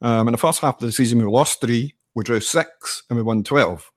um, 0.00 0.28
in 0.28 0.32
the 0.32 0.38
first 0.38 0.60
half 0.60 0.76
of 0.76 0.80
the 0.80 0.92
season, 0.92 1.18
we 1.18 1.24
lost 1.24 1.60
three, 1.60 1.94
we 2.14 2.24
drew 2.24 2.40
six, 2.40 3.02
and 3.08 3.16
we 3.16 3.22
won 3.22 3.42
12. 3.42 3.90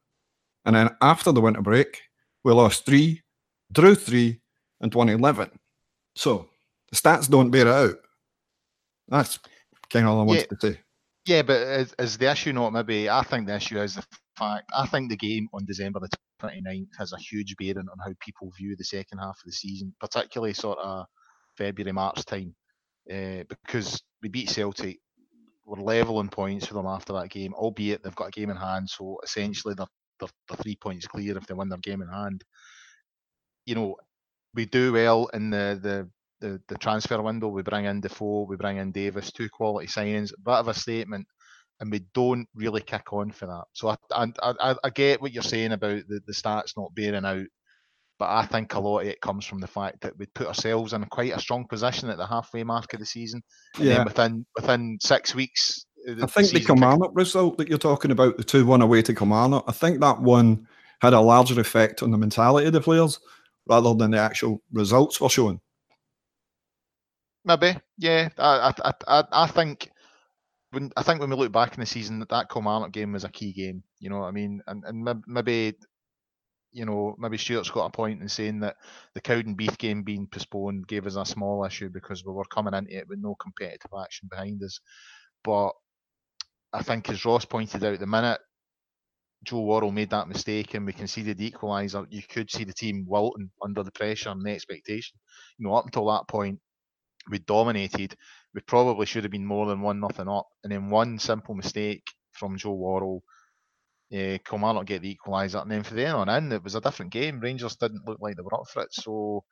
And 0.65 0.75
then 0.75 0.89
after 1.01 1.31
the 1.31 1.41
winter 1.41 1.61
break, 1.61 2.01
we 2.43 2.53
lost 2.53 2.85
three, 2.85 3.21
drew 3.71 3.95
three, 3.95 4.41
and 4.79 4.93
won 4.93 5.09
11. 5.09 5.49
So 6.15 6.49
the 6.89 6.97
stats 6.97 7.29
don't 7.29 7.51
bear 7.51 7.67
it 7.67 7.73
out. 7.73 7.95
That's 9.07 9.39
kind 9.89 10.05
of 10.05 10.13
all 10.13 10.21
I 10.21 10.23
wanted 10.23 10.47
yeah, 10.51 10.57
to 10.57 10.73
say. 10.73 10.79
Yeah, 11.25 11.41
but 11.43 11.61
is, 11.61 11.95
is, 11.99 12.17
the 12.17 12.31
issue 12.31 12.53
not 12.53 12.73
maybe? 12.73 13.09
I 13.09 13.23
think 13.23 13.47
the 13.47 13.55
issue 13.55 13.79
is 13.79 13.95
the 13.95 14.03
fact. 14.37 14.69
I 14.75 14.87
think 14.87 15.09
the 15.09 15.17
game 15.17 15.47
on 15.53 15.65
December 15.65 15.99
the 15.99 16.09
29th 16.41 16.87
has 16.97 17.13
a 17.13 17.17
huge 17.17 17.55
bearing 17.57 17.77
on 17.77 17.99
how 18.03 18.13
people 18.19 18.51
view 18.57 18.75
the 18.75 18.83
second 18.83 19.19
half 19.19 19.37
of 19.37 19.45
the 19.45 19.51
season, 19.51 19.93
particularly 19.99 20.53
sort 20.53 20.79
of 20.79 21.05
February, 21.57 21.91
March 21.91 22.25
time, 22.25 22.55
uh, 23.11 23.43
because 23.49 24.01
we 24.23 24.29
beat 24.29 24.49
Celtic 24.49 24.99
we're 25.65 25.81
level 25.83 26.23
points 26.27 26.65
for 26.65 26.73
them 26.73 26.87
after 26.87 27.13
that 27.13 27.29
game, 27.29 27.53
albeit 27.53 28.03
they've 28.03 28.15
got 28.15 28.27
a 28.29 28.31
game 28.31 28.49
in 28.49 28.57
hand. 28.57 28.89
So 28.89 29.17
essentially, 29.23 29.73
they're, 29.75 29.87
they're, 30.19 30.29
they're 30.47 30.57
three 30.57 30.75
points 30.75 31.07
clear 31.07 31.37
if 31.37 31.45
they 31.47 31.53
win 31.53 31.69
their 31.69 31.77
game 31.79 32.01
in 32.01 32.09
hand. 32.09 32.43
You 33.65 33.75
know, 33.75 33.95
we 34.53 34.65
do 34.65 34.93
well 34.93 35.27
in 35.33 35.49
the, 35.49 35.79
the 35.81 36.09
the, 36.41 36.59
the 36.67 36.77
transfer 36.77 37.21
window. 37.21 37.47
We 37.47 37.61
bring 37.61 37.85
in 37.85 38.01
Defoe, 38.01 38.47
we 38.49 38.55
bring 38.57 38.77
in 38.77 38.91
Davis, 38.91 39.31
two 39.31 39.47
quality 39.49 39.87
signings, 39.87 40.33
bit 40.43 40.53
of 40.53 40.67
a 40.67 40.73
statement, 40.73 41.27
and 41.79 41.91
we 41.91 42.01
don't 42.13 42.47
really 42.55 42.81
kick 42.81 43.13
on 43.13 43.31
for 43.31 43.45
that. 43.45 43.63
So 43.73 43.89
I 43.89 43.95
I, 44.11 44.27
I, 44.41 44.75
I 44.83 44.89
get 44.89 45.21
what 45.21 45.31
you're 45.31 45.43
saying 45.43 45.71
about 45.71 46.01
the, 46.07 46.19
the 46.25 46.33
stats 46.33 46.75
not 46.75 46.93
bearing 46.95 47.25
out 47.25 47.45
but 48.21 48.29
I 48.29 48.45
think 48.45 48.75
a 48.75 48.79
lot 48.79 48.99
of 48.99 49.07
it 49.07 49.19
comes 49.19 49.47
from 49.47 49.59
the 49.59 49.65
fact 49.65 49.99
that 50.01 50.15
we 50.15 50.27
put 50.27 50.45
ourselves 50.45 50.93
in 50.93 51.03
quite 51.05 51.35
a 51.35 51.39
strong 51.39 51.65
position 51.65 52.07
at 52.07 52.17
the 52.17 52.27
halfway 52.27 52.63
mark 52.63 52.93
of 52.93 52.99
the 52.99 53.05
season. 53.07 53.41
And 53.77 53.85
yeah. 53.85 54.03
within 54.03 54.45
within 54.55 54.99
six 55.01 55.33
weeks, 55.33 55.87
I 56.07 56.27
think 56.27 56.49
the, 56.49 56.59
the 56.59 56.65
Kilmarnock 56.65 57.13
result 57.15 57.57
that 57.57 57.67
you're 57.67 57.79
talking 57.79 58.11
about, 58.11 58.37
the 58.37 58.43
two 58.43 58.63
one 58.63 58.83
away 58.83 59.01
to 59.01 59.15
Kilmarnock, 59.15 59.63
I 59.67 59.71
think 59.71 60.01
that 60.01 60.21
one 60.21 60.67
had 61.01 61.13
a 61.13 61.19
larger 61.19 61.59
effect 61.59 62.03
on 62.03 62.11
the 62.11 62.17
mentality 62.19 62.67
of 62.67 62.73
the 62.73 62.79
players 62.79 63.19
rather 63.67 63.95
than 63.95 64.11
the 64.11 64.19
actual 64.19 64.61
results 64.71 65.19
were 65.19 65.27
showing. 65.27 65.59
Maybe, 67.43 67.75
yeah. 67.97 68.29
I 68.37 68.71
I 68.85 68.91
I, 69.07 69.23
I 69.31 69.47
think. 69.47 69.89
When, 70.73 70.91
I 70.95 71.01
think 71.01 71.19
when 71.19 71.31
we 71.31 71.35
look 71.35 71.51
back 71.51 71.73
in 71.73 71.79
the 71.79 71.87
season, 71.87 72.19
that 72.19 72.29
that 72.29 72.51
Kilmarnock 72.51 72.91
game 72.91 73.13
was 73.13 73.23
a 73.23 73.29
key 73.29 73.51
game. 73.51 73.83
You 73.99 74.11
know 74.11 74.19
what 74.19 74.27
I 74.27 74.31
mean? 74.31 74.61
And 74.67 74.83
and 74.85 75.23
maybe 75.25 75.73
you 76.71 76.85
know, 76.85 77.15
maybe 77.19 77.37
Stuart's 77.37 77.69
got 77.69 77.85
a 77.85 77.89
point 77.91 78.21
in 78.21 78.29
saying 78.29 78.61
that 78.61 78.77
the 79.13 79.21
Cowdenbeath 79.21 79.77
game 79.77 80.03
being 80.03 80.27
postponed 80.27 80.87
gave 80.87 81.05
us 81.05 81.15
a 81.15 81.25
small 81.25 81.65
issue 81.65 81.89
because 81.89 82.25
we 82.25 82.31
were 82.33 82.45
coming 82.45 82.73
into 82.73 82.97
it 82.97 83.07
with 83.07 83.19
no 83.19 83.35
competitive 83.35 83.91
action 84.01 84.27
behind 84.29 84.63
us. 84.63 84.79
But 85.43 85.71
I 86.73 86.83
think, 86.83 87.09
as 87.09 87.25
Ross 87.25 87.45
pointed 87.45 87.83
out, 87.83 87.99
the 87.99 88.07
minute 88.07 88.39
Joe 89.43 89.61
Worrall 89.61 89.91
made 89.91 90.11
that 90.11 90.27
mistake 90.27 90.73
and 90.73 90.85
we 90.85 90.93
conceded 90.93 91.37
the 91.37 91.51
equaliser, 91.51 92.05
you 92.09 92.21
could 92.23 92.51
see 92.51 92.63
the 92.63 92.73
team 92.73 93.05
wilting 93.07 93.49
under 93.61 93.83
the 93.83 93.91
pressure 93.91 94.29
and 94.29 94.45
the 94.45 94.51
expectation. 94.51 95.19
You 95.57 95.67
know, 95.67 95.75
up 95.75 95.85
until 95.85 96.05
that 96.07 96.27
point, 96.27 96.59
we 97.29 97.39
dominated. 97.39 98.15
We 98.53 98.61
probably 98.61 99.05
should 99.05 99.23
have 99.23 99.31
been 99.31 99.45
more 99.45 99.65
than 99.65 99.81
one 99.81 99.99
nothing 99.99 100.27
up, 100.27 100.47
and 100.63 100.71
then 100.71 100.89
one 100.89 101.19
simple 101.19 101.55
mistake 101.55 102.03
from 102.33 102.57
Joe 102.57 102.73
Worrall 102.73 103.23
uh, 104.13 104.37
Kilmarnock 104.47 104.85
get 104.85 105.01
the 105.01 105.15
equaliser, 105.15 105.61
and 105.61 105.71
then 105.71 105.83
for 105.83 105.93
then 105.93 106.15
on 106.15 106.29
in, 106.29 106.51
it 106.51 106.63
was 106.63 106.75
a 106.75 106.81
different 106.81 107.11
game. 107.11 107.39
Rangers 107.39 107.75
didn't 107.77 108.05
look 108.05 108.19
like 108.19 108.35
they 108.35 108.43
were 108.43 108.53
up 108.55 108.67
for 108.67 108.83
it. 108.83 108.93
So, 108.93 109.43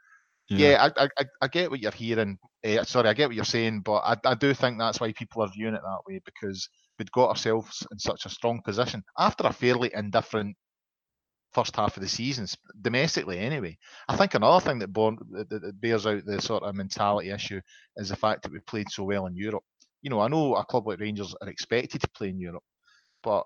yeah, 0.49 0.71
yeah 0.71 0.89
I, 0.97 1.07
I, 1.17 1.25
I 1.41 1.47
get 1.47 1.71
what 1.71 1.79
you're 1.79 1.91
hearing. 1.91 2.37
Uh, 2.65 2.83
sorry, 2.83 3.09
I 3.09 3.13
get 3.13 3.29
what 3.29 3.35
you're 3.35 3.45
saying, 3.45 3.81
but 3.81 3.99
I, 3.99 4.17
I 4.25 4.35
do 4.35 4.53
think 4.53 4.77
that's 4.77 4.99
why 4.99 5.13
people 5.13 5.43
are 5.43 5.51
viewing 5.53 5.75
it 5.75 5.81
that 5.81 6.01
way 6.07 6.19
because 6.25 6.67
we'd 6.97 7.11
got 7.11 7.29
ourselves 7.29 7.85
in 7.91 7.99
such 7.99 8.25
a 8.25 8.29
strong 8.29 8.61
position 8.63 9.03
after 9.17 9.47
a 9.47 9.53
fairly 9.53 9.91
indifferent 9.93 10.55
first 11.53 11.75
half 11.75 11.97
of 11.97 12.03
the 12.03 12.09
season, 12.09 12.47
domestically 12.81 13.39
anyway. 13.39 13.77
I 14.07 14.15
think 14.15 14.33
another 14.33 14.63
thing 14.63 14.79
that, 14.79 14.93
born, 14.93 15.17
that, 15.31 15.49
that 15.49 15.81
bears 15.81 16.05
out 16.05 16.25
the 16.25 16.41
sort 16.41 16.63
of 16.63 16.75
mentality 16.75 17.31
issue 17.31 17.61
is 17.95 18.09
the 18.09 18.15
fact 18.15 18.43
that 18.43 18.51
we 18.51 18.59
played 18.59 18.89
so 18.91 19.03
well 19.03 19.25
in 19.25 19.35
Europe. 19.35 19.63
You 20.01 20.09
know, 20.09 20.19
I 20.19 20.27
know 20.27 20.55
a 20.55 20.65
club 20.65 20.87
like 20.87 20.99
Rangers 20.99 21.35
are 21.41 21.49
expected 21.49 22.01
to 22.01 22.09
play 22.09 22.29
in 22.29 22.39
Europe, 22.39 22.63
but 23.23 23.45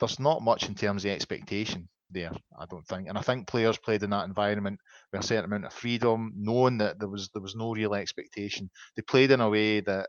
there's 0.00 0.18
not 0.18 0.42
much 0.42 0.68
in 0.68 0.74
terms 0.74 1.04
of 1.04 1.10
expectation 1.10 1.88
there, 2.10 2.32
I 2.58 2.66
don't 2.66 2.86
think. 2.86 3.08
And 3.08 3.16
I 3.16 3.22
think 3.22 3.46
players 3.46 3.78
played 3.78 4.02
in 4.02 4.10
that 4.10 4.26
environment 4.26 4.78
with 5.12 5.22
a 5.22 5.26
certain 5.26 5.44
amount 5.44 5.64
of 5.66 5.72
freedom, 5.72 6.32
knowing 6.36 6.78
that 6.78 6.98
there 6.98 7.08
was 7.08 7.30
there 7.32 7.42
was 7.42 7.54
no 7.56 7.72
real 7.72 7.94
expectation. 7.94 8.70
They 8.96 9.02
played 9.02 9.30
in 9.30 9.40
a 9.40 9.50
way 9.50 9.80
that 9.80 10.08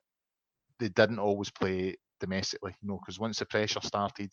they 0.80 0.90
didn't 0.90 1.20
always 1.20 1.50
play 1.50 1.96
domestically, 2.20 2.74
you 2.82 2.90
know, 2.90 3.00
because 3.00 3.20
once 3.20 3.40
the 3.40 3.46
pressure 3.46 3.80
started, 3.82 4.32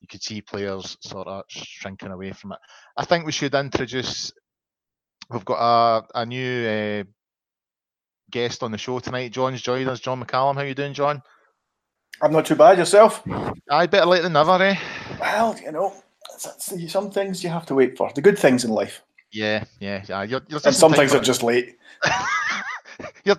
you 0.00 0.08
could 0.08 0.22
see 0.22 0.40
players 0.42 0.96
sort 1.00 1.28
of 1.28 1.44
shrinking 1.48 2.10
away 2.10 2.32
from 2.32 2.52
it. 2.52 2.58
I 2.96 3.04
think 3.04 3.24
we 3.26 3.32
should 3.32 3.54
introduce. 3.54 4.32
We've 5.30 5.44
got 5.44 5.60
a, 6.14 6.20
a 6.22 6.26
new 6.26 6.66
uh, 6.66 7.04
guest 8.30 8.62
on 8.62 8.72
the 8.72 8.78
show 8.78 8.98
tonight. 8.98 9.32
John's 9.32 9.62
joined 9.62 9.88
us. 9.88 10.00
John 10.00 10.22
McCallum, 10.22 10.56
how 10.56 10.62
you 10.62 10.74
doing, 10.74 10.94
John? 10.94 11.22
I'm 12.20 12.32
not 12.32 12.46
too 12.46 12.54
bad 12.54 12.78
yourself. 12.78 13.22
I 13.70 13.86
better 13.86 14.06
late 14.06 14.22
than 14.22 14.34
never, 14.34 14.62
eh? 14.62 14.76
Well, 15.20 15.56
you 15.58 15.72
know, 15.72 15.92
some 16.38 17.10
things 17.10 17.42
you 17.42 17.50
have 17.50 17.66
to 17.66 17.74
wait 17.74 17.96
for. 17.96 18.12
The 18.14 18.22
good 18.22 18.38
things 18.38 18.64
in 18.64 18.70
life. 18.70 19.02
Yeah, 19.32 19.64
yeah, 19.80 20.04
yeah. 20.08 20.22
You're, 20.22 20.42
you're 20.48 20.60
and 20.64 20.74
some 20.74 20.92
things 20.92 21.14
are 21.14 21.20
just 21.20 21.42
late. 21.42 21.76
if, 23.24 23.38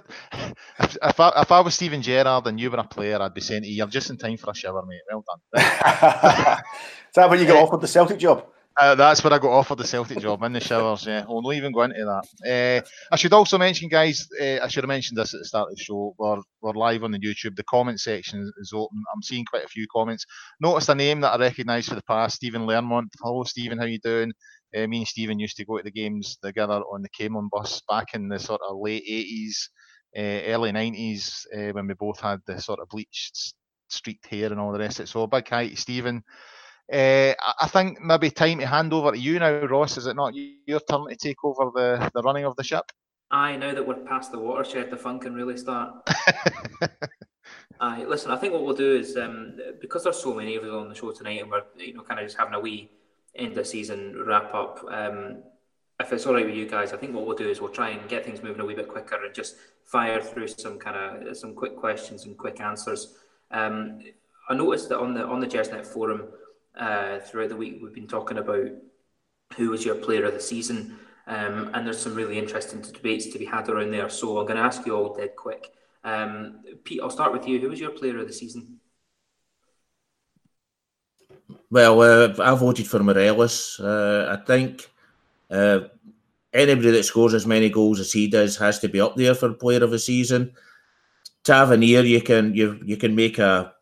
if, 1.01 1.19
I, 1.19 1.41
if 1.41 1.51
I 1.51 1.59
was 1.61 1.75
Steven 1.75 2.01
Gerrard 2.01 2.47
and 2.47 2.59
you 2.59 2.71
were 2.71 2.77
a 2.77 2.83
player, 2.83 3.21
I'd 3.21 3.33
be 3.33 3.41
saying 3.41 3.63
to 3.63 3.67
you, 3.67 3.75
you're 3.75 3.87
just 3.87 4.09
in 4.09 4.17
time 4.17 4.37
for 4.37 4.51
a 4.51 4.55
shower, 4.55 4.83
mate. 4.85 5.01
Well 5.09 5.23
done. 5.27 5.63
Is 5.63 7.15
that 7.15 7.29
when 7.29 7.39
you 7.39 7.45
got 7.45 7.57
offered 7.63 7.81
the 7.81 7.87
Celtic 7.87 8.17
job? 8.17 8.47
Uh, 8.79 8.95
that's 8.95 9.23
where 9.23 9.33
I 9.33 9.37
got 9.37 9.51
offered 9.51 9.77
the 9.77 9.85
Celtic 9.85 10.17
job 10.19 10.41
in 10.41 10.53
the 10.53 10.59
showers. 10.59 11.05
Yeah, 11.05 11.25
I'll 11.29 11.43
not 11.43 11.53
even 11.53 11.71
go 11.71 11.83
into 11.83 12.03
that. 12.05 12.81
Uh, 12.81 12.87
I 13.11 13.15
should 13.17 13.33
also 13.33 13.59
mention, 13.59 13.87
guys. 13.87 14.27
Uh, 14.39 14.59
I 14.63 14.67
should 14.67 14.83
have 14.83 14.89
mentioned 14.89 15.17
this 15.17 15.33
at 15.33 15.41
the 15.41 15.45
start 15.45 15.69
of 15.69 15.77
the 15.77 15.83
show. 15.83 16.15
We're, 16.17 16.41
we're 16.61 16.73
live 16.73 17.03
on 17.03 17.11
the 17.11 17.19
YouTube. 17.19 17.55
The 17.55 17.63
comment 17.65 17.99
section 17.99 18.51
is 18.57 18.71
open. 18.73 19.03
I'm 19.13 19.21
seeing 19.21 19.45
quite 19.45 19.63
a 19.63 19.67
few 19.67 19.85
comments. 19.95 20.25
Notice 20.59 20.89
a 20.89 20.95
name 20.95 21.21
that 21.21 21.33
I 21.33 21.37
recognise 21.37 21.87
for 21.87 21.93
the 21.93 22.03
past, 22.03 22.37
Stephen 22.37 22.65
Lermont. 22.65 23.09
Hello, 23.21 23.43
Stephen. 23.43 23.77
How 23.77 23.85
you 23.85 23.99
doing? 23.99 24.33
Uh, 24.75 24.87
me 24.87 24.99
and 24.99 25.07
Stephen 25.07 25.39
used 25.39 25.57
to 25.57 25.65
go 25.65 25.77
to 25.77 25.83
the 25.83 25.91
games 25.91 26.37
together 26.43 26.81
on 26.91 27.03
the 27.03 27.09
Camelon 27.09 27.49
bus 27.51 27.79
back 27.87 28.15
in 28.15 28.27
the 28.27 28.39
sort 28.39 28.61
of 28.67 28.77
late 28.79 29.03
80s, 29.07 29.69
uh, 30.17 30.51
early 30.51 30.71
90s, 30.71 31.45
uh, 31.55 31.73
when 31.73 31.85
we 31.85 31.93
both 31.93 32.19
had 32.19 32.39
the 32.47 32.59
sort 32.59 32.79
of 32.79 32.89
bleached 32.89 33.53
streaked 33.89 34.25
hair 34.25 34.51
and 34.51 34.59
all 34.59 34.71
the 34.71 34.79
rest 34.79 34.99
of 34.99 35.03
it. 35.03 35.09
So, 35.09 35.27
big 35.27 35.47
hi 35.47 35.67
to 35.67 35.75
Stephen. 35.75 36.23
Uh, 36.91 37.33
I 37.61 37.67
think 37.67 38.01
maybe 38.01 38.29
time 38.29 38.59
to 38.59 38.67
hand 38.67 38.93
over 38.93 39.11
to 39.11 39.17
you 39.17 39.39
now, 39.39 39.65
Ross. 39.65 39.97
Is 39.97 40.05
it 40.05 40.15
not 40.15 40.33
your 40.35 40.79
turn 40.81 41.07
to 41.07 41.15
take 41.15 41.43
over 41.43 41.71
the, 41.73 42.11
the 42.13 42.21
running 42.21 42.45
of 42.45 42.55
the 42.55 42.63
ship? 42.63 42.85
Aye, 43.31 43.55
now 43.55 43.73
that 43.73 43.87
we're 43.87 43.95
past 43.95 44.31
the 44.31 44.39
watershed, 44.39 44.91
the 44.91 44.97
fun 44.97 45.19
can 45.19 45.33
really 45.33 45.57
start. 45.57 46.07
Aye, 47.79 48.05
listen, 48.07 48.31
I 48.31 48.37
think 48.37 48.53
what 48.53 48.63
we'll 48.63 48.75
do 48.75 48.95
is 48.95 49.17
um, 49.17 49.57
because 49.81 50.03
there's 50.03 50.21
so 50.21 50.33
many 50.33 50.55
of 50.55 50.63
us 50.63 50.69
on 50.69 50.89
the 50.89 50.95
show 50.95 51.11
tonight, 51.11 51.41
and 51.41 51.49
we're 51.49 51.63
you 51.77 51.93
know 51.93 52.03
kind 52.03 52.19
of 52.19 52.27
just 52.27 52.37
having 52.37 52.53
a 52.53 52.59
wee 52.59 52.89
end 53.35 53.57
of 53.57 53.65
season 53.65 54.23
wrap 54.27 54.53
up. 54.53 54.85
Um, 54.87 55.41
if 55.99 56.11
it's 56.11 56.25
all 56.25 56.33
right 56.33 56.45
with 56.45 56.55
you 56.55 56.67
guys, 56.67 56.93
I 56.93 56.97
think 56.97 57.15
what 57.15 57.25
we'll 57.25 57.35
do 57.35 57.49
is 57.49 57.61
we'll 57.61 57.71
try 57.71 57.89
and 57.89 58.07
get 58.09 58.25
things 58.25 58.43
moving 58.43 58.61
a 58.61 58.65
wee 58.65 58.75
bit 58.75 58.87
quicker 58.87 59.23
and 59.23 59.33
just 59.33 59.55
fire 59.83 60.21
through 60.21 60.47
some 60.49 60.77
kind 60.77 61.27
of 61.27 61.35
some 61.37 61.55
quick 61.55 61.75
questions 61.75 62.25
and 62.25 62.37
quick 62.37 62.59
answers. 62.59 63.15
Um, 63.51 63.99
I 64.49 64.53
noticed 64.53 64.89
that 64.89 64.99
on 64.99 65.13
the 65.13 65.25
on 65.25 65.39
the 65.39 65.47
Gersnet 65.47 65.85
forum 65.85 66.27
uh, 66.75 67.19
throughout 67.19 67.49
the 67.49 67.55
week 67.55 67.79
we've 67.81 67.93
been 67.93 68.07
talking 68.07 68.37
about 68.37 68.67
who 69.55 69.69
was 69.69 69.85
your 69.85 69.95
player 69.95 70.25
of 70.25 70.33
the 70.33 70.39
season, 70.39 70.97
um, 71.27 71.69
and 71.73 71.85
there's 71.85 71.99
some 71.99 72.15
really 72.15 72.37
interesting 72.37 72.81
debates 72.81 73.27
to 73.27 73.39
be 73.39 73.45
had 73.45 73.69
around 73.69 73.91
there. 73.91 74.09
So 74.09 74.39
I'm 74.39 74.45
going 74.45 74.57
to 74.57 74.63
ask 74.63 74.85
you 74.85 74.95
all 74.95 75.15
dead 75.15 75.35
quick. 75.35 75.71
Um, 76.03 76.61
Pete, 76.83 76.99
I'll 77.01 77.09
start 77.09 77.31
with 77.31 77.47
you. 77.47 77.59
Who 77.59 77.69
was 77.69 77.79
your 77.79 77.91
player 77.91 78.17
of 78.17 78.27
the 78.27 78.33
season? 78.33 78.79
Well, 81.69 82.01
uh, 82.01 82.33
I 82.39 82.55
voted 82.55 82.87
for 82.87 83.01
Morelos. 83.01 83.79
Uh, 83.79 84.37
I 84.37 84.45
think 84.45 84.89
uh, 85.49 85.81
anybody 86.53 86.91
that 86.91 87.03
scores 87.03 87.33
as 87.33 87.47
many 87.47 87.69
goals 87.69 87.99
as 87.99 88.11
he 88.11 88.27
does 88.27 88.57
has 88.57 88.79
to 88.79 88.89
be 88.89 89.01
up 89.01 89.15
there 89.15 89.35
for 89.35 89.53
player 89.53 89.83
of 89.83 89.91
the 89.91 89.99
season. 89.99 90.53
Tavernier, 91.43 92.01
you 92.01 92.21
can 92.21 92.53
you 92.53 92.79
you 92.85 92.95
can 92.95 93.15
make 93.15 93.37
a 93.37 93.72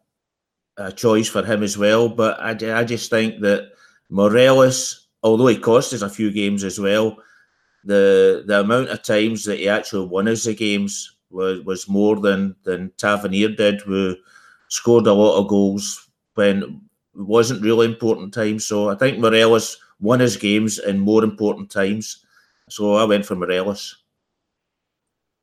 a 0.78 0.92
choice 0.92 1.28
for 1.28 1.44
him 1.44 1.64
as 1.64 1.78
well, 1.78 2.10
but 2.10 2.40
I, 2.40 2.52
I 2.80 2.84
just 2.84 3.10
think 3.10 3.42
that 3.42 3.72
Morelos, 4.10 5.08
although 5.24 5.48
he 5.48 5.58
cost 5.58 5.94
us 5.94 6.02
a 6.02 6.10
few 6.10 6.32
games 6.32 6.64
as 6.64 6.80
well, 6.80 7.18
the 7.84 8.44
the 8.46 8.60
amount 8.60 8.90
of 8.90 9.02
times 9.02 9.44
that 9.46 9.60
he 9.60 9.68
actually 9.68 10.08
won 10.08 10.28
us 10.28 10.44
the 10.44 10.54
games 10.54 11.16
was, 11.30 11.62
was 11.62 11.90
more 11.90 12.20
than 12.20 12.56
than 12.64 12.92
Tavernier 12.98 13.50
did, 13.50 13.82
who 13.82 14.16
scored 14.68 15.08
a 15.08 15.14
lot 15.14 15.40
of 15.40 15.48
goals 15.48 16.10
when 16.36 16.82
wasn't 17.14 17.62
really 17.62 17.86
important 17.86 18.34
times. 18.34 18.66
So 18.66 18.90
I 18.90 18.96
think 18.96 19.20
Morelos 19.20 19.78
won 20.00 20.20
his 20.20 20.38
games 20.38 20.80
in 20.80 21.00
more 21.00 21.24
important 21.24 21.70
times. 21.70 22.26
So 22.70 22.96
I 22.96 23.04
went 23.04 23.26
for 23.26 23.36
Morelos. 23.36 23.98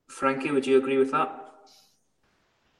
Frankie, 0.09 0.51
would 0.51 0.67
you 0.67 0.79
agree 0.79 0.97
with 0.97 1.13
that? 1.13 1.45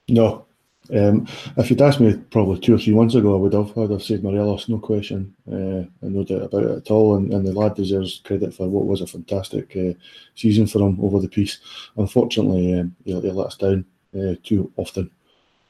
No. 0.09 0.48
Um, 0.95 1.27
if 1.57 1.71
you'd 1.71 1.83
asked 1.83 2.01
me 2.01 2.17
probably 2.31 2.59
two 2.61 2.75
or 2.75 2.79
three 2.79 2.95
months 2.95 3.15
ago, 3.15 3.35
I 3.35 3.39
would 3.39 3.53
have. 3.53 3.77
I'd 3.77 3.91
have 3.91 4.03
said 4.03 4.23
Morelos, 4.23 4.69
no 4.69 4.79
question, 4.79 5.35
uh, 5.51 5.85
and 6.01 6.15
no 6.15 6.25
doubt 6.25 6.43
about 6.43 6.65
it 6.65 6.77
at 6.79 6.91
all. 6.91 7.17
And, 7.17 7.33
and, 7.33 7.47
the 7.47 7.53
lad 7.53 7.75
deserves 7.75 8.21
credit 8.25 8.55
for 8.55 8.69
what 8.69 8.87
was 8.87 9.01
a 9.01 9.07
fantastic 9.07 9.77
uh, 9.77 9.93
season 10.35 10.67
for 10.67 10.81
him 10.81 10.99
over 11.01 11.21
the 11.21 11.29
piece. 11.29 11.59
Unfortunately, 11.97 12.79
um, 12.79 12.97
he, 13.05 13.13
he, 13.13 13.31
let 13.31 13.49
us 13.49 13.57
down 13.57 13.85
uh, 14.19 14.35
too 14.43 14.73
often. 14.77 15.11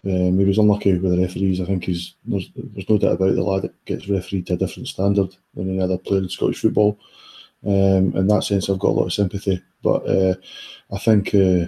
Um, 0.04 0.38
he 0.38 0.44
was 0.44 0.58
unlucky 0.58 0.96
with 0.96 1.12
the 1.12 1.20
referees. 1.20 1.60
I 1.60 1.64
think 1.64 1.84
he's 1.84 2.14
there's, 2.24 2.50
there's 2.54 2.88
no 2.88 2.98
doubt 2.98 3.14
about 3.14 3.34
the 3.34 3.42
lad 3.42 3.62
that 3.62 3.84
gets 3.84 4.08
refereed 4.08 4.46
to 4.46 4.54
a 4.54 4.56
different 4.56 4.88
standard 4.88 5.34
than 5.54 5.70
any 5.70 5.80
other 5.80 5.98
player 5.98 6.20
in 6.20 6.28
Scottish 6.28 6.60
football. 6.60 6.98
Um, 7.66 8.16
in 8.16 8.28
that 8.28 8.44
sense, 8.44 8.68
I've 8.68 8.78
got 8.78 8.90
a 8.90 8.98
lot 8.98 9.06
of 9.06 9.12
sympathy. 9.12 9.60
But 9.82 10.08
uh, 10.08 10.34
I 10.92 10.98
think 10.98 11.34
uh, 11.34 11.66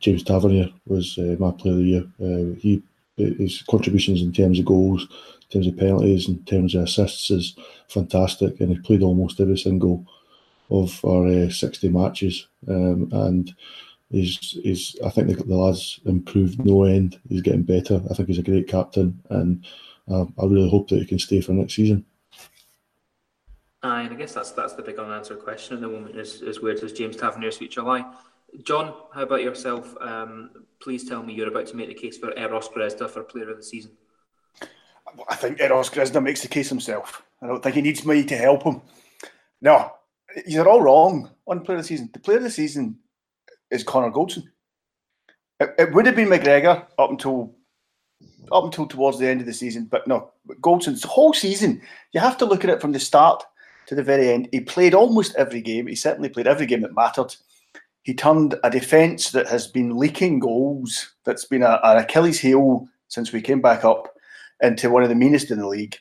James 0.00 0.22
Tavernier 0.22 0.68
was 0.86 1.18
uh, 1.18 1.36
my 1.38 1.50
player 1.50 1.74
of 1.74 1.78
the 1.78 1.84
year. 1.84 2.04
Uh, 2.20 2.54
he 2.58 2.82
his 3.16 3.62
contributions 3.62 4.20
in 4.20 4.30
terms 4.30 4.58
of 4.58 4.66
goals, 4.66 5.02
in 5.02 5.48
terms 5.50 5.66
of 5.66 5.78
penalties, 5.78 6.28
in 6.28 6.44
terms 6.44 6.74
of 6.74 6.82
assists 6.82 7.30
is 7.30 7.56
fantastic, 7.88 8.60
and 8.60 8.70
he 8.70 8.78
played 8.80 9.02
almost 9.02 9.40
every 9.40 9.56
single 9.56 10.04
of 10.70 11.02
our 11.04 11.26
uh, 11.26 11.48
sixty 11.48 11.88
matches. 11.88 12.46
Um, 12.68 13.08
and 13.12 13.54
he's 14.10 14.58
he's 14.62 14.96
I 15.04 15.10
think 15.10 15.28
the, 15.28 15.42
the 15.42 15.56
lad's 15.56 16.00
improved 16.04 16.64
no 16.64 16.84
end. 16.84 17.18
He's 17.28 17.42
getting 17.42 17.62
better. 17.62 18.02
I 18.10 18.14
think 18.14 18.28
he's 18.28 18.38
a 18.38 18.42
great 18.42 18.68
captain, 18.68 19.18
and 19.30 19.64
I 20.08 20.44
really 20.44 20.70
hope 20.70 20.88
that 20.88 20.98
he 20.98 21.06
can 21.06 21.18
stay 21.18 21.40
for 21.40 21.52
next 21.52 21.74
season. 21.74 22.04
Aye, 23.82 24.02
and 24.02 24.14
I 24.14 24.16
guess 24.16 24.34
that's 24.34 24.50
that's 24.50 24.74
the 24.74 24.82
big 24.82 24.98
unanswered 24.98 25.38
question 25.38 25.76
at 25.76 25.80
the 25.80 25.88
moment 25.88 26.16
is, 26.16 26.42
is 26.42 26.60
where 26.60 26.74
does 26.74 26.92
James 26.92 27.16
Tavernier's 27.16 27.58
future 27.58 27.82
lie? 27.82 28.04
John, 28.62 28.94
how 29.12 29.22
about 29.22 29.42
yourself? 29.42 29.94
Um, 30.00 30.50
please 30.80 31.08
tell 31.08 31.22
me 31.22 31.34
you're 31.34 31.48
about 31.48 31.66
to 31.68 31.76
make 31.76 31.88
the 31.88 31.94
case 31.94 32.16
for 32.18 32.36
Eros 32.38 32.68
Grezda 32.68 33.08
for 33.08 33.22
Player 33.22 33.50
of 33.50 33.58
the 33.58 33.62
Season. 33.62 33.92
I 35.28 35.34
think 35.36 35.60
Eros 35.60 35.90
Grezda 35.90 36.22
makes 36.22 36.42
the 36.42 36.48
case 36.48 36.68
himself. 36.68 37.22
I 37.42 37.46
don't 37.46 37.62
think 37.62 37.76
he 37.76 37.82
needs 37.82 38.04
me 38.04 38.24
to 38.24 38.36
help 38.36 38.62
him. 38.62 38.80
No, 39.60 39.92
you're 40.46 40.68
all 40.68 40.82
wrong 40.82 41.30
on 41.46 41.64
Player 41.64 41.78
of 41.78 41.84
the 41.84 41.88
Season. 41.88 42.10
The 42.12 42.18
Player 42.18 42.38
of 42.38 42.44
the 42.44 42.50
Season 42.50 42.98
is 43.70 43.84
Connor 43.84 44.10
Goldson. 44.10 44.44
It, 45.60 45.74
it 45.78 45.92
would 45.92 46.06
have 46.06 46.16
been 46.16 46.28
McGregor 46.28 46.86
up 46.98 47.10
until 47.10 47.54
up 48.52 48.64
until 48.64 48.86
towards 48.86 49.18
the 49.18 49.26
end 49.26 49.40
of 49.40 49.46
the 49.46 49.52
season, 49.52 49.86
but 49.90 50.06
no, 50.06 50.30
Goldson's 50.60 51.02
whole 51.02 51.32
season. 51.32 51.82
You 52.12 52.20
have 52.20 52.38
to 52.38 52.44
look 52.44 52.64
at 52.64 52.70
it 52.70 52.80
from 52.80 52.92
the 52.92 53.00
start 53.00 53.42
to 53.86 53.94
the 53.94 54.02
very 54.02 54.30
end. 54.30 54.48
He 54.52 54.60
played 54.60 54.94
almost 54.94 55.34
every 55.36 55.60
game. 55.60 55.86
He 55.86 55.94
certainly 55.96 56.28
played 56.28 56.46
every 56.46 56.66
game 56.66 56.82
that 56.82 56.94
mattered. 56.94 57.34
He 58.06 58.14
turned 58.14 58.54
a 58.62 58.70
defence 58.70 59.32
that 59.32 59.48
has 59.48 59.66
been 59.66 59.96
leaking 59.96 60.38
goals, 60.38 61.12
that's 61.24 61.44
been 61.44 61.64
a, 61.64 61.80
an 61.82 61.96
Achilles 61.96 62.38
heel 62.38 62.86
since 63.08 63.32
we 63.32 63.42
came 63.42 63.60
back 63.60 63.84
up, 63.84 64.14
into 64.62 64.90
one 64.90 65.02
of 65.02 65.08
the 65.08 65.16
meanest 65.16 65.50
in 65.50 65.58
the 65.58 65.66
league. 65.66 65.96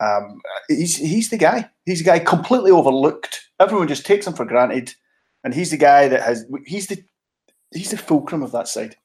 Um, 0.00 0.40
he's 0.66 0.96
he's 0.96 1.30
the 1.30 1.38
guy. 1.38 1.70
He's 1.84 1.98
the 1.98 2.04
guy 2.04 2.18
completely 2.18 2.72
overlooked. 2.72 3.48
Everyone 3.60 3.86
just 3.86 4.04
takes 4.04 4.26
him 4.26 4.32
for 4.32 4.44
granted, 4.44 4.92
and 5.44 5.54
he's 5.54 5.70
the 5.70 5.76
guy 5.76 6.08
that 6.08 6.20
has. 6.20 6.44
He's 6.66 6.88
the 6.88 7.00
he's 7.72 7.92
the 7.92 7.96
fulcrum 7.96 8.42
of 8.42 8.50
that 8.50 8.66
side. 8.66 8.96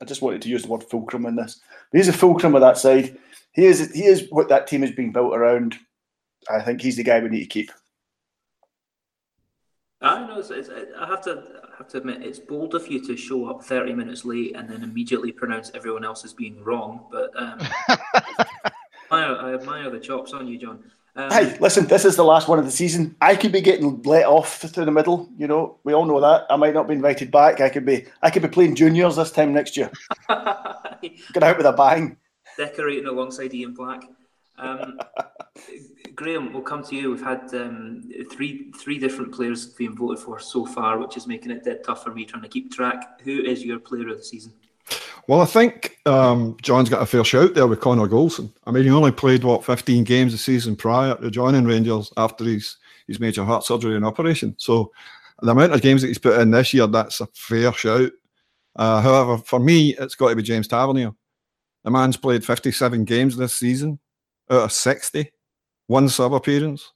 I 0.00 0.06
just 0.06 0.22
wanted 0.22 0.40
to 0.40 0.48
use 0.48 0.62
the 0.62 0.68
word 0.68 0.84
fulcrum 0.84 1.26
in 1.26 1.36
this. 1.36 1.60
But 1.92 1.98
he's 1.98 2.06
the 2.06 2.14
fulcrum 2.14 2.54
of 2.54 2.62
that 2.62 2.78
side. 2.78 3.18
He 3.52 3.66
is 3.66 3.92
he 3.92 4.04
is 4.04 4.26
what 4.30 4.48
that 4.48 4.66
team 4.66 4.80
has 4.80 4.92
been 4.92 5.12
built 5.12 5.36
around. 5.36 5.76
I 6.48 6.62
think 6.62 6.80
he's 6.80 6.96
the 6.96 7.04
guy 7.04 7.20
we 7.20 7.28
need 7.28 7.40
to 7.40 7.46
keep. 7.46 7.70
I 10.02 10.26
know. 10.26 10.38
It's, 10.38 10.50
it's, 10.50 10.70
I 10.98 11.06
have 11.06 11.20
to 11.22 11.42
I 11.64 11.76
have 11.78 11.88
to 11.88 11.98
admit, 11.98 12.22
it's 12.22 12.38
bold 12.38 12.74
of 12.74 12.88
you 12.88 13.04
to 13.06 13.16
show 13.16 13.46
up 13.46 13.62
thirty 13.62 13.92
minutes 13.92 14.24
late 14.24 14.56
and 14.56 14.68
then 14.68 14.82
immediately 14.82 15.32
pronounce 15.32 15.70
everyone 15.74 16.04
else 16.04 16.24
as 16.24 16.32
being 16.32 16.62
wrong. 16.64 17.06
But 17.10 17.30
um, 17.36 17.58
I, 17.88 18.46
admire, 19.04 19.36
I 19.36 19.54
admire 19.54 19.90
the 19.90 20.00
chops 20.00 20.32
on 20.32 20.48
you, 20.48 20.58
John. 20.58 20.84
Um, 21.16 21.30
hey, 21.30 21.58
listen, 21.58 21.86
this 21.86 22.04
is 22.04 22.16
the 22.16 22.24
last 22.24 22.48
one 22.48 22.58
of 22.58 22.64
the 22.64 22.70
season. 22.70 23.16
I 23.20 23.34
could 23.34 23.52
be 23.52 23.60
getting 23.60 24.00
let 24.02 24.26
off 24.26 24.58
through 24.58 24.84
the 24.84 24.92
middle. 24.92 25.28
You 25.36 25.48
know, 25.48 25.78
we 25.84 25.92
all 25.92 26.06
know 26.06 26.20
that. 26.20 26.46
I 26.48 26.56
might 26.56 26.72
not 26.72 26.88
be 26.88 26.94
invited 26.94 27.30
back. 27.30 27.60
I 27.60 27.68
could 27.68 27.84
be. 27.84 28.06
I 28.22 28.30
could 28.30 28.42
be 28.42 28.48
playing 28.48 28.76
juniors 28.76 29.16
this 29.16 29.32
time 29.32 29.52
next 29.52 29.76
year. 29.76 29.90
Get 30.28 31.42
out 31.42 31.58
with 31.58 31.66
a 31.66 31.72
bang. 31.72 32.16
Decorating 32.56 33.06
alongside 33.06 33.52
Ian 33.52 33.74
Black. 33.74 34.04
Um, 34.58 34.98
Graham, 36.14 36.52
we'll 36.52 36.62
come 36.62 36.82
to 36.84 36.94
you. 36.94 37.10
We've 37.10 37.22
had 37.22 37.52
um, 37.54 38.10
three 38.30 38.70
three 38.72 38.98
different 38.98 39.32
players 39.32 39.66
being 39.66 39.96
voted 39.96 40.22
for 40.22 40.38
so 40.38 40.66
far, 40.66 40.98
which 40.98 41.16
is 41.16 41.26
making 41.26 41.50
it 41.50 41.64
dead 41.64 41.82
tough 41.84 42.04
for 42.04 42.12
me 42.12 42.24
trying 42.24 42.42
to 42.42 42.48
keep 42.48 42.72
track. 42.72 43.20
Who 43.22 43.42
is 43.42 43.64
your 43.64 43.78
player 43.78 44.08
of 44.08 44.18
the 44.18 44.24
season? 44.24 44.52
Well, 45.28 45.40
I 45.40 45.44
think 45.44 45.98
um, 46.06 46.56
John's 46.60 46.88
got 46.88 47.02
a 47.02 47.06
fair 47.06 47.24
shout 47.24 47.54
there 47.54 47.66
with 47.66 47.80
Connor 47.80 48.08
Goldson. 48.08 48.52
I 48.66 48.72
mean, 48.72 48.84
he 48.84 48.90
only 48.90 49.12
played 49.12 49.44
what 49.44 49.64
15 49.64 50.02
games 50.04 50.34
a 50.34 50.38
season 50.38 50.74
prior 50.74 51.14
to 51.14 51.30
joining 51.30 51.64
Rangers 51.64 52.12
after 52.16 52.44
his 52.44 52.76
his 53.06 53.20
major 53.20 53.44
heart 53.44 53.64
surgery 53.64 53.96
and 53.96 54.04
operation. 54.04 54.54
So 54.58 54.92
the 55.42 55.50
amount 55.50 55.72
of 55.72 55.82
games 55.82 56.02
that 56.02 56.08
he's 56.08 56.18
put 56.18 56.38
in 56.38 56.50
this 56.50 56.72
year, 56.74 56.86
that's 56.86 57.20
a 57.20 57.28
fair 57.32 57.72
shout. 57.72 58.12
Uh, 58.76 59.00
however, 59.00 59.38
for 59.38 59.58
me, 59.58 59.96
it's 59.98 60.14
got 60.14 60.30
to 60.30 60.36
be 60.36 60.42
James 60.42 60.68
Tavernier. 60.68 61.12
The 61.82 61.90
man's 61.90 62.16
played 62.16 62.44
57 62.44 63.04
games 63.04 63.36
this 63.36 63.54
season 63.54 63.98
out 64.50 64.64
of 64.64 64.72
60, 64.72 65.30
one 65.90 66.08
sub 66.08 66.32
appearance 66.32 66.92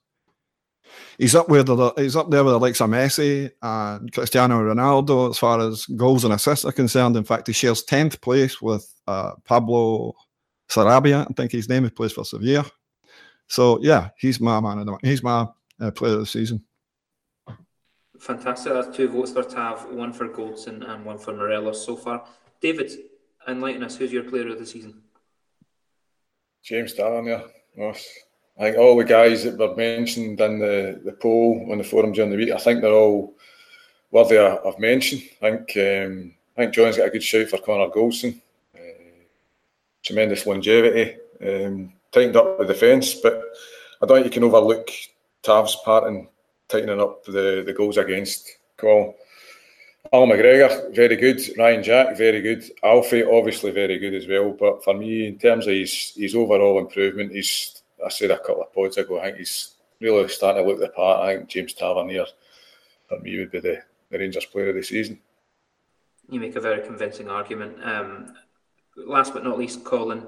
he's 1.18 1.34
up 1.34 1.48
with 1.48 1.66
the 1.66 1.92
he's 1.96 2.16
up 2.16 2.30
there 2.30 2.44
with 2.44 2.52
the 2.52 2.58
likes 2.58 2.80
of 2.80 2.90
Messi 2.90 3.50
and 3.62 4.12
Cristiano 4.12 4.60
Ronaldo 4.60 5.30
as 5.30 5.38
far 5.38 5.60
as 5.60 5.86
goals 5.86 6.24
and 6.24 6.34
assists 6.34 6.64
are 6.64 6.72
concerned. 6.72 7.16
In 7.16 7.24
fact, 7.24 7.46
he 7.46 7.52
shares 7.52 7.82
tenth 7.82 8.20
place 8.20 8.60
with 8.60 8.92
uh, 9.06 9.32
Pablo 9.44 10.14
Sarabia. 10.68 11.26
I 11.28 11.32
think 11.34 11.52
his 11.52 11.68
name. 11.68 11.84
He 11.84 11.90
plays 11.90 12.12
for 12.12 12.24
Sevilla. 12.24 12.64
So 13.48 13.78
yeah, 13.82 14.10
he's 14.18 14.40
my 14.40 14.60
man. 14.60 14.78
Of 14.78 14.86
the, 14.86 14.98
he's 15.02 15.22
my 15.22 15.46
uh, 15.80 15.90
player 15.90 16.14
of 16.14 16.20
the 16.20 16.26
season. 16.26 16.64
Fantastic. 18.18 18.72
That's 18.72 18.96
two 18.96 19.08
votes 19.08 19.32
for 19.32 19.42
Tav, 19.42 19.92
one 19.92 20.12
for 20.12 20.28
Goldson 20.28 20.88
and 20.88 21.04
one 21.04 21.18
for 21.18 21.34
Morelos 21.34 21.84
so 21.84 21.96
far. 21.96 22.24
David, 22.60 22.90
enlighten 23.46 23.82
us. 23.82 23.96
Who's 23.96 24.12
your 24.12 24.24
player 24.24 24.48
of 24.48 24.58
the 24.58 24.66
season? 24.66 25.02
James 26.62 26.94
Tavernier. 26.94 27.42
Yes. 27.76 28.06
I 28.58 28.62
think 28.62 28.78
all 28.78 28.96
the 28.96 29.04
guys 29.04 29.44
that 29.44 29.58
were 29.58 29.74
mentioned 29.74 30.40
in 30.40 30.58
the, 30.58 31.00
the 31.04 31.12
poll 31.12 31.66
on 31.70 31.78
the 31.78 31.84
forum 31.84 32.12
during 32.12 32.30
the 32.30 32.36
week, 32.36 32.52
I 32.52 32.58
think 32.58 32.80
they're 32.80 32.92
all 32.92 33.34
worthy 34.10 34.38
of 34.38 34.78
mention. 34.78 35.20
I 35.42 35.50
think 35.50 35.76
um, 35.76 36.34
I 36.56 36.62
think 36.62 36.74
John's 36.74 36.96
got 36.96 37.08
a 37.08 37.10
good 37.10 37.22
shout 37.22 37.48
for 37.48 37.58
Connor 37.58 37.90
Goldson. 37.90 38.40
Uh, 38.74 39.24
tremendous 40.04 40.46
longevity, 40.46 41.16
um, 41.42 41.92
tightened 42.12 42.36
up 42.36 42.58
the 42.58 42.64
defence, 42.64 43.14
but 43.14 43.42
I 44.00 44.06
don't 44.06 44.22
think 44.22 44.26
you 44.26 44.40
can 44.40 44.44
overlook 44.44 44.88
Tav's 45.42 45.76
part 45.84 46.06
in 46.06 46.28
tightening 46.68 47.00
up 47.00 47.24
the, 47.24 47.64
the 47.66 47.72
goals 47.72 47.96
against 47.96 48.58
call. 48.76 49.16
Al 50.12 50.26
McGregor, 50.26 50.94
very 50.94 51.16
good. 51.16 51.40
Ryan 51.58 51.82
Jack, 51.82 52.16
very 52.16 52.40
good. 52.40 52.62
Alfie, 52.84 53.24
obviously 53.24 53.72
very 53.72 53.98
good 53.98 54.14
as 54.14 54.28
well. 54.28 54.52
But 54.52 54.84
for 54.84 54.94
me, 54.94 55.26
in 55.26 55.38
terms 55.38 55.66
of 55.66 55.72
his, 55.72 56.12
his 56.14 56.34
overall 56.34 56.78
improvement, 56.78 57.32
he's 57.32 57.82
I 58.04 58.08
said 58.08 58.30
a 58.30 58.38
couple 58.38 58.62
of 58.62 58.72
pods 58.72 58.96
ago, 58.96 59.20
I 59.20 59.24
think 59.24 59.38
he's 59.38 59.74
really 60.00 60.28
starting 60.28 60.62
to 60.62 60.68
look 60.68 60.80
the 60.80 60.88
part. 60.88 61.22
I 61.22 61.36
think 61.36 61.48
James 61.48 61.74
Tavernier, 61.74 62.26
for 63.08 63.18
me, 63.20 63.38
would 63.38 63.50
be 63.50 63.60
the, 63.60 63.82
the 64.10 64.18
Rangers 64.18 64.44
player 64.44 64.70
of 64.70 64.76
the 64.76 64.82
season. 64.82 65.20
You 66.28 66.40
make 66.40 66.56
a 66.56 66.60
very 66.60 66.82
convincing 66.82 67.28
argument. 67.28 67.76
Um, 67.82 68.34
last 68.96 69.34
but 69.34 69.44
not 69.44 69.58
least, 69.58 69.84
Colin, 69.84 70.26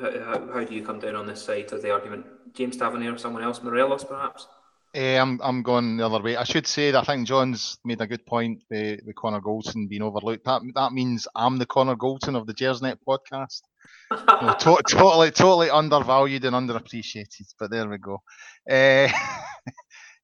how, 0.00 0.48
how, 0.52 0.64
do 0.64 0.74
you 0.74 0.84
come 0.84 1.00
down 1.00 1.16
on 1.16 1.26
this 1.26 1.42
side 1.42 1.72
of 1.72 1.82
the 1.82 1.90
argument? 1.90 2.26
James 2.54 2.76
Tavernier, 2.76 3.14
or 3.14 3.18
someone 3.18 3.42
else, 3.42 3.62
Morelos, 3.62 4.04
perhaps? 4.04 4.46
Uh, 4.96 5.20
I'm 5.20 5.40
I'm 5.42 5.62
going 5.62 5.98
the 5.98 6.06
other 6.06 6.22
way. 6.22 6.36
I 6.36 6.44
should 6.44 6.66
say 6.66 6.90
that 6.90 7.00
I 7.00 7.04
think 7.04 7.28
John's 7.28 7.78
made 7.84 8.00
a 8.00 8.06
good 8.06 8.24
point 8.24 8.62
with, 8.70 9.00
with 9.04 9.16
Connor 9.16 9.40
Goldson 9.40 9.88
being 9.88 10.02
overlooked. 10.02 10.44
That 10.44 10.62
that 10.74 10.92
means 10.92 11.28
I'm 11.34 11.58
the 11.58 11.66
Connor 11.66 11.96
Goldson 11.96 12.34
of 12.34 12.46
the 12.46 12.54
Gersnet 12.54 12.98
podcast 13.06 13.60
no, 14.10 14.54
to- 14.58 14.82
totally, 14.88 15.30
totally 15.30 15.70
undervalued 15.70 16.44
and 16.44 16.54
underappreciated. 16.54 17.54
But 17.58 17.70
there 17.70 17.88
we 17.88 17.98
go. 17.98 18.22
Uh, 18.70 19.08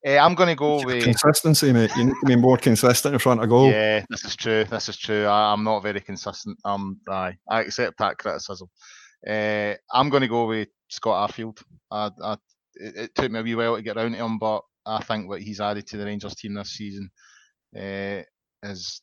uh, 0.07 0.19
I'm 0.21 0.35
going 0.35 0.49
to 0.49 0.55
go 0.55 0.85
with 0.85 1.05
consistency, 1.05 1.73
mate. 1.73 1.91
You 1.97 2.05
need 2.05 2.15
to 2.21 2.27
be 2.27 2.37
more 2.37 2.57
consistent 2.57 3.15
in 3.15 3.19
front 3.19 3.43
of 3.43 3.49
goal. 3.49 3.71
Yeah, 3.71 4.05
this 4.11 4.25
is 4.25 4.37
true. 4.37 4.65
This 4.65 4.89
is 4.89 4.97
true. 4.97 5.27
I, 5.27 5.53
am 5.53 5.65
not 5.65 5.83
very 5.83 6.01
consistent. 6.01 6.59
Um, 6.65 6.99
I, 7.09 7.37
I 7.49 7.61
accept 7.63 7.99
that 7.99 8.19
criticism. 8.19 8.69
Uh, 9.27 9.75
I'm 9.93 10.09
going 10.09 10.23
to 10.23 10.29
go 10.29 10.47
with 10.47 10.69
Scott 10.89 11.31
Arfield. 11.31 11.63
I, 11.91 12.11
I, 12.23 12.37
it, 12.75 12.97
it, 12.97 13.15
took 13.15 13.31
me 13.31 13.41
a 13.41 13.43
wee 13.43 13.55
while 13.55 13.77
to 13.77 13.83
get 13.83 13.97
around 13.97 14.13
to 14.13 14.19
him, 14.19 14.39
but 14.39 14.63
I 14.87 15.03
think 15.03 15.29
what 15.29 15.43
he's 15.43 15.61
added 15.61 15.87
to 15.89 15.97
the 15.97 16.05
Rangers 16.05 16.35
team 16.35 16.55
this 16.55 16.73
season 16.73 17.11
uh, 17.77 18.23
is 18.63 19.03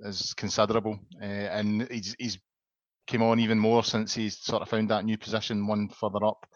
is 0.00 0.34
considerable, 0.34 0.98
uh, 1.22 1.24
and 1.24 1.88
he's 1.90 2.14
he's 2.18 2.38
came 3.06 3.22
on 3.22 3.40
even 3.40 3.58
more 3.58 3.84
since 3.84 4.14
he's 4.14 4.38
sort 4.38 4.62
of 4.62 4.68
found 4.68 4.90
that 4.90 5.04
new 5.04 5.18
position 5.18 5.66
one 5.66 5.88
further 5.88 6.24
up 6.24 6.46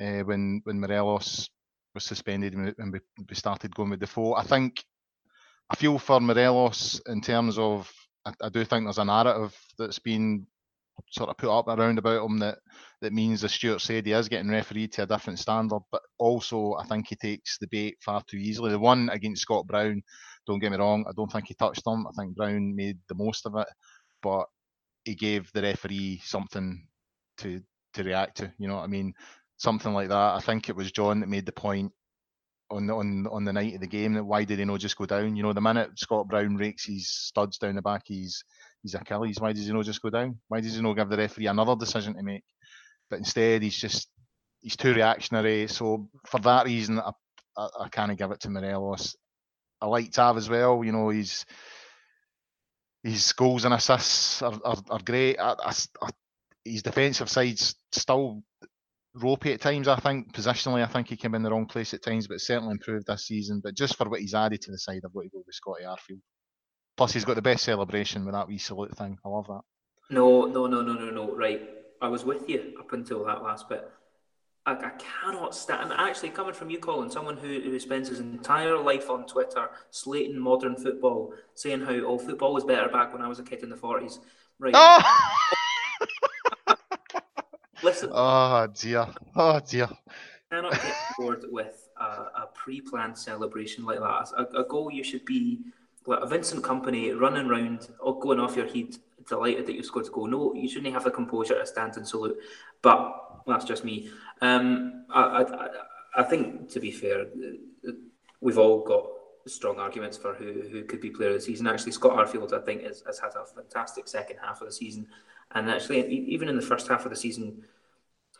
uh, 0.00 0.20
when 0.20 0.60
when 0.64 0.80
Morelos 0.80 1.48
was 1.94 2.04
suspended 2.04 2.54
and 2.54 2.92
we, 2.92 3.00
we 3.28 3.34
started 3.34 3.74
going 3.74 3.90
with 3.90 4.00
the 4.00 4.06
four. 4.06 4.38
I 4.38 4.44
think 4.44 4.82
I 5.70 5.76
feel 5.76 5.98
for 5.98 6.20
Morelos 6.20 7.00
in 7.06 7.20
terms 7.20 7.58
of 7.58 7.90
I, 8.24 8.32
I, 8.42 8.48
do 8.48 8.64
think 8.64 8.84
there's 8.84 8.98
a 8.98 9.04
narrative 9.04 9.56
that's 9.78 9.98
been 9.98 10.46
sort 11.10 11.30
of 11.30 11.36
put 11.36 11.50
up 11.50 11.68
around 11.68 11.98
about 11.98 12.24
him 12.24 12.38
that 12.38 12.58
that 13.00 13.12
means 13.12 13.44
as 13.44 13.52
Stuart 13.52 13.80
said 13.80 14.06
he 14.06 14.12
is 14.12 14.28
getting 14.28 14.50
refereed 14.50 14.92
to 14.92 15.02
a 15.02 15.06
different 15.06 15.38
standard, 15.38 15.80
but 15.90 16.02
also 16.18 16.74
I 16.74 16.84
think 16.84 17.08
he 17.08 17.16
takes 17.16 17.58
the 17.58 17.66
bait 17.68 17.96
far 18.00 18.22
too 18.26 18.36
easily. 18.36 18.70
The 18.70 18.78
one 18.78 19.08
against 19.10 19.42
Scott 19.42 19.66
Brown, 19.66 20.02
don't 20.46 20.60
get 20.60 20.70
me 20.70 20.78
wrong, 20.78 21.04
I 21.08 21.12
don't 21.16 21.30
think 21.30 21.48
he 21.48 21.54
touched 21.54 21.86
him. 21.86 22.06
I 22.06 22.10
think 22.16 22.36
Brown 22.36 22.74
made 22.74 22.98
the 23.08 23.14
most 23.14 23.46
of 23.46 23.56
it, 23.56 23.68
but 24.22 24.46
he 25.04 25.14
gave 25.14 25.50
the 25.52 25.62
referee 25.62 26.20
something 26.24 26.86
to 27.38 27.60
to 27.94 28.04
react 28.04 28.38
to. 28.38 28.52
You 28.58 28.68
know 28.68 28.76
what 28.76 28.84
I 28.84 28.88
mean? 28.88 29.12
Something 29.56 29.92
like 29.92 30.08
that. 30.08 30.34
I 30.34 30.40
think 30.40 30.68
it 30.68 30.76
was 30.76 30.92
John 30.92 31.20
that 31.20 31.28
made 31.28 31.46
the 31.46 31.52
point 31.52 31.92
on 32.70 32.90
on 32.90 33.26
on 33.26 33.44
the 33.44 33.52
night 33.52 33.74
of 33.74 33.80
the 33.80 33.86
game 33.86 34.14
that 34.14 34.24
why 34.24 34.44
did 34.44 34.58
he 34.58 34.64
not 34.64 34.80
just 34.80 34.96
go 34.96 35.06
down? 35.06 35.36
You 35.36 35.42
know, 35.42 35.52
the 35.52 35.60
minute 35.60 35.98
Scott 35.98 36.28
Brown 36.28 36.56
rakes 36.56 36.86
his 36.86 37.08
studs 37.08 37.58
down 37.58 37.74
the 37.76 37.82
back, 37.82 38.02
he's 38.06 38.44
he's 38.82 38.94
Achilles. 38.94 39.40
Why 39.40 39.52
does 39.52 39.66
he 39.66 39.72
not 39.72 39.84
just 39.84 40.02
go 40.02 40.10
down? 40.10 40.38
Why 40.48 40.60
does 40.60 40.76
he 40.76 40.82
not 40.82 40.94
give 40.94 41.08
the 41.08 41.16
referee 41.16 41.46
another 41.46 41.76
decision 41.76 42.14
to 42.14 42.22
make? 42.22 42.44
But 43.10 43.18
instead, 43.18 43.62
he's 43.62 43.76
just 43.76 44.08
he's 44.60 44.76
too 44.76 44.94
reactionary. 44.94 45.68
So 45.68 46.08
for 46.26 46.40
that 46.40 46.66
reason, 46.66 46.98
I, 46.98 47.10
I, 47.56 47.68
I 47.82 47.88
can't 47.88 48.16
give 48.16 48.30
it 48.30 48.40
to 48.40 48.50
Morelos. 48.50 49.16
I 49.80 49.86
like 49.86 50.12
Tav 50.12 50.36
as 50.36 50.48
well. 50.48 50.84
You 50.84 50.92
know, 50.92 51.08
he's 51.10 51.44
his 53.02 53.32
goals 53.32 53.64
and 53.64 53.74
assists 53.74 54.42
are, 54.42 54.58
are, 54.64 54.76
are 54.90 55.00
great. 55.04 55.38
I, 55.38 55.52
I, 55.52 55.74
I, 56.02 56.10
his 56.64 56.82
defensive 56.82 57.28
side's 57.28 57.74
still 57.90 58.42
ropey 59.14 59.52
at 59.52 59.60
times, 59.60 59.88
I 59.88 59.96
think. 59.96 60.32
Positionally, 60.32 60.82
I 60.82 60.86
think 60.86 61.08
he 61.08 61.16
came 61.16 61.34
in 61.34 61.42
the 61.42 61.50
wrong 61.50 61.66
place 61.66 61.92
at 61.94 62.02
times, 62.02 62.28
but 62.28 62.40
certainly 62.40 62.72
improved 62.72 63.06
this 63.06 63.26
season. 63.26 63.60
But 63.62 63.74
just 63.74 63.96
for 63.96 64.08
what 64.08 64.20
he's 64.20 64.34
added 64.34 64.62
to 64.62 64.70
the 64.70 64.78
side, 64.78 65.00
I've 65.04 65.12
got 65.12 65.22
to 65.22 65.28
go 65.28 65.42
with 65.44 65.54
Scotty 65.54 65.84
Arfield. 65.84 66.20
Plus, 66.96 67.12
he's 67.12 67.24
got 67.24 67.36
the 67.36 67.42
best 67.42 67.64
celebration 67.64 68.24
with 68.24 68.34
that 68.34 68.48
wee 68.48 68.58
salute 68.58 68.96
thing. 68.96 69.18
I 69.24 69.28
love 69.28 69.46
that. 69.46 69.62
No, 70.10 70.44
no, 70.46 70.66
no, 70.66 70.82
no, 70.82 70.92
no, 70.94 71.10
no. 71.10 71.34
Right. 71.34 71.68
I 72.00 72.08
was 72.08 72.24
with 72.24 72.48
you 72.48 72.74
up 72.78 72.92
until 72.92 73.24
that 73.24 73.42
last 73.42 73.68
bit. 73.68 73.88
I, 74.66 74.72
I 74.74 74.90
cannot 74.98 75.54
stand. 75.54 75.92
Actually, 75.92 76.30
coming 76.30 76.54
from 76.54 76.70
you, 76.70 76.78
Colin, 76.78 77.10
someone 77.10 77.36
who, 77.36 77.60
who 77.60 77.78
spends 77.80 78.08
his 78.08 78.20
entire 78.20 78.76
life 78.78 79.10
on 79.10 79.26
Twitter 79.26 79.70
slating 79.90 80.38
modern 80.38 80.76
football, 80.76 81.34
saying 81.54 81.80
how 81.80 81.92
oh 81.92 82.18
football 82.18 82.54
was 82.54 82.64
better 82.64 82.88
back 82.88 83.12
when 83.12 83.22
I 83.22 83.28
was 83.28 83.38
a 83.38 83.42
kid 83.42 83.62
in 83.62 83.70
the 83.70 83.76
forties. 83.76 84.20
Right. 84.58 84.74
Oh! 84.76 85.02
Listen. 87.82 88.10
Oh 88.12 88.68
dear. 88.68 89.08
Oh 89.34 89.60
dear. 89.60 89.88
I 90.50 90.54
Cannot 90.56 90.72
get 90.72 90.94
bored 91.18 91.44
with 91.50 91.88
a, 91.98 92.04
a, 92.04 92.48
pre-planned 92.54 93.16
celebration 93.16 93.86
like 93.86 94.00
that. 94.00 94.28
A, 94.36 94.60
a 94.60 94.64
goal 94.64 94.92
you 94.92 95.02
should 95.02 95.24
be 95.24 95.62
a 96.06 96.26
Vincent 96.26 96.62
Kompany 96.62 97.18
running 97.18 97.46
around, 97.46 97.88
or 98.00 98.18
going 98.18 98.40
off 98.40 98.56
your 98.56 98.66
heat, 98.66 98.98
delighted 99.28 99.66
that 99.66 99.74
you 99.74 99.82
scored 99.82 100.06
a 100.06 100.10
goal. 100.10 100.26
No, 100.26 100.54
you 100.54 100.68
shouldn't 100.68 100.92
have 100.92 101.04
the 101.04 101.10
composure 101.10 101.58
to 101.58 101.66
stand 101.66 101.96
and 101.96 102.06
salute. 102.06 102.36
But 102.80 103.42
that's 103.46 103.64
just 103.64 103.84
me. 103.84 104.10
Um, 104.40 105.04
I, 105.10 105.44
I, 105.44 105.68
I 106.16 106.22
think, 106.22 106.70
to 106.70 106.80
be 106.80 106.90
fair, 106.90 107.26
we've 108.40 108.58
all 108.58 108.84
got 108.84 109.06
strong 109.46 109.78
arguments 109.78 110.16
for 110.16 110.34
who, 110.34 110.62
who 110.70 110.84
could 110.84 111.00
be 111.00 111.10
player 111.10 111.30
of 111.30 111.36
the 111.36 111.40
season. 111.40 111.66
Actually, 111.66 111.92
Scott 111.92 112.16
Arfield, 112.16 112.52
I 112.52 112.64
think, 112.64 112.82
has, 112.82 113.02
has 113.06 113.18
had 113.18 113.32
a 113.34 113.44
fantastic 113.44 114.08
second 114.08 114.36
half 114.42 114.60
of 114.60 114.68
the 114.68 114.72
season. 114.72 115.06
And 115.52 115.70
actually, 115.70 116.06
even 116.08 116.48
in 116.48 116.56
the 116.56 116.62
first 116.62 116.88
half 116.88 117.04
of 117.04 117.10
the 117.10 117.16
season, 117.16 117.64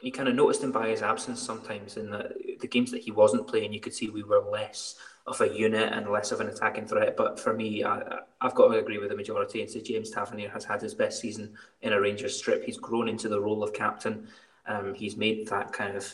you 0.01 0.11
kind 0.11 0.29
of 0.29 0.35
noticed 0.35 0.63
him 0.63 0.73
by 0.73 0.89
his 0.89 1.03
absence 1.03 1.41
sometimes 1.41 1.97
in 1.97 2.11
the, 2.11 2.31
the 2.61 2.67
games 2.67 2.91
that 2.91 3.03
he 3.03 3.11
wasn't 3.11 3.47
playing. 3.47 3.73
You 3.73 3.81
could 3.81 3.95
see 3.95 4.09
we 4.09 4.23
were 4.23 4.43
less 4.51 4.97
of 5.27 5.41
a 5.41 5.49
unit 5.49 5.93
and 5.93 6.11
less 6.11 6.33
of 6.33 6.41
an 6.41 6.49
attacking 6.49 6.87
threat. 6.87 7.17
But 7.17 7.39
for 7.39 7.53
me, 7.53 7.85
I, 7.85 8.21
have 8.41 8.55
got 8.55 8.69
to 8.69 8.79
agree 8.79 8.99
with 8.99 9.11
the 9.11 9.17
majority 9.17 9.61
and 9.61 9.71
say 9.71 9.81
James 9.81 10.11
Tavernier 10.11 10.51
has 10.51 10.65
had 10.65 10.83
his 10.83 10.95
best 10.95 11.21
season 11.21 11.55
in 11.83 11.93
a 11.93 12.01
Rangers 12.01 12.37
strip. 12.37 12.65
He's 12.65 12.77
grown 12.77 13.09
into 13.09 13.29
the 13.29 13.41
role 13.41 13.63
of 13.63 13.73
captain. 13.73 14.27
Um, 14.67 14.95
he's 14.95 15.17
made 15.17 15.47
that 15.49 15.73
kind 15.73 15.97
of 15.97 16.13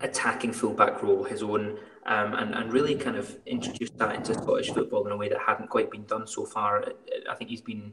attacking 0.00 0.52
fullback 0.52 1.02
role 1.02 1.24
his 1.24 1.42
own 1.42 1.78
um, 2.06 2.34
and, 2.34 2.54
and 2.54 2.72
really 2.72 2.94
kind 2.94 3.16
of 3.16 3.34
introduced 3.46 3.96
that 3.98 4.14
into 4.14 4.34
Scottish 4.34 4.70
football 4.70 5.06
in 5.06 5.12
a 5.12 5.16
way 5.16 5.28
that 5.28 5.38
hadn't 5.38 5.70
quite 5.70 5.90
been 5.90 6.04
done 6.04 6.26
so 6.26 6.44
far. 6.44 6.84
I 7.30 7.34
think 7.34 7.48
he's 7.48 7.62
been 7.62 7.92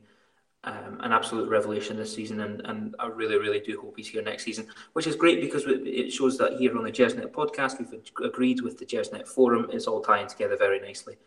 um, 0.64 1.00
an 1.02 1.12
absolute 1.12 1.50
revelation 1.50 1.98
this 1.98 2.14
season, 2.14 2.42
and, 2.42 2.62
and 2.66 2.96
I 3.00 3.08
really, 3.08 3.38
really 3.38 3.60
do 3.60 3.82
hope 3.82 3.96
he's 3.98 4.10
here 4.10 4.22
next 4.22 4.44
season, 4.44 4.68
which 4.94 5.08
is 5.08 5.16
great 5.16 5.42
because 5.42 5.64
it 5.68 6.12
shows 6.12 6.38
that 6.38 6.58
here 6.60 6.78
on 6.78 6.84
the 6.84 6.92
Gersnet 6.92 7.32
podcast, 7.32 7.80
we've 7.80 8.02
agreed 8.24 8.62
with 8.62 8.78
the 8.78 8.86
Gersnet 8.86 9.28
forum, 9.28 9.68
it's 9.72 9.88
all 9.88 10.02
tying 10.02 10.28
together 10.28 10.56
very 10.56 10.80
nicely. 10.80 11.18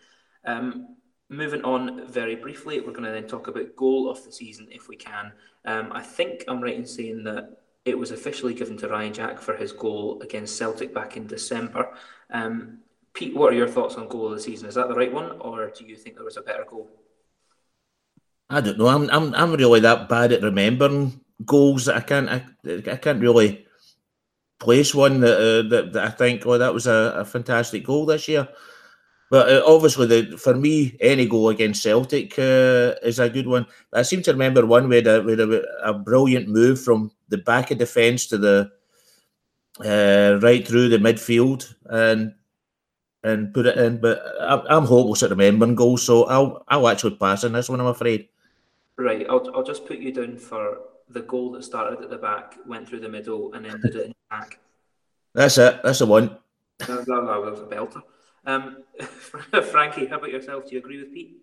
Um, 0.44 0.96
moving 1.28 1.62
on 1.62 2.06
very 2.06 2.36
briefly, 2.36 2.80
we're 2.80 2.92
going 2.92 3.04
to 3.04 3.10
then 3.10 3.26
talk 3.26 3.48
about 3.48 3.74
goal 3.74 4.08
of 4.08 4.24
the 4.24 4.30
season 4.30 4.68
if 4.70 4.88
we 4.88 4.96
can. 4.96 5.32
Um, 5.64 5.90
I 5.92 6.02
think 6.02 6.44
I'm 6.46 6.62
right 6.62 6.76
in 6.76 6.86
saying 6.86 7.24
that 7.24 7.58
it 7.84 7.98
was 7.98 8.12
officially 8.12 8.54
given 8.54 8.76
to 8.78 8.88
Ryan 8.88 9.12
Jack 9.12 9.40
for 9.40 9.56
his 9.56 9.72
goal 9.72 10.20
against 10.22 10.56
Celtic 10.56 10.94
back 10.94 11.16
in 11.16 11.26
December. 11.26 11.96
Um, 12.30 12.78
Pete, 13.14 13.34
what 13.34 13.52
are 13.52 13.56
your 13.56 13.68
thoughts 13.68 13.96
on 13.96 14.08
goal 14.08 14.26
of 14.26 14.32
the 14.32 14.40
season? 14.40 14.68
Is 14.68 14.74
that 14.76 14.88
the 14.88 14.94
right 14.94 15.12
one, 15.12 15.32
or 15.40 15.70
do 15.70 15.84
you 15.84 15.96
think 15.96 16.16
there 16.16 16.24
was 16.24 16.36
a 16.36 16.42
better 16.42 16.64
goal? 16.68 16.88
I 18.50 18.60
don't 18.60 18.78
know. 18.78 18.88
I'm 18.88 19.08
I'm 19.10 19.34
I'm 19.34 19.52
really 19.52 19.80
that 19.80 20.08
bad 20.08 20.32
at 20.32 20.42
remembering 20.42 21.20
goals 21.44 21.86
that 21.86 21.96
I 21.96 22.00
can't 22.00 22.28
I, 22.28 22.44
I 22.90 22.96
can't 22.96 23.20
really 23.20 23.66
place 24.60 24.94
one 24.94 25.20
that, 25.20 25.36
uh, 25.38 25.68
that 25.68 25.92
that 25.92 26.04
I 26.04 26.10
think 26.10 26.46
oh 26.46 26.58
that 26.58 26.74
was 26.74 26.86
a, 26.86 27.14
a 27.16 27.24
fantastic 27.24 27.84
goal 27.84 28.06
this 28.06 28.28
year. 28.28 28.48
But 29.30 29.48
uh, 29.48 29.62
obviously, 29.66 30.06
the, 30.06 30.36
for 30.36 30.54
me, 30.54 30.96
any 31.00 31.26
goal 31.26 31.48
against 31.48 31.82
Celtic 31.82 32.38
uh, 32.38 32.94
is 33.02 33.18
a 33.18 33.28
good 33.28 33.46
one. 33.48 33.66
I 33.92 34.02
seem 34.02 34.22
to 34.22 34.32
remember 34.32 34.64
one 34.64 34.88
where 34.88 35.00
a, 35.08 35.22
with 35.22 35.40
a, 35.40 35.64
a 35.82 35.94
brilliant 35.94 36.48
move 36.48 36.80
from 36.80 37.10
the 37.30 37.38
back 37.38 37.70
of 37.70 37.78
defence 37.78 38.26
to 38.28 38.38
the 38.38 38.70
uh, 39.84 40.38
right 40.40 40.66
through 40.66 40.88
the 40.88 40.98
midfield 40.98 41.74
and 41.86 42.34
and 43.24 43.52
put 43.54 43.66
it 43.66 43.78
in. 43.78 44.00
But 44.00 44.22
I'm, 44.40 44.62
I'm 44.68 44.84
hopeless 44.84 45.22
at 45.22 45.30
remembering 45.30 45.74
goals, 45.74 46.02
so 46.04 46.24
I'll 46.24 46.62
I'll 46.68 46.88
actually 46.88 47.16
pass 47.16 47.42
on 47.44 47.52
this 47.52 47.68
one. 47.68 47.80
I'm 47.80 47.86
afraid. 47.86 48.28
Right, 48.96 49.26
I'll 49.28 49.50
I'll 49.54 49.64
just 49.64 49.86
put 49.86 49.98
you 49.98 50.12
down 50.12 50.36
for 50.36 50.78
the 51.08 51.22
goal 51.22 51.52
that 51.52 51.64
started 51.64 52.02
at 52.02 52.10
the 52.10 52.16
back, 52.16 52.56
went 52.66 52.88
through 52.88 53.00
the 53.00 53.08
middle, 53.08 53.52
and 53.52 53.66
ended 53.66 53.96
it 53.96 54.04
in 54.06 54.08
the 54.08 54.14
back. 54.30 54.60
That's 55.34 55.58
it. 55.58 55.80
That's 55.82 55.98
the 55.98 56.06
one. 56.06 56.38
That, 56.78 56.88
that, 56.88 57.06
that 57.06 57.40
was 57.40 57.60
a 57.60 57.64
belter. 57.64 58.02
Um, 58.46 58.84
Frankie, 59.70 60.06
how 60.06 60.18
about 60.18 60.30
yourself? 60.30 60.66
Do 60.66 60.72
you 60.72 60.78
agree 60.78 60.98
with 60.98 61.12
Pete? 61.12 61.36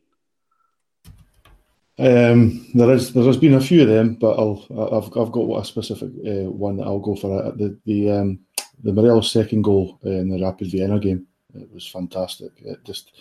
Um, 2.00 2.68
there 2.74 2.92
is 2.94 3.14
there 3.14 3.24
has 3.26 3.38
been 3.38 3.56
a 3.56 3.62
few 3.62 3.82
of 3.82 3.90
them, 3.90 4.16
but 4.16 4.40
I'll 4.40 4.66
I've 4.72 5.18
I've 5.18 5.32
got 5.32 5.62
a 5.62 5.66
specific 5.66 6.10
uh, 6.26 6.50
one 6.50 6.78
that 6.78 6.86
I'll 6.86 7.00
go 7.00 7.16
for. 7.16 7.44
Uh, 7.44 7.52
the 7.52 7.78
the 7.86 8.12
um, 8.12 8.40
the 8.84 8.94
Morelos 8.94 9.32
second 9.32 9.62
goal 9.64 10.00
in 10.04 10.30
the 10.30 10.42
Rapid 10.42 10.72
Vienna 10.72 11.00
game. 11.00 11.28
It 11.54 11.72
was 11.72 11.86
fantastic. 11.86 12.54
It 12.58 12.84
just 12.86 13.12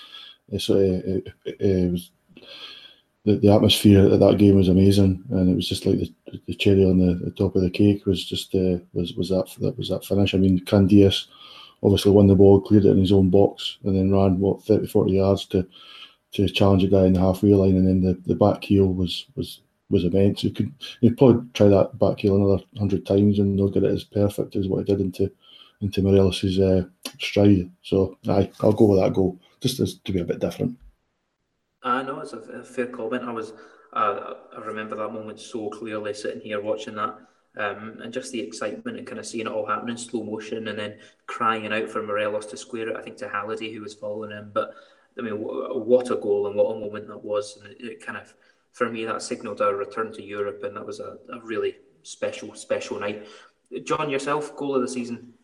it, 0.49 0.61
sort 0.61 0.79
of, 0.79 0.85
it, 0.85 1.29
it, 1.45 1.61
it 1.61 1.93
was 1.93 2.13
the, 3.25 3.37
the 3.37 3.53
atmosphere 3.53 4.13
at 4.13 4.21
that 4.21 4.39
game 4.39 4.57
was 4.57 4.69
amazing, 4.69 5.23
and 5.31 5.51
it 5.51 5.55
was 5.55 5.69
just 5.69 5.85
like 5.85 5.99
the, 5.99 6.15
the 6.47 6.55
cherry 6.55 6.85
on 6.85 6.99
the, 6.99 7.15
the 7.15 7.31
top 7.33 7.55
of 7.55 7.63
the 7.63 7.71
cake 7.71 8.07
was 8.07 8.25
just 8.25 8.55
uh, 8.55 8.79
was 8.93 9.15
was 9.15 9.29
that 9.29 9.55
that 9.61 9.77
was 9.77 9.91
that 9.91 10.05
finish. 10.05 10.35
I 10.35 10.39
mean, 10.39 10.61
Candeias 10.65 11.27
obviously 11.83 12.13
won 12.13 12.27
the 12.29 12.35
ball, 12.35 12.61
cleared 12.61 12.87
it 12.87 12.91
in 12.91 12.99
his 12.99 13.13
own 13.13 13.31
box, 13.31 13.79
and 13.85 13.97
then 13.97 14.13
ran 14.13 14.39
what 14.39 14.63
30, 14.65 14.87
40 14.87 15.13
yards 15.13 15.45
to 15.47 15.67
to 16.33 16.49
challenge 16.49 16.85
a 16.85 16.89
guy 16.89 17.07
in 17.07 17.13
the 17.13 17.21
halfway 17.21 17.53
line, 17.53 17.77
and 17.77 17.87
then 17.87 18.03
the, 18.03 18.15
the 18.27 18.35
back 18.35 18.65
heel 18.65 18.87
was 18.87 19.27
was 19.37 19.61
was 19.91 20.05
immense. 20.05 20.43
You 20.43 20.51
could 20.51 20.73
you 21.01 21.15
probably 21.15 21.47
try 21.53 21.69
that 21.69 21.99
back 21.99 22.21
heel 22.21 22.37
another 22.37 22.63
hundred 22.79 23.05
times 23.05 23.39
and 23.39 23.57
not 23.57 23.75
get 23.75 23.85
it 23.85 23.93
as 23.93 24.05
perfect 24.05 24.57
as 24.57 24.67
what 24.67 24.79
he 24.79 24.85
did 24.85 25.01
into 25.01 25.31
into 25.83 26.03
Morelos's 26.03 26.59
uh, 26.59 26.85
stride. 27.19 27.71
So 27.83 28.17
I 28.29 28.51
I'll 28.61 28.73
go 28.73 28.87
with 28.87 29.01
that 29.01 29.13
goal 29.13 29.39
just 29.61 29.79
as, 29.81 29.99
to 29.99 30.13
be 30.13 30.21
a 30.21 30.25
bit 30.25 30.41
different. 30.41 30.79
I 31.83 32.03
know 32.03 32.21
it's 32.21 32.33
a, 32.33 32.63
fair 32.63 32.87
comment. 32.87 33.25
I 33.25 33.33
was 33.33 33.53
uh, 33.93 34.35
I 34.57 34.61
remember 34.61 34.97
that 34.97 35.13
moment 35.13 35.41
so 35.41 35.69
clearly 35.71 36.15
sitting 36.15 36.41
here 36.41 36.61
watching 36.61 36.95
that 36.95 37.19
um, 37.59 37.99
and 38.03 38.13
just 38.13 38.33
the 38.33 38.41
excitement 38.41 38.97
and 38.97 39.07
kind 39.07 39.19
of 39.19 39.27
seeing 39.27 39.47
it 39.47 39.53
all 39.53 39.67
happen 39.67 39.91
in 39.91 39.97
slow 39.97 40.23
motion 40.23 40.69
and 40.69 40.79
then 40.79 40.99
crying 41.27 41.73
out 41.73 41.89
for 41.89 42.03
Morelos 42.03 42.47
to 42.47 42.57
square 42.57 42.89
it, 42.89 42.97
I 42.97 43.03
think, 43.03 43.17
to 43.19 43.29
Halliday, 43.29 43.73
who 43.73 43.81
was 43.81 43.95
following 43.95 44.31
him. 44.31 44.51
But 44.55 44.75
I 45.19 45.23
mean, 45.23 45.35
what 45.35 46.11
a 46.11 46.17
goal 46.17 46.47
and 46.47 46.57
what 46.57 46.77
a 46.77 46.81
moment 46.81 47.09
that 47.09 47.25
was. 47.25 47.57
And 47.57 47.73
it, 47.73 47.85
it 47.85 48.07
kind 48.07 48.19
of, 48.19 48.33
for 48.73 48.89
me, 48.89 49.05
that 49.05 49.23
signalled 49.23 49.61
our 49.61 49.75
return 49.75 50.13
to 50.13 50.23
Europe, 50.23 50.63
and 50.63 50.77
that 50.77 50.87
was 50.87 51.01
a, 51.01 51.19
a 51.33 51.41
really 51.43 51.77
special, 52.03 52.55
special 52.55 53.01
night. 53.01 53.27
John, 53.85 54.11
yourself, 54.11 54.55
goal 54.57 54.77
of 54.77 54.83
the 54.83 54.89
season? 54.89 55.35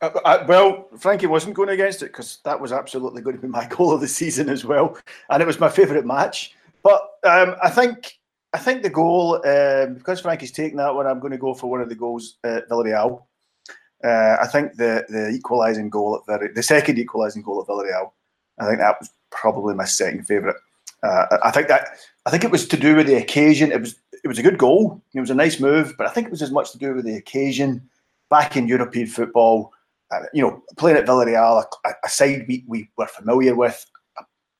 Uh, 0.00 0.10
uh, 0.24 0.44
well, 0.46 0.88
Frankie 0.98 1.26
wasn't 1.26 1.54
going 1.54 1.70
against 1.70 2.02
it 2.02 2.06
because 2.06 2.38
that 2.44 2.60
was 2.60 2.72
absolutely 2.72 3.22
going 3.22 3.36
to 3.36 3.42
be 3.42 3.48
my 3.48 3.66
goal 3.70 3.92
of 3.92 4.00
the 4.00 4.08
season 4.08 4.48
as 4.48 4.64
well, 4.64 4.96
and 5.30 5.42
it 5.42 5.46
was 5.46 5.60
my 5.60 5.68
favourite 5.68 6.06
match. 6.06 6.54
But 6.82 7.02
um, 7.24 7.56
I 7.62 7.70
think 7.70 8.18
I 8.52 8.58
think 8.58 8.82
the 8.82 8.90
goal, 8.90 9.36
um, 9.46 9.94
because 9.94 10.20
Frankie's 10.20 10.52
taken 10.52 10.78
that 10.78 10.94
one, 10.94 11.06
I'm 11.06 11.20
going 11.20 11.32
to 11.32 11.38
go 11.38 11.52
for 11.52 11.68
one 11.70 11.80
of 11.80 11.88
the 11.88 11.94
goals 11.94 12.36
at 12.44 12.68
Villarreal. 12.68 13.24
Uh, 14.04 14.36
I 14.40 14.46
think 14.46 14.76
the 14.76 15.04
the 15.08 15.30
equalising 15.30 15.90
goal 15.90 16.16
at 16.16 16.26
Villarreal, 16.26 16.54
the 16.54 16.62
second 16.62 16.98
equalising 16.98 17.42
goal 17.42 17.60
at 17.60 17.66
Villarreal, 17.66 18.12
I 18.60 18.66
think 18.66 18.78
that 18.78 18.96
was 19.00 19.10
probably 19.30 19.74
my 19.74 19.84
second 19.84 20.26
favourite. 20.26 20.56
Uh, 21.02 21.38
I 21.42 21.50
think 21.50 21.68
that 21.68 21.88
I 22.26 22.30
think 22.30 22.44
it 22.44 22.50
was 22.50 22.68
to 22.68 22.76
do 22.76 22.94
with 22.94 23.06
the 23.06 23.16
occasion. 23.16 23.72
It 23.72 23.80
was 23.80 23.96
it 24.24 24.28
was 24.28 24.38
a 24.38 24.42
good 24.42 24.58
goal. 24.58 25.02
It 25.14 25.20
was 25.20 25.30
a 25.30 25.34
nice 25.34 25.58
move, 25.58 25.94
but 25.98 26.06
I 26.06 26.10
think 26.10 26.28
it 26.28 26.30
was 26.30 26.42
as 26.42 26.52
much 26.52 26.72
to 26.72 26.78
do 26.78 26.94
with 26.94 27.04
the 27.04 27.16
occasion. 27.16 27.88
Back 28.30 28.58
in 28.58 28.68
European 28.68 29.06
football, 29.06 29.72
uh, 29.72 29.77
you 30.32 30.42
know, 30.42 30.62
playing 30.76 30.96
at 30.96 31.06
Villarreal, 31.06 31.64
a, 31.84 31.90
a 32.04 32.08
side 32.08 32.44
we, 32.48 32.64
we 32.66 32.90
were 32.96 33.06
familiar 33.06 33.54
with, 33.54 33.84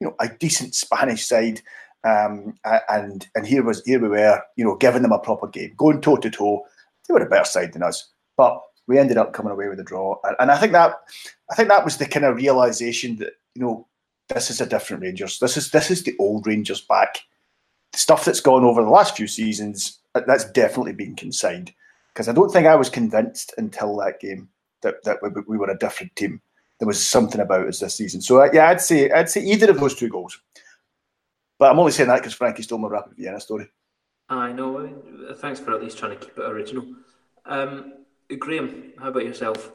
you 0.01 0.07
know, 0.07 0.15
a 0.21 0.29
decent 0.29 0.75
Spanish 0.75 1.27
side 1.27 1.63
um, 2.05 2.55
and 2.89 3.27
and 3.35 3.47
here 3.47 3.63
was 3.63 3.83
here 3.85 4.01
we 4.01 4.09
were, 4.09 4.41
you 4.57 4.65
know, 4.65 4.77
giving 4.77 5.03
them 5.03 5.13
a 5.13 5.19
proper 5.19 5.49
game, 5.49 5.75
going 5.77 6.01
toe 6.01 6.17
to 6.17 6.31
toe. 6.31 6.65
They 7.07 7.15
were 7.15 7.23
a 7.23 7.29
better 7.29 7.45
side 7.45 7.73
than 7.73 7.83
us, 7.83 8.11
but 8.37 8.63
we 8.87 8.99
ended 8.99 9.19
up 9.19 9.33
coming 9.33 9.53
away 9.53 9.69
with 9.69 9.81
a 9.81 9.85
draw. 9.85 10.17
And, 10.25 10.37
and 10.39 10.51
I 10.51 10.59
think 10.59 10.73
that 10.73 10.95
I 11.51 11.55
think 11.55 11.69
that 11.69 11.85
was 11.85 11.97
the 11.97 12.07
kind 12.07 12.25
of 12.25 12.37
realization 12.37 13.17
that 13.17 13.33
you 13.55 13.63
know 13.63 13.87
this 14.29 14.51
is 14.51 14.61
a 14.61 14.67
different 14.67 15.03
Rangers. 15.03 15.39
This 15.39 15.57
is 15.57 15.71
this 15.71 15.91
is 15.91 16.05
the 16.05 16.17
old 16.19 16.47
Rangers 16.47 16.81
back. 16.81 17.19
The 17.93 17.99
stuff 17.99 18.25
that's 18.25 18.41
gone 18.41 18.65
over 18.65 18.83
the 18.83 18.91
last 18.91 19.17
few 19.17 19.27
seasons 19.27 19.99
that's 20.15 20.51
definitely 20.53 20.93
been 20.93 21.17
consigned 21.17 21.73
because 22.13 22.29
I 22.29 22.33
don't 22.33 22.51
think 22.51 22.67
I 22.67 22.75
was 22.75 22.91
convinced 22.91 23.55
until 23.57 23.97
that 23.97 24.21
game 24.21 24.49
that 24.83 25.03
that 25.05 25.19
we, 25.23 25.31
we 25.47 25.59
were 25.59 25.71
a 25.71 25.79
different 25.79 26.15
team. 26.17 26.41
There 26.79 26.87
was 26.87 27.05
something 27.05 27.41
about 27.41 27.67
us 27.67 27.81
this 27.81 27.97
season. 27.97 28.21
So 28.21 28.41
uh, 28.41 28.51
yeah, 28.53 28.69
I'd 28.69 28.81
say 28.81 29.11
I'd 29.11 29.29
say 29.29 29.43
either 29.43 29.71
of 29.71 29.81
those 29.81 29.95
two 29.95 30.09
goals. 30.09 30.41
But 31.59 31.73
I'm 31.73 31.79
only 31.79 31.93
saying 31.93 32.09
that 32.09 32.19
because 32.19 32.35
Frankie 32.35 32.63
stole 32.63 32.79
my 32.79 32.89
Rapid 32.89 33.17
Vienna 33.17 33.41
story. 33.41 33.69
I 34.29 34.53
know. 34.53 34.89
Thanks 35.37 35.59
for 35.59 35.75
at 35.75 35.83
least 35.83 35.99
trying 35.99 36.17
to 36.19 36.25
keep 36.25 36.39
it 36.39 36.45
original. 36.45 36.85
Um, 37.47 37.95
Graham, 38.39 38.93
how 38.99 39.09
about 39.09 39.25
yourself? 39.25 39.73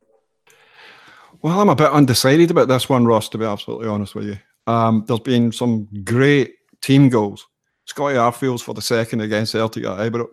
Well, 1.41 1.59
I'm 1.59 1.69
a 1.69 1.75
bit 1.75 1.91
undecided 1.91 2.51
about 2.51 2.67
this 2.67 2.87
one, 2.87 3.05
Ross, 3.05 3.27
to 3.29 3.37
be 3.37 3.45
absolutely 3.45 3.87
honest 3.87 4.15
with 4.15 4.25
you. 4.25 4.37
Um, 4.67 5.03
there's 5.07 5.19
been 5.19 5.51
some 5.51 5.87
great 6.03 6.53
team 6.81 7.09
goals. 7.09 7.45
Scotty 7.85 8.15
Arfield's 8.15 8.61
for 8.61 8.73
the 8.73 8.81
second 8.81 9.21
against 9.21 9.51
Celtic 9.51 9.83
at 9.83 9.97
Ibrox 9.97 10.29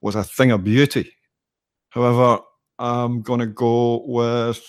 was 0.00 0.14
a 0.14 0.22
thing 0.22 0.52
of 0.52 0.62
beauty. 0.62 1.12
However, 1.90 2.42
I'm 2.82 3.22
going 3.22 3.38
to 3.38 3.46
go 3.46 4.02
with 4.06 4.60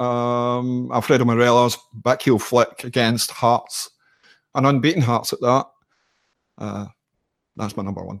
um, 0.00 0.90
Alfredo 0.92 1.24
Morelos' 1.24 1.78
backheel 2.02 2.40
flick 2.40 2.82
against 2.82 3.30
Hearts 3.30 3.90
and 4.56 4.66
unbeaten 4.66 5.00
Hearts 5.00 5.32
at 5.32 5.40
that. 5.42 5.66
Uh, 6.58 6.86
that's 7.54 7.76
my 7.76 7.84
number 7.84 8.02
one. 8.02 8.20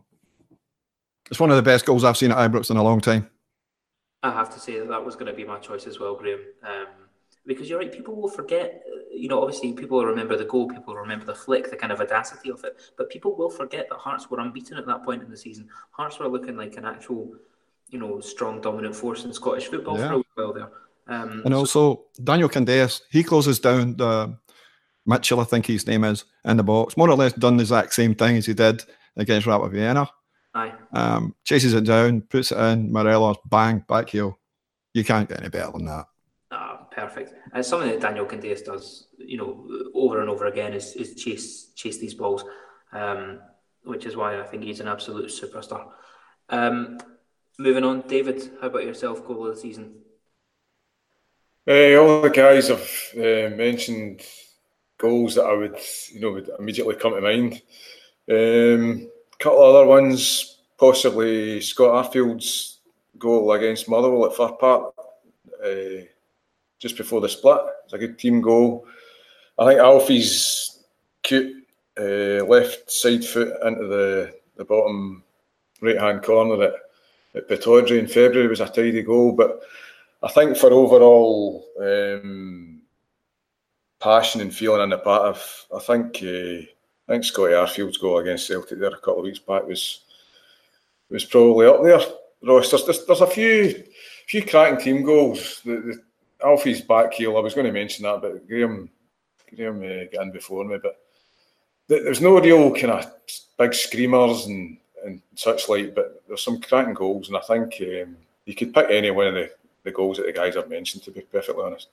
It's 1.28 1.40
one 1.40 1.50
of 1.50 1.56
the 1.56 1.62
best 1.62 1.86
goals 1.86 2.04
I've 2.04 2.16
seen 2.16 2.30
at 2.30 2.38
Ibrox 2.38 2.70
in 2.70 2.76
a 2.76 2.82
long 2.84 3.00
time. 3.00 3.28
I 4.22 4.30
have 4.30 4.54
to 4.54 4.60
say 4.60 4.78
that 4.78 4.88
that 4.88 5.04
was 5.04 5.16
going 5.16 5.26
to 5.26 5.32
be 5.32 5.44
my 5.44 5.58
choice 5.58 5.88
as 5.88 5.98
well, 5.98 6.14
Graham. 6.14 6.40
Um, 6.62 6.86
because 7.46 7.68
you're 7.68 7.80
right, 7.80 7.92
people 7.92 8.14
will 8.14 8.28
forget. 8.28 8.84
Uh, 8.86 8.98
you 9.12 9.28
know, 9.28 9.42
obviously, 9.42 9.72
people 9.72 9.98
will 9.98 10.06
remember 10.06 10.36
the 10.36 10.44
goal, 10.44 10.68
people 10.68 10.94
will 10.94 11.00
remember 11.00 11.24
the 11.24 11.34
flick, 11.34 11.68
the 11.68 11.76
kind 11.76 11.92
of 11.92 12.00
audacity 12.00 12.50
of 12.50 12.62
it. 12.62 12.80
But 12.96 13.10
people 13.10 13.36
will 13.36 13.50
forget 13.50 13.88
that 13.88 13.98
Hearts 13.98 14.30
were 14.30 14.38
unbeaten 14.38 14.78
at 14.78 14.86
that 14.86 15.04
point 15.04 15.22
in 15.22 15.30
the 15.30 15.36
season. 15.36 15.68
Hearts 15.90 16.20
were 16.20 16.28
looking 16.28 16.56
like 16.56 16.76
an 16.76 16.84
actual, 16.84 17.34
you 17.88 17.98
know, 17.98 18.20
strong, 18.20 18.60
dominant 18.60 18.94
force 18.94 19.24
in 19.24 19.32
Scottish 19.32 19.66
football 19.66 19.98
yeah. 19.98 20.08
for 20.08 20.14
a 20.14 20.22
while 20.34 20.52
there. 20.52 20.70
Um, 21.08 21.42
and 21.44 21.54
also, 21.54 22.06
Daniel 22.22 22.48
Candeias, 22.48 23.02
he 23.10 23.22
closes 23.22 23.60
down 23.60 23.96
the 23.96 24.36
Mitchell, 25.06 25.40
I 25.40 25.44
think 25.44 25.66
his 25.66 25.86
name 25.86 26.04
is, 26.04 26.24
in 26.44 26.56
the 26.56 26.64
box. 26.64 26.96
More 26.96 27.08
or 27.08 27.16
less 27.16 27.32
done 27.32 27.56
the 27.56 27.62
exact 27.62 27.94
same 27.94 28.14
thing 28.14 28.36
as 28.36 28.46
he 28.46 28.54
did 28.54 28.82
against 29.16 29.46
Rapid 29.46 29.72
Vienna. 29.72 30.10
Aye. 30.54 30.72
Um, 30.92 31.34
chases 31.44 31.74
it 31.74 31.84
down, 31.84 32.22
puts 32.22 32.50
it 32.50 32.58
in, 32.58 32.92
Morelos, 32.92 33.36
bang, 33.48 33.84
back 33.88 34.08
heel. 34.08 34.38
You 34.94 35.04
can't 35.04 35.28
get 35.28 35.40
any 35.40 35.48
better 35.48 35.72
than 35.72 35.84
that. 35.84 36.06
Ah, 36.50 36.86
perfect. 36.90 37.34
And 37.52 37.64
something 37.64 37.90
that 37.90 38.00
Daniel 38.00 38.26
Candeias 38.26 38.64
does, 38.64 39.08
you 39.18 39.36
know, 39.36 39.68
over 39.94 40.20
and 40.20 40.30
over 40.30 40.46
again 40.46 40.72
is, 40.72 40.94
is 40.94 41.14
chase 41.14 41.72
chase 41.74 41.98
these 41.98 42.14
balls, 42.14 42.44
um, 42.92 43.40
which 43.84 44.06
is 44.06 44.16
why 44.16 44.40
I 44.40 44.44
think 44.44 44.64
he's 44.64 44.80
an 44.80 44.88
absolute 44.88 45.30
superstar. 45.30 45.88
Um, 46.48 46.98
moving 47.58 47.84
on, 47.84 48.02
David, 48.02 48.50
how 48.60 48.68
about 48.68 48.84
yourself? 48.84 49.26
Goal 49.26 49.46
of 49.46 49.54
the 49.54 49.60
season? 49.60 49.94
Uh, 51.68 51.96
all 51.96 52.20
the 52.20 52.30
guys 52.30 52.68
have 52.68 52.88
uh, 53.16 53.54
mentioned 53.56 54.22
goals 54.98 55.34
that 55.34 55.44
I 55.44 55.52
would, 55.52 55.78
you 56.12 56.20
know, 56.20 56.32
would 56.32 56.50
immediately 56.58 56.94
come 56.94 57.14
to 57.14 57.20
mind. 57.20 57.62
Um, 58.30 59.08
a 59.32 59.36
couple 59.38 59.62
of 59.62 59.74
other 59.74 59.86
ones, 59.86 60.58
possibly 60.78 61.60
Scott 61.60 62.06
Arfield's 62.06 62.78
goal 63.18 63.52
against 63.52 63.88
Motherwell 63.88 64.26
at 64.26 64.36
Fir 64.36 64.52
Park, 64.52 64.94
uh, 65.64 66.04
just 66.78 66.96
before 66.96 67.20
the 67.20 67.28
split. 67.28 67.60
It's 67.84 67.94
a 67.94 67.98
good 67.98 68.18
team 68.18 68.40
goal. 68.40 68.86
I 69.58 69.66
think 69.66 69.80
Alfie's 69.80 70.84
cute 71.22 71.66
left 71.96 72.90
side 72.90 73.24
foot 73.24 73.54
into 73.64 73.86
the, 73.86 74.34
the 74.56 74.64
bottom 74.64 75.24
right 75.80 75.98
hand 75.98 76.22
corner 76.22 76.62
at, 76.62 76.74
at 77.36 77.48
Pittodrie 77.48 77.98
in 77.98 78.06
February 78.06 78.48
was 78.48 78.60
a 78.60 78.66
tidy 78.66 79.02
goal. 79.02 79.32
But 79.32 79.60
I 80.22 80.28
think 80.28 80.56
for 80.56 80.72
overall 80.72 81.66
um, 81.80 82.82
passion 84.00 84.40
and 84.40 84.54
feeling 84.54 84.82
in 84.82 84.90
the 84.90 84.98
part 84.98 85.22
of, 85.22 85.66
I 85.74 85.80
think 85.80 86.18
uh, 86.22 86.66
I 87.08 87.12
think 87.12 87.24
Scotty 87.24 87.54
Arfield's 87.54 87.98
goal 87.98 88.18
against 88.18 88.46
Celtic 88.46 88.78
there 88.78 88.88
a 88.88 88.96
couple 88.96 89.18
of 89.18 89.24
weeks 89.24 89.38
back 89.38 89.66
was 89.66 90.00
was 91.10 91.24
probably 91.24 91.66
up 91.66 91.82
there. 91.82 92.00
Ross, 92.42 92.70
there's, 92.70 92.84
there's, 92.84 93.06
there's 93.06 93.20
a 93.20 93.26
few 93.26 93.84
few 94.26 94.44
cracking 94.44 94.80
team 94.80 95.04
goals. 95.04 95.60
The, 95.64 95.76
the, 95.76 96.02
Alfie's 96.44 96.82
back 96.82 97.14
heel, 97.14 97.36
I 97.36 97.40
was 97.40 97.54
going 97.54 97.66
to 97.66 97.72
mention 97.72 98.02
that, 98.04 98.20
but 98.20 98.46
Graham 98.46 98.90
Graham 99.54 99.82
uh, 99.82 100.04
got 100.12 100.26
in 100.26 100.32
before 100.32 100.64
me. 100.64 100.76
But 100.82 101.00
there's 101.88 102.20
no 102.20 102.38
real 102.38 102.74
kind 102.74 102.92
of 102.92 103.10
big 103.58 103.72
screamers 103.72 104.46
and, 104.46 104.76
and 105.06 105.22
such 105.34 105.68
like, 105.68 105.94
but 105.94 106.22
there's 106.26 106.42
some 106.42 106.60
cracking 106.60 106.94
goals, 106.94 107.28
and 107.28 107.36
I 107.36 107.40
think 107.40 107.74
um, 107.80 108.16
you 108.44 108.54
could 108.54 108.74
pick 108.74 108.86
any 108.90 109.10
one 109.10 109.28
of 109.28 109.34
the, 109.34 109.50
the 109.84 109.92
goals 109.92 110.16
that 110.16 110.26
the 110.26 110.32
guys 110.32 110.54
have 110.56 110.68
mentioned, 110.68 111.04
to 111.04 111.10
be 111.10 111.20
perfectly 111.22 111.64
honest. 111.64 111.88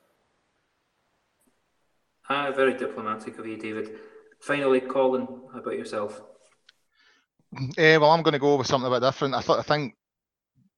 Ah, 2.29 2.51
very 2.51 2.73
diplomatic 2.73 3.37
of 3.37 3.45
you, 3.45 3.57
David. 3.57 3.97
Finally, 4.39 4.81
Colin, 4.81 5.27
how 5.53 5.59
about 5.59 5.77
yourself? 5.77 6.21
Uh, 7.55 7.99
well, 7.99 8.11
I'm 8.11 8.23
going 8.23 8.33
to 8.33 8.39
go 8.39 8.55
with 8.55 8.67
something 8.67 8.87
a 8.91 8.99
bit 8.99 9.05
different. 9.05 9.35
I 9.35 9.41
thought 9.41 9.59
I 9.59 9.63
think 9.63 9.95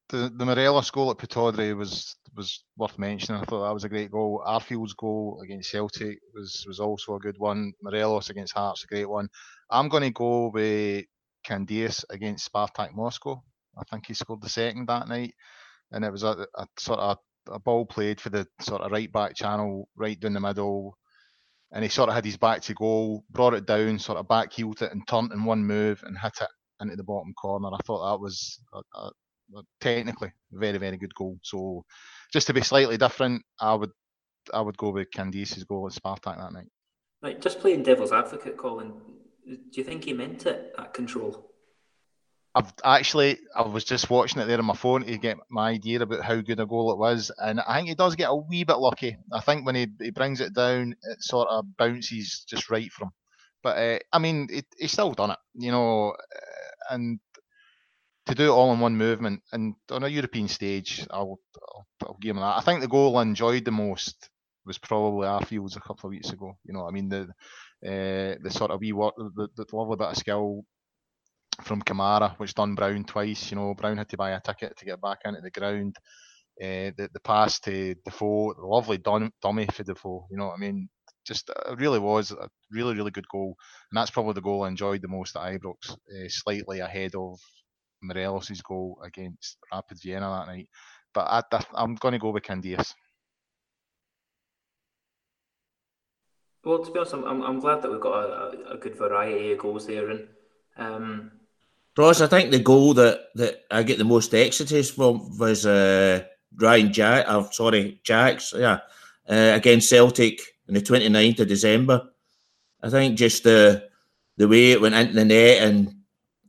the 0.10 0.32
the 0.36 0.46
Morelos 0.46 0.92
goal 0.92 1.12
at 1.12 1.18
Pittodrie 1.18 1.76
was 1.76 2.18
was 2.36 2.64
worth 2.78 3.00
mentioning. 3.00 3.42
I 3.42 3.46
thought 3.46 3.66
that 3.66 3.74
was 3.74 3.86
a 3.86 3.90
great 3.90 4.12
goal. 4.12 4.44
Arfield's 4.46 4.94
goal 4.94 5.40
against 5.44 5.72
Celtic 5.72 6.20
was 6.34 6.66
was 6.68 6.80
also 6.80 7.16
a 7.16 7.20
good 7.20 7.38
one. 7.38 7.74
Morelos 7.82 8.30
against 8.30 8.54
Hearts 8.54 8.84
a 8.84 8.88
great 8.88 9.10
one. 9.10 9.30
I'm 9.70 9.90
going 9.90 10.04
to 10.04 10.12
go 10.12 10.50
with 10.54 11.06
Candeias 11.48 12.04
against 12.10 12.52
Spartak 12.52 12.94
Moscow. 12.94 13.42
I 13.78 13.84
think 13.90 14.08
he 14.08 14.14
scored 14.14 14.42
the 14.42 14.50
second 14.50 14.88
that 14.88 15.08
night, 15.08 15.34
and 15.92 16.04
it 16.06 16.12
was 16.12 16.24
a, 16.24 16.48
a 16.56 16.68
sort 16.78 17.00
of 17.00 17.18
a 17.50 17.60
ball 17.60 17.86
played 17.86 18.20
for 18.20 18.30
the 18.30 18.48
sort 18.62 18.82
of 18.82 18.92
right 18.92 19.12
back 19.12 19.36
channel, 19.36 19.88
right 19.96 20.20
down 20.20 20.34
the 20.34 20.40
middle, 20.40 20.98
and 21.72 21.84
he 21.84 21.90
sort 21.90 22.10
of 22.10 22.16
had 22.16 22.26
his 22.26 22.38
back 22.38 22.62
to 22.62 22.74
goal, 22.74 23.24
brought 23.30 23.54
it 23.54 23.66
down, 23.66 24.00
sort 24.00 24.18
of 24.18 24.28
back 24.28 24.54
heeled 24.54 24.82
it, 24.82 24.92
and 24.92 25.08
turned 25.08 25.32
in 25.32 25.44
one 25.44 25.66
move 25.66 26.02
and 26.04 26.18
hit 26.18 26.34
it 26.42 26.48
into 26.82 26.96
the 26.96 27.04
bottom 27.04 27.34
corner. 27.34 27.70
I 27.74 27.80
thought 27.86 28.12
that 28.12 28.20
was 28.20 28.60
uh, 28.74 28.82
uh, 28.96 29.08
uh, 29.08 29.10
a, 29.54 29.58
a, 29.58 29.60
a 29.60 29.64
technically 29.82 30.32
very 30.52 30.78
very 30.78 30.98
good 30.98 31.14
goal. 31.16 31.38
So 31.44 31.84
just 32.34 32.48
to 32.48 32.54
be 32.54 32.62
slightly 32.62 32.98
different, 32.98 33.44
I 33.60 33.76
would 33.76 33.92
I 34.54 34.62
would 34.62 34.78
go 34.78 34.92
with 34.92 35.12
Candeias's 35.12 35.64
goal 35.64 35.88
at 35.88 35.94
Spartak 35.94 36.38
that 36.38 36.54
night. 36.54 36.70
Right, 37.22 37.42
just 37.42 37.60
playing 37.60 37.84
devil's 37.84 38.12
advocate, 38.12 38.58
Colin. 38.58 38.94
Do 39.46 39.58
you 39.74 39.84
think 39.84 40.04
he 40.04 40.14
meant 40.14 40.46
it 40.46 40.74
at 40.78 40.94
control? 40.94 41.52
I've 42.56 42.74
actually 42.84 43.40
I 43.54 43.64
was 43.64 43.84
just 43.84 44.10
watching 44.10 44.42
it 44.42 44.46
there 44.46 44.60
on 44.60 44.66
my 44.66 44.76
phone 44.76 45.04
to 45.04 45.18
get 45.18 45.38
my 45.50 45.72
idea 45.72 46.02
about 46.02 46.24
how 46.24 46.40
good 46.40 46.60
a 46.62 46.66
goal 46.66 46.92
it 46.92 46.98
was, 46.98 47.30
and 47.38 47.60
I 47.60 47.76
think 47.76 47.90
he 47.90 47.96
does 47.96 48.16
get 48.16 48.30
a 48.30 48.36
wee 48.36 48.64
bit 48.64 48.78
lucky. 48.78 49.18
I 49.32 49.42
think 49.42 49.66
when 49.66 49.76
he, 49.76 49.88
he 50.00 50.12
brings 50.12 50.40
it 50.40 50.54
down, 50.54 50.96
it 51.04 51.22
sort 51.22 51.50
of 51.50 51.66
bounces 51.78 52.46
just 52.48 52.70
right 52.70 52.92
from. 52.92 53.08
Him. 53.08 53.14
But 53.62 53.78
uh, 53.78 54.00
I 54.14 54.20
mean, 54.20 54.48
it, 54.52 54.66
he's 54.78 54.94
still 54.94 55.12
done 55.12 55.32
it, 55.32 55.40
you 55.54 55.72
know, 55.72 56.12
uh, 56.12 56.94
and 56.94 57.20
to 58.28 58.36
do 58.36 58.46
it 58.46 58.56
all 58.56 58.74
in 58.74 58.80
one 58.80 58.96
movement 58.96 59.42
and 59.52 59.76
on 59.92 60.04
a 60.04 60.08
European 60.08 60.48
stage, 60.48 61.06
I'll, 61.12 61.40
I'll, 61.62 61.88
I'll 62.04 62.18
give 62.22 62.36
him 62.36 62.42
that. 62.42 62.58
I 62.58 62.62
think 62.62 62.82
the 62.82 62.88
goal 62.88 63.18
I 63.18 63.24
enjoyed 63.24 63.66
the 63.66 63.72
most 63.72 64.30
was 64.66 64.78
probably 64.78 65.28
our 65.28 65.40
Arfield's 65.40 65.76
a 65.76 65.82
couple 65.82 66.08
of 66.08 66.12
weeks 66.12 66.32
ago. 66.32 66.58
You 66.64 66.74
know, 66.74 66.88
I 66.88 66.92
mean 66.92 67.10
the 67.10 67.28
uh, 67.84 68.36
the 68.42 68.52
sort 68.52 68.72
of 68.72 68.80
wee 68.80 68.94
work, 68.94 69.16
the, 69.18 69.48
the 69.56 69.66
lovely 69.74 69.98
bit 69.98 70.08
of 70.08 70.18
skill 70.18 70.64
from 71.64 71.82
Kamara, 71.82 72.38
which 72.38 72.54
done 72.54 72.76
Brown 72.76 73.04
twice. 73.06 73.52
You 73.52 73.58
know, 73.58 73.74
Brown 73.74 73.98
had 73.98 74.10
to 74.10 74.18
buy 74.18 74.32
a 74.32 74.42
ticket 74.42 74.78
to 74.78 74.86
get 74.86 75.02
back 75.02 75.20
into 75.26 75.42
the 75.42 75.52
ground. 75.52 75.96
Uh, 76.62 76.92
the 76.98 77.10
the 77.14 77.20
pass 77.20 77.60
to 77.62 77.96
Defoe, 78.06 78.54
the 78.54 78.66
lovely 78.66 78.98
dum- 78.98 79.34
dummy 79.42 79.68
for 79.68 79.84
Defoe. 79.84 80.28
You 80.32 80.38
know, 80.38 80.48
what 80.48 80.56
I 80.56 80.58
mean, 80.58 80.90
just 81.26 81.50
it 81.50 81.80
really 81.80 82.00
was 82.00 82.32
a 82.32 82.50
really 82.72 82.96
really 82.96 83.12
good 83.12 83.28
goal, 83.28 83.56
and 83.92 83.98
that's 83.98 84.12
probably 84.12 84.34
the 84.34 84.42
goal 84.42 84.64
I 84.64 84.70
enjoyed 84.70 85.02
the 85.02 85.08
most 85.08 85.36
at 85.36 85.44
Ibrox, 85.44 85.92
uh, 85.92 86.30
slightly 86.30 86.80
ahead 86.80 87.16
of 87.16 87.40
Morelos' 88.02 88.62
goal 88.62 89.00
against 89.04 89.58
Rapid 89.72 90.00
Vienna 90.02 90.30
that 90.30 90.52
night. 90.52 90.70
But 91.14 91.46
I, 91.54 91.84
am 91.84 91.96
going 91.96 92.14
to 92.14 92.20
go 92.20 92.32
with 92.32 92.44
Candeias. 92.44 92.94
Well, 96.66 96.84
to 96.84 96.92
be 96.92 96.98
honest, 96.98 97.14
I'm, 97.14 97.44
I'm 97.44 97.60
glad 97.60 97.84
that 97.84 97.92
we've 97.92 98.02
got 98.02 98.26
a, 98.26 98.74
a 98.74 98.78
good 98.78 98.98
variety 98.98 99.52
of 99.52 99.60
goals 99.60 99.86
there, 99.86 100.10
and 100.10 100.28
um, 100.78 101.32
Ross, 101.98 102.22
I 102.22 102.28
think 102.28 102.52
the 102.52 102.60
goal 102.60 102.94
that, 102.96 103.28
that 103.36 103.64
I 103.72 103.84
get 103.84 104.00
the 104.00 104.04
most 104.04 104.34
excitation 104.34 104.96
from 104.96 105.38
was 105.38 105.66
uh, 105.66 106.24
Ryan 106.58 106.92
Jack. 106.92 107.26
I'm 107.28 107.36
oh, 107.36 107.50
sorry, 107.52 108.02
Jacks, 108.04 108.54
yeah, 108.58 108.80
uh, 109.30 109.52
against 109.54 109.90
Celtic 109.90 110.42
on 110.68 110.74
the 110.74 110.82
29th 110.82 111.42
of 111.42 111.48
December. 111.48 112.10
I 112.82 112.90
think 112.90 113.18
just 113.18 113.44
the 113.44 113.88
the 114.38 114.48
way 114.48 114.72
it 114.72 114.82
went 114.82 114.96
into 114.96 115.14
the 115.14 115.24
net 115.24 115.64
and 115.64 115.96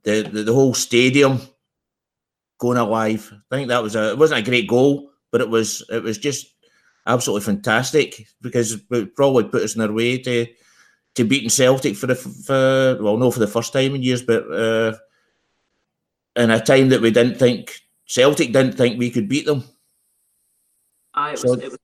the, 0.02 0.22
the, 0.22 0.42
the 0.42 0.52
whole 0.52 0.74
stadium 0.74 1.40
going 2.58 2.78
alive. 2.78 3.32
I 3.52 3.56
think 3.56 3.68
that 3.68 3.82
was 3.82 3.94
a 3.94 4.10
it 4.10 4.18
wasn't 4.18 4.40
a 4.40 4.50
great 4.50 4.66
goal, 4.66 5.10
but 5.30 5.40
it 5.40 5.48
was 5.48 5.84
it 5.90 6.02
was 6.02 6.18
just 6.18 6.55
absolutely 7.06 7.44
fantastic 7.44 8.26
because 8.40 8.80
it 8.90 9.14
probably 9.14 9.44
put 9.44 9.62
us 9.62 9.76
in 9.76 9.82
our 9.82 9.92
way 9.92 10.18
to 10.18 10.46
to 11.14 11.24
beating 11.24 11.48
Celtic 11.48 11.96
for 11.96 12.06
the 12.06 12.14
for 12.14 13.02
well, 13.02 13.16
no, 13.16 13.30
for 13.30 13.40
the 13.40 13.46
first 13.46 13.72
time 13.72 13.94
in 13.94 14.02
years, 14.02 14.22
but 14.22 14.42
uh, 14.52 14.94
in 16.36 16.50
a 16.50 16.60
time 16.60 16.90
that 16.90 17.00
we 17.00 17.10
didn't 17.10 17.38
think 17.38 17.80
Celtic 18.06 18.52
didn't 18.52 18.76
think 18.76 18.98
we 18.98 19.10
could 19.10 19.28
beat 19.28 19.46
them. 19.46 19.64
I, 21.14 21.32
it, 21.32 21.38
so, 21.38 21.50
was, 21.50 21.60
it 21.60 21.70
was 21.70 21.78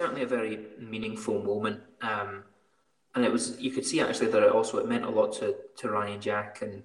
certainly 0.00 0.22
a 0.22 0.26
very 0.26 0.66
meaningful 0.78 1.42
moment, 1.42 1.80
um, 2.00 2.44
and 3.14 3.24
it 3.24 3.30
was 3.30 3.60
you 3.60 3.70
could 3.70 3.84
see 3.84 4.00
actually 4.00 4.30
that 4.30 4.42
it 4.42 4.52
also 4.52 4.78
it 4.78 4.88
meant 4.88 5.04
a 5.04 5.10
lot 5.10 5.34
to 5.34 5.56
to 5.78 5.90
Ryan 5.90 6.20
Jack 6.20 6.62
and. 6.62 6.82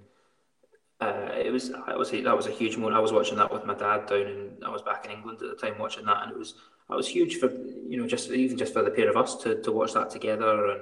Uh, 1.04 1.32
it 1.36 1.52
was 1.52 1.72
I 1.88 1.96
was 1.96 2.12
that 2.12 2.38
was 2.38 2.48
a 2.48 2.52
huge 2.52 2.78
moment. 2.78 2.96
I 2.96 3.00
was 3.00 3.12
watching 3.12 3.38
that 3.38 3.52
with 3.52 3.66
my 3.66 3.74
dad 3.74 4.06
down, 4.06 4.28
and 4.28 4.64
I 4.64 4.70
was 4.70 4.82
back 4.82 5.06
in 5.06 5.12
England 5.12 5.40
at 5.42 5.50
the 5.50 5.56
time 5.56 5.78
watching 5.80 6.06
that, 6.06 6.24
and 6.24 6.32
it 6.32 6.38
was 6.38 6.56
that 6.90 6.96
was 6.96 7.08
huge 7.08 7.38
for 7.38 7.50
you 7.88 7.98
know 7.98 8.08
just 8.08 8.30
even 8.30 8.58
just 8.58 8.74
for 8.74 8.84
the 8.84 8.92
pair 8.92 9.10
of 9.10 9.18
us 9.18 9.36
to, 9.44 9.62
to 9.62 9.72
watch 9.72 9.94
that 9.94 10.10
together 10.10 10.68
and 10.68 10.82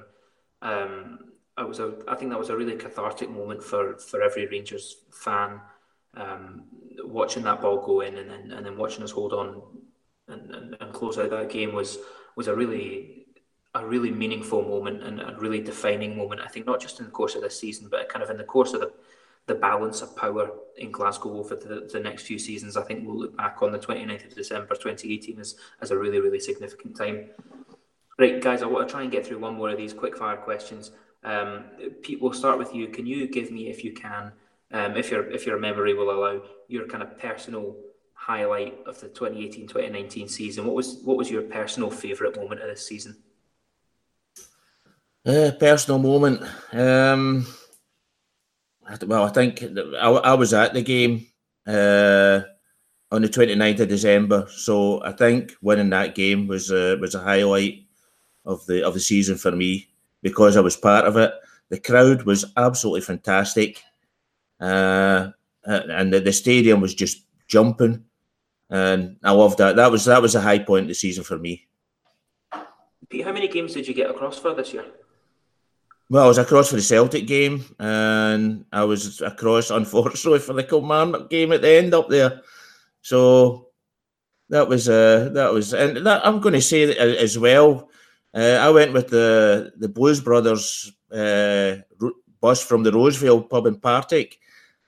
um, 0.61 1.19
it 1.57 1.67
was 1.67 1.79
a, 1.79 1.93
I 2.07 2.15
think 2.15 2.31
that 2.31 2.39
was 2.39 2.49
a 2.49 2.57
really 2.57 2.75
cathartic 2.75 3.29
moment 3.29 3.63
for, 3.63 3.97
for 3.97 4.21
every 4.21 4.47
Rangers 4.47 4.97
fan. 5.11 5.59
Um, 6.15 6.63
watching 7.03 7.43
that 7.43 7.61
ball 7.61 7.85
go 7.85 8.01
in 8.01 8.17
and 8.17 8.29
then 8.29 8.51
and 8.51 8.65
then 8.65 8.77
watching 8.77 9.01
us 9.03 9.11
hold 9.11 9.31
on 9.31 9.61
and, 10.27 10.53
and, 10.53 10.77
and, 10.81 10.93
close 10.93 11.17
out 11.17 11.29
that 11.29 11.49
game 11.49 11.73
was 11.73 11.99
was 12.35 12.47
a 12.47 12.55
really 12.55 13.27
a 13.75 13.85
really 13.85 14.11
meaningful 14.11 14.61
moment 14.61 15.01
and 15.03 15.21
a 15.21 15.37
really 15.39 15.61
defining 15.61 16.17
moment. 16.17 16.41
I 16.41 16.47
think 16.47 16.65
not 16.65 16.81
just 16.81 16.99
in 16.99 17.05
the 17.05 17.11
course 17.11 17.35
of 17.35 17.41
this 17.41 17.57
season, 17.57 17.87
but 17.89 18.09
kind 18.09 18.21
of 18.21 18.29
in 18.29 18.35
the 18.35 18.43
course 18.43 18.73
of 18.73 18.81
the 18.81 18.91
the 19.47 19.55
balance 19.55 20.01
of 20.01 20.15
power 20.15 20.51
in 20.77 20.91
Glasgow 20.91 21.37
over 21.37 21.55
the, 21.55 21.89
the 21.91 21.99
next 21.99 22.23
few 22.23 22.39
seasons. 22.39 22.77
I 22.77 22.83
think 22.83 23.05
we'll 23.05 23.17
look 23.17 23.35
back 23.35 23.61
on 23.61 23.71
the 23.71 23.79
29th 23.79 24.27
of 24.27 24.35
December 24.35 24.75
2018 24.75 25.39
as, 25.39 25.55
as 25.81 25.91
a 25.91 25.97
really, 25.97 26.19
really 26.19 26.39
significant 26.39 26.95
time. 26.95 27.29
Right, 28.17 28.41
guys, 28.41 28.61
I 28.61 28.67
want 28.67 28.87
to 28.87 28.91
try 28.91 29.01
and 29.03 29.11
get 29.11 29.25
through 29.25 29.39
one 29.39 29.55
more 29.55 29.69
of 29.69 29.77
these 29.77 29.93
quick 29.93 30.17
fire 30.17 30.37
questions. 30.37 30.91
Um, 31.23 31.65
Pete, 32.01 32.21
we'll 32.21 32.33
start 32.33 32.57
with 32.57 32.73
you. 32.73 32.87
Can 32.87 33.05
you 33.05 33.27
give 33.27 33.51
me, 33.51 33.69
if 33.69 33.83
you 33.83 33.93
can, 33.93 34.31
um, 34.71 34.95
if 34.95 35.11
your 35.11 35.29
if 35.29 35.45
your 35.45 35.59
memory 35.59 35.93
will 35.93 36.11
allow, 36.11 36.41
your 36.67 36.87
kind 36.87 37.03
of 37.03 37.17
personal 37.17 37.75
highlight 38.13 38.77
of 38.85 38.99
the 38.99 39.07
2018-2019 39.09 40.29
season? 40.29 40.65
What 40.65 40.75
was 40.75 41.01
what 41.03 41.17
was 41.17 41.29
your 41.29 41.43
personal 41.43 41.91
favourite 41.91 42.35
moment 42.35 42.61
of 42.61 42.67
this 42.67 42.87
season? 42.87 43.17
Uh, 45.25 45.51
personal 45.59 45.99
moment. 45.99 46.41
Um, 46.71 47.45
well, 49.05 49.23
I 49.23 49.29
think 49.29 49.63
I, 49.63 50.09
I 50.09 50.33
was 50.33 50.53
at 50.53 50.73
the 50.73 50.81
game 50.81 51.27
uh, 51.67 52.41
on 53.11 53.21
the 53.21 53.29
29th 53.29 53.81
of 53.81 53.89
December, 53.89 54.47
so 54.49 55.03
I 55.03 55.11
think 55.11 55.53
winning 55.61 55.89
that 55.91 56.15
game 56.15 56.47
was 56.47 56.71
uh, 56.71 56.97
was 56.99 57.15
a 57.15 57.19
highlight 57.19 57.85
of 58.45 58.65
the 58.65 58.83
of 58.85 58.93
the 58.93 58.99
season 58.99 59.37
for 59.37 59.51
me 59.51 59.87
because 60.21 60.57
I 60.57 60.61
was 60.61 60.77
part 60.77 61.05
of 61.05 61.17
it. 61.17 61.33
The 61.69 61.79
crowd 61.79 62.23
was 62.23 62.45
absolutely 62.57 63.01
fantastic, 63.01 63.81
uh, 64.59 65.29
and 65.65 66.13
the, 66.13 66.19
the 66.19 66.33
stadium 66.33 66.81
was 66.81 66.93
just 66.93 67.25
jumping, 67.47 68.03
and 68.69 69.17
I 69.23 69.31
loved 69.31 69.57
that. 69.59 69.75
That 69.75 69.91
was 69.91 70.05
that 70.05 70.21
was 70.21 70.35
a 70.35 70.41
high 70.41 70.59
point 70.59 70.83
of 70.83 70.89
the 70.89 70.95
season 70.95 71.23
for 71.23 71.37
me. 71.37 71.67
Pete, 73.09 73.25
how 73.25 73.33
many 73.33 73.47
games 73.47 73.73
did 73.73 73.87
you 73.87 73.93
get 73.93 74.09
across 74.09 74.39
for 74.39 74.53
this 74.53 74.73
year? 74.73 74.85
Well, 76.11 76.25
I 76.25 76.27
was 76.27 76.37
across 76.39 76.69
for 76.69 76.75
the 76.75 76.81
Celtic 76.81 77.25
game, 77.25 77.63
and 77.79 78.65
I 78.73 78.83
was 78.83 79.21
across, 79.21 79.69
unfortunately, 79.71 80.39
for 80.39 80.51
the 80.51 80.61
Kilmarnock 80.61 81.29
game 81.29 81.53
at 81.53 81.61
the 81.61 81.69
end 81.69 81.93
up 81.93 82.09
there. 82.09 82.41
So 83.01 83.69
that 84.49 84.67
was 84.67 84.89
uh, 84.89 85.29
that 85.33 85.53
was, 85.53 85.73
and 85.73 86.05
that 86.05 86.27
I'm 86.27 86.41
going 86.41 86.55
to 86.55 86.61
say 86.61 86.83
that 86.83 86.97
as 86.97 87.39
well 87.39 87.89
Uh, 88.33 88.59
I 88.59 88.69
went 88.71 88.91
with 88.91 89.07
the 89.07 89.71
the 89.77 89.87
Blues 89.87 90.19
Brothers 90.19 90.91
uh, 91.13 91.77
bus 92.41 92.61
from 92.61 92.83
the 92.83 92.91
Rosevale 92.91 93.49
pub 93.49 93.65
in 93.65 93.79
Partick, 93.79 94.37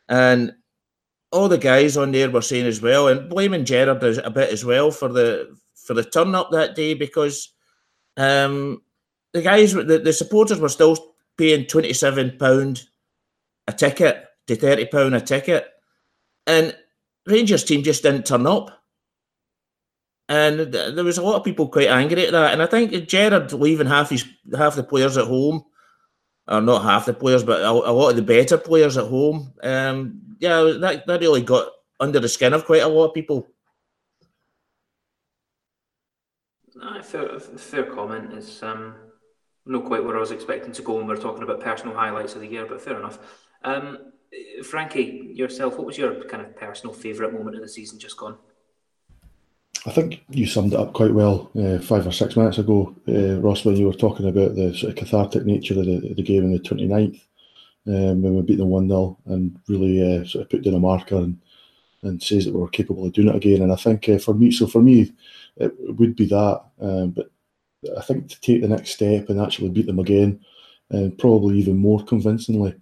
and 0.10 0.52
all 1.32 1.48
the 1.48 1.58
guys 1.58 1.96
on 1.96 2.12
there 2.12 2.30
were 2.32 2.42
saying 2.42 2.68
as 2.68 2.82
well, 2.82 3.08
and 3.08 3.30
blaming 3.30 3.64
Gerrard 3.64 4.04
a 4.04 4.30
bit 4.30 4.52
as 4.52 4.66
well 4.66 4.92
for 4.92 5.08
the 5.08 5.56
for 5.74 5.94
the 5.94 6.04
turn 6.04 6.36
up 6.36 6.52
that 6.52 6.76
day 6.76 6.94
because 6.94 7.56
um, 8.18 8.82
the 9.34 9.42
guys, 9.42 9.74
the, 9.74 10.00
the 10.00 10.14
supporters 10.14 10.60
were 10.60 10.70
still 10.70 11.13
paying 11.38 11.66
twenty 11.66 11.94
seven 11.94 12.38
pound 12.38 12.84
a 13.68 13.74
ticket 13.74 14.26
to 14.48 14.56
thirty 14.56 14.86
pound 14.86 15.16
a 15.16 15.22
ticket, 15.22 15.68
and 16.48 16.76
Rangers 17.26 17.64
team 17.64 17.84
just 17.84 18.04
didn't 18.04 18.26
turn 18.26 18.48
up. 18.48 18.72
And 20.30 20.60
there 20.74 21.04
was 21.04 21.18
a 21.18 21.24
lot 21.24 21.36
of 21.36 21.44
people 21.44 21.68
quite 21.68 21.90
angry 21.90 22.26
at 22.26 22.32
that. 22.32 22.54
And 22.54 22.62
I 22.62 22.66
think 22.66 22.92
Gerrard 23.08 23.52
leaving 23.52 23.88
half 23.88 24.10
his 24.10 24.26
half 24.56 24.76
the 24.76 24.84
players 24.84 25.18
at 25.18 25.28
home, 25.28 25.66
or 26.48 26.62
not 26.62 26.84
half 26.84 27.06
the 27.06 27.14
players, 27.14 27.44
but 27.44 27.62
a, 27.62 27.70
a 27.70 27.92
lot 27.92 28.12
of 28.12 28.16
the 28.16 28.22
better 28.22 28.58
players 28.58 28.98
at 28.98 29.08
home, 29.08 29.54
um, 29.64 30.22
yeah, 30.40 30.62
that, 30.80 31.06
that 31.08 31.20
really 31.20 31.42
got 31.42 31.70
under 32.00 32.20
the 32.20 32.30
skin 32.30 32.54
of 32.54 32.66
quite 32.66 32.82
a 32.82 32.88
lot 32.88 33.10
of 33.10 33.14
people. 33.14 33.48
No, 36.76 37.02
fair, 37.02 37.40
fair 37.40 37.84
comment. 37.84 38.34
It's 38.34 38.64
um, 38.64 38.96
not 39.66 39.86
quite 39.86 40.04
where 40.04 40.18
I 40.18 40.20
was 40.20 40.32
expecting 40.32 40.74
to 40.74 40.82
go 40.82 40.96
when 40.96 41.08
we 41.08 41.14
are 41.14 41.18
talking 41.18 41.44
about 41.44 41.62
personal 41.62 41.96
highlights 41.96 42.36
of 42.36 42.42
the 42.42 42.48
year, 42.48 42.66
but 42.66 42.82
fair 42.82 42.98
enough. 42.98 43.20
Um, 43.64 44.12
Frankie, 44.64 45.32
yourself, 45.34 45.78
what 45.78 45.88
was 45.88 45.98
your 45.98 46.24
kind 46.26 46.44
of 46.44 46.56
personal 46.56 46.94
favourite 46.94 47.34
moment 47.34 47.56
of 47.56 47.62
the 47.62 47.70
season 47.70 48.00
just 48.00 48.18
gone? 48.18 48.38
I 49.86 49.92
think 49.92 50.24
you 50.30 50.46
summed 50.46 50.74
it 50.74 50.80
up 50.80 50.94
quite 50.94 51.14
well 51.14 51.52
uh, 51.60 51.78
five 51.80 52.08
or 52.08 52.12
six 52.12 52.38
minutes 52.38 52.58
ago, 52.58 52.96
uh, 53.08 53.40
Ross, 53.42 53.66
when 53.66 53.76
you 53.76 53.88
were 53.88 53.94
talking 53.94 54.28
about 54.30 54.56
the 54.56 54.74
sort 54.74 54.94
of 54.94 54.98
cathartic 54.98 55.46
nature 55.46 55.78
of 55.78 55.86
the, 55.86 56.14
the 56.16 56.24
game 56.24 56.46
on 56.46 56.54
the 56.54 56.60
29th, 56.60 57.20
um, 57.88 58.22
when 58.22 58.36
we 58.36 58.42
beat 58.44 58.58
them 58.58 58.70
1 58.70 58.88
0 58.88 59.18
and 59.26 59.60
really 59.68 60.02
uh, 60.02 60.26
sort 60.26 60.44
of 60.44 60.50
put 60.50 60.64
down 60.64 60.76
a 60.76 60.80
marker 60.80 61.18
and, 61.18 61.38
and 62.04 62.24
says 62.24 62.46
that 62.46 62.54
we 62.54 62.64
are 62.64 62.70
capable 62.70 63.06
of 63.06 63.12
doing 63.12 63.28
it 63.28 63.36
again. 63.36 63.62
And 63.62 63.74
I 63.74 63.76
think 63.76 64.08
uh, 64.08 64.20
for 64.20 64.34
me, 64.34 64.52
so 64.52 64.68
for 64.68 64.82
me, 64.82 65.12
it 65.58 65.74
would 65.80 66.16
be 66.16 66.28
that. 66.28 66.64
Um, 66.80 67.12
but 67.12 67.30
I 67.98 68.02
think 68.02 68.30
to 68.30 68.42
take 68.42 68.62
the 68.62 68.68
next 68.68 68.92
step 68.92 69.30
and 69.30 69.40
actually 69.40 69.70
beat 69.70 69.86
them 69.86 70.00
again, 70.00 70.40
and 70.90 71.18
probably 71.18 71.58
even 71.60 71.78
more 71.78 72.04
convincingly, 72.04 72.76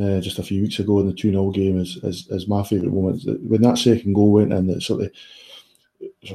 uh, 0.00 0.20
just 0.20 0.38
a 0.38 0.42
few 0.42 0.62
weeks 0.62 0.78
ago 0.78 1.00
in 1.00 1.06
the 1.06 1.12
2 1.12 1.30
0 1.30 1.50
game 1.50 1.78
is, 1.80 1.96
is, 2.02 2.26
is 2.30 2.48
my 2.48 2.62
favourite 2.62 2.92
moment. 2.92 3.22
When 3.48 3.62
that 3.62 3.78
second 3.78 4.12
goal 4.14 4.32
went 4.32 4.52
in, 4.52 4.66
that 4.68 4.82
sort 4.82 5.02
of 5.02 5.10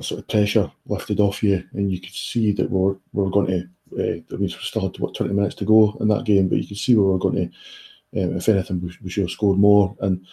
sort 0.02 0.20
of 0.20 0.28
pressure 0.28 0.72
lifted 0.88 1.20
off 1.20 1.44
you, 1.44 1.64
and 1.74 1.92
you 1.92 2.00
could 2.00 2.14
see 2.14 2.52
that 2.54 2.70
we're, 2.70 2.96
we're 3.14 3.30
going 3.30 3.48
to. 3.48 3.70
Uh, 3.92 4.22
I 4.32 4.38
mean, 4.38 4.42
we 4.42 4.50
still 4.50 4.84
had 4.84 5.00
what 5.00 5.16
20 5.16 5.34
minutes 5.34 5.56
to 5.56 5.66
go 5.66 5.98
in 6.00 6.08
that 6.10 6.24
game, 6.24 6.48
but 6.48 6.60
you 6.60 6.68
could 6.68 6.78
see 6.78 6.96
we 6.96 7.04
were 7.04 7.18
going 7.18 7.36
to. 7.36 8.22
Um, 8.22 8.38
if 8.38 8.50
anything, 8.50 8.82
we, 8.82 8.92
we 9.04 9.10
should 9.10 9.24
have 9.24 9.32
scored 9.32 9.60
more, 9.60 9.96
and 10.00 10.26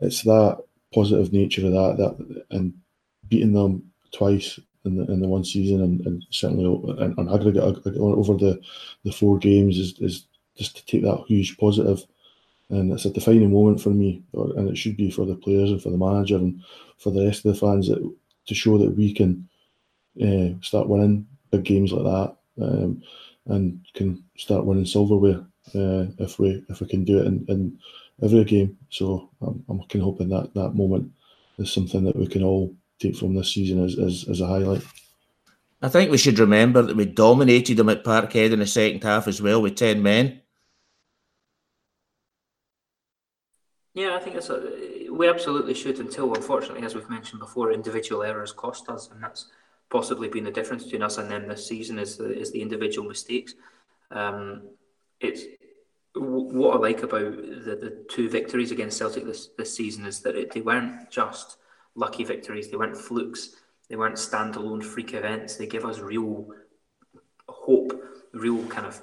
it's 0.00 0.22
that 0.22 0.62
positive 0.92 1.32
nature 1.32 1.66
of 1.66 1.72
that 1.72 1.96
that 1.96 2.44
and 2.50 2.72
beating 3.28 3.52
them 3.52 3.90
twice 4.12 4.60
in 4.84 4.96
the 4.96 5.04
in 5.12 5.20
the 5.20 5.28
one 5.28 5.44
season, 5.44 5.82
and, 5.82 6.00
and 6.06 6.24
certainly 6.30 6.64
on 6.64 7.32
aggregate 7.32 7.62
over 7.62 8.34
the 8.34 8.60
the 9.04 9.12
four 9.12 9.38
games 9.38 9.78
is, 9.78 9.98
is 10.00 10.26
just 10.56 10.76
to 10.76 10.86
take 10.86 11.02
that 11.02 11.24
huge 11.26 11.56
positive 11.58 12.04
and 12.70 12.92
it's 12.92 13.04
a 13.04 13.10
defining 13.10 13.52
moment 13.52 13.80
for 13.80 13.90
me, 13.90 14.22
and 14.32 14.68
it 14.68 14.76
should 14.76 14.96
be 14.96 15.10
for 15.10 15.26
the 15.26 15.36
players 15.36 15.70
and 15.70 15.82
for 15.82 15.90
the 15.90 15.98
manager 15.98 16.36
and 16.36 16.62
for 16.98 17.10
the 17.10 17.24
rest 17.24 17.44
of 17.44 17.52
the 17.52 17.58
fans 17.58 17.88
that 17.88 18.14
to 18.46 18.54
show 18.54 18.78
that 18.78 18.96
we 18.96 19.12
can 19.12 19.48
uh, 20.22 20.48
start 20.60 20.88
winning 20.88 21.26
big 21.50 21.64
games 21.64 21.92
like 21.92 22.04
that 22.04 22.64
um, 22.64 23.02
and 23.46 23.80
can 23.94 24.22
start 24.36 24.64
winning 24.64 24.86
silverware 24.86 25.44
uh, 25.74 26.06
if 26.18 26.38
we 26.38 26.64
if 26.68 26.80
we 26.80 26.86
can 26.86 27.04
do 27.04 27.18
it 27.18 27.26
in, 27.26 27.44
in 27.48 27.78
every 28.22 28.44
game. 28.44 28.76
So 28.90 29.28
I'm, 29.42 29.64
I'm 29.68 29.78
kind 29.80 29.96
of 29.96 30.02
hoping 30.02 30.30
that 30.30 30.54
that 30.54 30.74
moment 30.74 31.12
is 31.58 31.72
something 31.72 32.04
that 32.04 32.16
we 32.16 32.26
can 32.26 32.42
all 32.42 32.74
take 32.98 33.16
from 33.16 33.34
this 33.34 33.52
season 33.52 33.84
as, 33.84 33.98
as, 33.98 34.26
as 34.28 34.40
a 34.40 34.46
highlight. 34.46 34.82
I 35.82 35.88
think 35.88 36.10
we 36.10 36.18
should 36.18 36.38
remember 36.38 36.82
that 36.82 36.96
we 36.96 37.04
dominated 37.04 37.76
them 37.76 37.90
at 37.90 38.04
Parkhead 38.04 38.52
in 38.52 38.60
the 38.60 38.66
second 38.66 39.02
half 39.02 39.28
as 39.28 39.42
well 39.42 39.60
with 39.60 39.76
10 39.76 40.02
men. 40.02 40.40
Yeah, 43.92 44.16
I 44.16 44.18
think 44.18 44.36
it's 44.36 44.50
a, 44.50 45.08
we 45.10 45.28
absolutely 45.28 45.74
should 45.74 46.00
until, 46.00 46.34
unfortunately, 46.34 46.84
as 46.84 46.94
we've 46.94 47.08
mentioned 47.10 47.40
before, 47.40 47.70
individual 47.70 48.22
errors 48.22 48.52
cost 48.52 48.88
us, 48.88 49.10
and 49.10 49.22
that's 49.22 49.46
possibly 49.90 50.28
been 50.28 50.44
the 50.44 50.50
difference 50.50 50.84
between 50.84 51.02
us 51.02 51.18
and 51.18 51.30
them 51.30 51.46
this 51.46 51.66
season 51.68 52.00
is 52.00 52.16
the 52.16 52.36
is 52.36 52.50
the 52.50 52.60
individual 52.60 53.06
mistakes. 53.06 53.54
Um, 54.10 54.62
it's 55.20 55.44
what 56.16 56.76
I 56.76 56.78
like 56.78 57.02
about 57.02 57.36
the, 57.36 57.78
the 57.80 58.04
two 58.08 58.28
victories 58.28 58.72
against 58.72 58.98
Celtic 58.98 59.24
this, 59.24 59.50
this 59.58 59.74
season 59.74 60.06
is 60.06 60.20
that 60.20 60.36
it, 60.36 60.52
they 60.52 60.60
weren't 60.60 61.10
just 61.10 61.58
lucky 61.94 62.24
victories, 62.24 62.70
they 62.70 62.76
weren't 62.76 62.96
flukes, 62.96 63.56
they 63.88 63.96
weren't 63.96 64.16
standalone 64.16 64.82
freak 64.82 65.14
events. 65.14 65.56
They 65.56 65.66
give 65.66 65.84
us 65.84 65.98
real 65.98 66.48
hope, 67.48 67.92
real 68.32 68.64
kind 68.66 68.86
of 68.86 69.00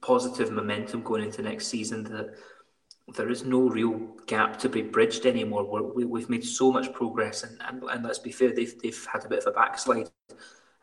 positive 0.00 0.50
momentum 0.50 1.02
going 1.02 1.24
into 1.24 1.42
next 1.42 1.66
season 1.66 2.04
that 2.04 2.36
there 3.14 3.28
is 3.28 3.44
no 3.44 3.68
real 3.68 3.98
gap 4.26 4.58
to 4.58 4.68
be 4.68 4.82
bridged 4.82 5.26
anymore. 5.26 5.64
We're, 5.64 6.06
we 6.06 6.20
have 6.20 6.30
made 6.30 6.44
so 6.44 6.72
much 6.72 6.92
progress, 6.92 7.44
and, 7.44 7.60
and, 7.66 7.82
and 7.84 8.04
let's 8.04 8.18
be 8.18 8.32
fair, 8.32 8.52
they've, 8.52 8.80
they've 8.80 9.06
had 9.12 9.24
a 9.24 9.28
bit 9.28 9.40
of 9.40 9.46
a 9.46 9.52
backslide 9.52 10.10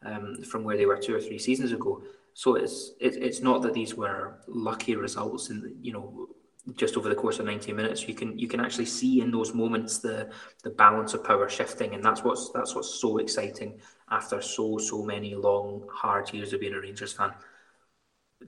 um, 0.06 0.42
from 0.44 0.64
where 0.64 0.78
they 0.78 0.86
were 0.86 0.98
two 0.98 1.16
or 1.16 1.22
three 1.22 1.40
seasons 1.40 1.72
ago. 1.72 2.02
So 2.34 2.56
it's 2.56 2.92
it, 3.00 3.16
it's 3.16 3.42
not 3.42 3.62
that 3.62 3.74
these 3.74 3.96
were 3.96 4.40
lucky 4.48 4.96
results, 4.96 5.50
and 5.50 5.76
you 5.82 5.94
know, 5.94 6.28
just 6.76 6.95
over 6.95 7.09
the 7.09 7.16
course 7.16 7.39
of 7.39 7.45
ninety 7.45 7.74
minutes, 7.74 8.07
you 8.07 8.14
can 8.14 8.38
you 8.38 8.47
can 8.47 8.59
actually 8.59 8.86
see 8.86 9.22
in 9.22 9.32
those 9.32 9.53
moments 9.53 9.99
the 9.99 10.30
the 10.64 10.70
balance 10.70 11.14
of 11.14 11.24
power 11.24 11.49
shifting, 11.49 11.93
and 11.93 12.03
that's 12.03 12.24
what's 12.24 12.49
that's 12.51 12.74
what's 12.76 12.89
so 12.89 13.18
exciting 13.18 13.80
after 14.09 14.41
so 14.41 14.78
so 14.78 15.03
many 15.03 15.36
long 15.36 15.88
hard 15.91 16.32
years 16.34 16.53
of 16.53 16.61
being 16.61 16.74
a 16.74 16.80
Rangers 16.80 17.14
fan. 17.14 17.34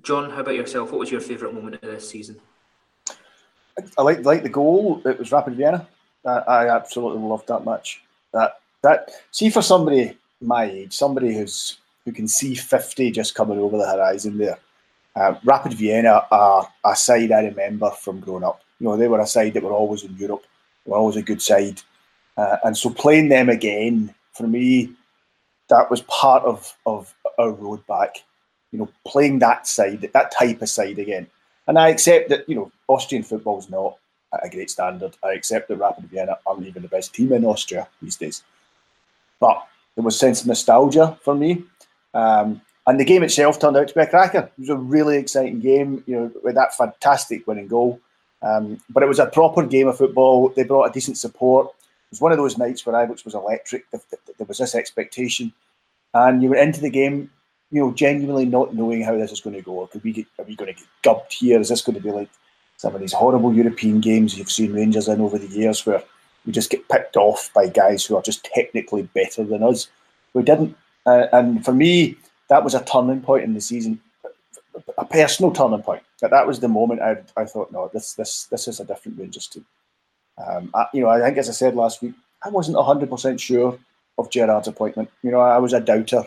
John, 0.02 0.30
how 0.30 0.42
about 0.42 0.56
yourself? 0.56 0.92
What 0.92 1.00
was 1.00 1.12
your 1.12 1.22
favourite 1.22 1.54
moment 1.54 1.76
of 1.76 1.82
this 1.82 2.10
season? 2.10 2.40
I 3.98 4.02
like 4.02 4.24
like 4.24 4.44
the 4.44 4.50
goal. 4.50 5.02
It 5.06 5.20
was 5.20 5.32
Rapid 5.32 5.56
Vienna. 5.56 5.88
I, 6.26 6.38
I 6.38 6.76
absolutely 6.76 7.22
loved 7.22 7.48
that 7.48 7.66
match. 7.66 8.02
That 8.34 8.60
that 8.82 9.12
see 9.32 9.50
for 9.50 9.62
somebody 9.62 10.18
my 10.42 10.66
age, 10.66 10.94
somebody 10.94 11.34
who's 11.36 11.78
who 12.06 12.12
can 12.12 12.28
see 12.28 12.56
fifty 12.56 13.12
just 13.12 13.36
coming 13.36 13.60
over 13.60 13.78
the 13.78 13.88
horizon 13.88 14.38
there. 14.38 14.58
Uh, 15.16 15.36
Rapid 15.44 15.74
Vienna 15.74 16.26
are 16.32 16.68
a 16.84 16.96
side 16.96 17.32
I 17.32 17.44
remember 17.44 17.90
from 17.92 18.20
growing 18.20 18.44
up. 18.44 18.62
You 18.80 18.88
know, 18.88 18.98
they 18.98 19.08
were 19.08 19.22
a 19.22 19.28
side 19.28 19.54
that 19.54 19.64
were 19.64 19.72
always 19.72 20.04
in 20.04 20.16
Europe, 20.18 20.44
were 20.86 20.98
always 20.98 21.16
a 21.16 21.22
good 21.22 21.42
side, 21.42 21.82
uh, 22.38 22.58
and 22.66 22.78
so 22.78 22.90
playing 22.90 23.30
them 23.30 23.50
again 23.50 24.14
for 24.34 24.48
me, 24.48 24.92
that 25.70 25.90
was 25.90 26.02
part 26.02 26.44
of 26.44 26.76
of 26.86 27.14
our 27.40 27.52
road 27.52 27.86
back. 27.88 28.18
You 28.72 28.80
know, 28.80 28.90
playing 29.08 29.40
that 29.40 29.68
side, 29.68 30.02
that 30.02 30.32
type 30.32 30.62
of 30.62 30.70
side 30.70 31.00
again. 31.00 31.28
And 31.68 31.80
I 31.80 31.90
accept 31.90 32.30
that, 32.30 32.48
you 32.48 32.56
know, 32.56 32.72
Austrian 32.88 33.24
football 33.24 33.58
is 33.58 33.70
not 33.70 33.98
at 34.34 34.46
a 34.46 34.50
great 34.50 34.70
standard. 34.70 35.16
I 35.24 35.34
accept 35.34 35.70
that 35.70 35.78
Rapid 35.78 36.06
Vienna 36.06 36.38
aren't 36.46 36.68
even 36.68 36.82
the 36.82 36.90
best 36.90 37.14
team 37.14 37.32
in 37.32 37.46
Austria 37.46 37.88
these 38.02 38.18
days. 38.18 38.44
But 39.40 39.66
there 39.96 40.04
was 40.04 40.16
a 40.16 40.20
sense 40.20 40.42
of 40.42 40.48
nostalgia 40.48 41.18
for 41.24 41.36
me. 41.36 41.64
Um, 42.14 42.62
and 42.88 43.00
the 43.00 43.06
game 43.06 43.24
itself 43.24 43.60
turned 43.60 43.78
out 43.78 43.88
to 43.88 43.94
be 43.94 44.02
a 44.02 44.08
cracker. 44.08 44.50
It 44.58 44.60
was 44.60 44.70
a 44.70 44.78
really 44.78 45.18
exciting 45.18 45.60
game, 45.60 46.04
you 46.06 46.16
know, 46.16 46.32
with 46.44 46.56
that 46.56 46.76
fantastic 46.76 47.48
winning 47.48 47.68
goal. 47.68 48.00
Um, 48.42 48.80
but 48.90 49.02
it 49.02 49.08
was 49.08 49.20
a 49.20 49.26
proper 49.26 49.66
game 49.66 49.88
of 49.88 49.98
football. 49.98 50.50
They 50.50 50.64
brought 50.64 50.90
a 50.90 50.94
decent 50.94 51.18
support. 51.18 51.68
It 51.68 52.12
was 52.12 52.22
one 52.22 52.32
of 52.32 52.38
those 52.38 52.58
nights 52.58 52.86
where 52.86 52.96
I 52.96 53.06
was 53.06 53.34
electric. 53.34 53.86
There 53.92 54.46
was 54.48 54.60
this 54.60 54.76
expectation. 54.76 55.52
And 56.14 56.44
you 56.44 56.50
went 56.50 56.62
into 56.62 56.82
the 56.82 56.92
game 56.92 57.32
you 57.72 57.82
know, 57.82 57.92
genuinely 57.92 58.46
not 58.46 58.74
knowing 58.74 59.02
how 59.02 59.18
this 59.18 59.32
is 59.32 59.42
going 59.42 59.56
to 59.56 59.62
go. 59.62 59.88
Could 59.88 60.04
we 60.04 60.12
get, 60.12 60.28
are 60.40 60.46
we 60.46 60.56
going 60.56 60.74
to 60.74 60.80
get 60.80 60.88
gubbed 61.02 61.34
here? 61.34 61.60
Is 61.60 61.70
this 61.70 61.82
going 61.82 61.96
to 61.96 62.02
be 62.02 62.12
like 62.12 62.30
some 62.78 62.94
of 62.94 63.02
these 63.02 63.14
horrible 63.14 63.54
European 63.54 64.00
games 64.00 64.38
you've 64.38 64.52
seen 64.52 64.74
Rangers 64.74 65.08
in 65.08 65.22
over 65.22 65.38
the 65.38 65.48
years 65.48 65.86
where 65.86 66.04
we 66.46 66.52
just 66.52 66.70
get 66.70 66.88
picked 66.90 67.18
off 67.18 67.52
by 67.54 67.68
guys 67.68 68.06
who 68.06 68.16
are 68.16 68.22
just 68.22 68.46
technically 68.46 69.04
better 69.14 69.44
than 69.44 69.64
us? 69.64 69.88
We 70.34 70.44
didn't. 70.44 70.78
Uh, 71.06 71.26
and 71.34 71.66
for 71.66 71.74
me, 71.74 72.18
that 72.50 72.64
was 72.64 72.74
a 72.74 72.84
turning 72.84 73.22
point 73.22 73.44
in 73.44 73.54
the 73.54 73.62
season, 73.62 74.00
a 74.98 75.06
personal 75.06 75.52
turning 75.52 75.82
point. 75.82 76.04
But 76.22 76.32
that 76.32 76.48
was 76.48 76.60
the 76.60 76.68
moment 76.68 77.02
I, 77.02 77.18
I 77.38 77.46
thought, 77.46 77.72
no, 77.72 77.90
this 77.94 78.14
this 78.14 78.46
this 78.46 78.68
is 78.68 78.80
a 78.80 78.86
different 78.86 79.20
Rangers 79.20 79.48
team. 79.48 79.66
Um, 80.38 80.70
I, 80.74 80.88
you 80.94 81.02
know, 81.02 81.10
I 81.10 81.22
think 81.22 81.38
as 81.38 81.50
I 81.50 81.54
said 81.54 81.76
last 81.76 82.02
week, 82.02 82.14
I 82.44 82.50
wasn't 82.50 82.78
hundred 82.78 83.10
percent 83.10 83.40
sure 83.40 83.78
of 84.18 84.30
Gerrard's 84.30 84.68
appointment. 84.68 85.10
You 85.24 85.32
know, 85.32 85.40
I 85.40 85.58
was 85.58 85.74
a 85.74 85.80
doubter 85.80 86.26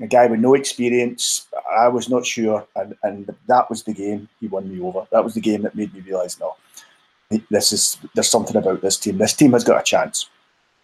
a 0.00 0.06
guy 0.06 0.26
with 0.26 0.40
no 0.40 0.54
experience. 0.54 1.46
I 1.78 1.88
was 1.88 2.08
not 2.08 2.26
sure, 2.26 2.66
and, 2.76 2.96
and 3.02 3.34
that 3.46 3.70
was 3.70 3.84
the 3.84 3.92
game 3.92 4.28
he 4.40 4.48
won 4.48 4.68
me 4.68 4.82
over. 4.82 5.06
That 5.12 5.24
was 5.24 5.34
the 5.34 5.40
game 5.40 5.62
that 5.62 5.74
made 5.74 5.94
me 5.94 6.00
realise, 6.00 6.40
no, 6.40 6.56
this 7.50 7.72
is 7.72 7.98
there's 8.14 8.28
something 8.28 8.56
about 8.56 8.82
this 8.82 8.98
team. 8.98 9.18
This 9.18 9.34
team 9.34 9.52
has 9.52 9.64
got 9.64 9.80
a 9.80 9.84
chance. 9.84 10.28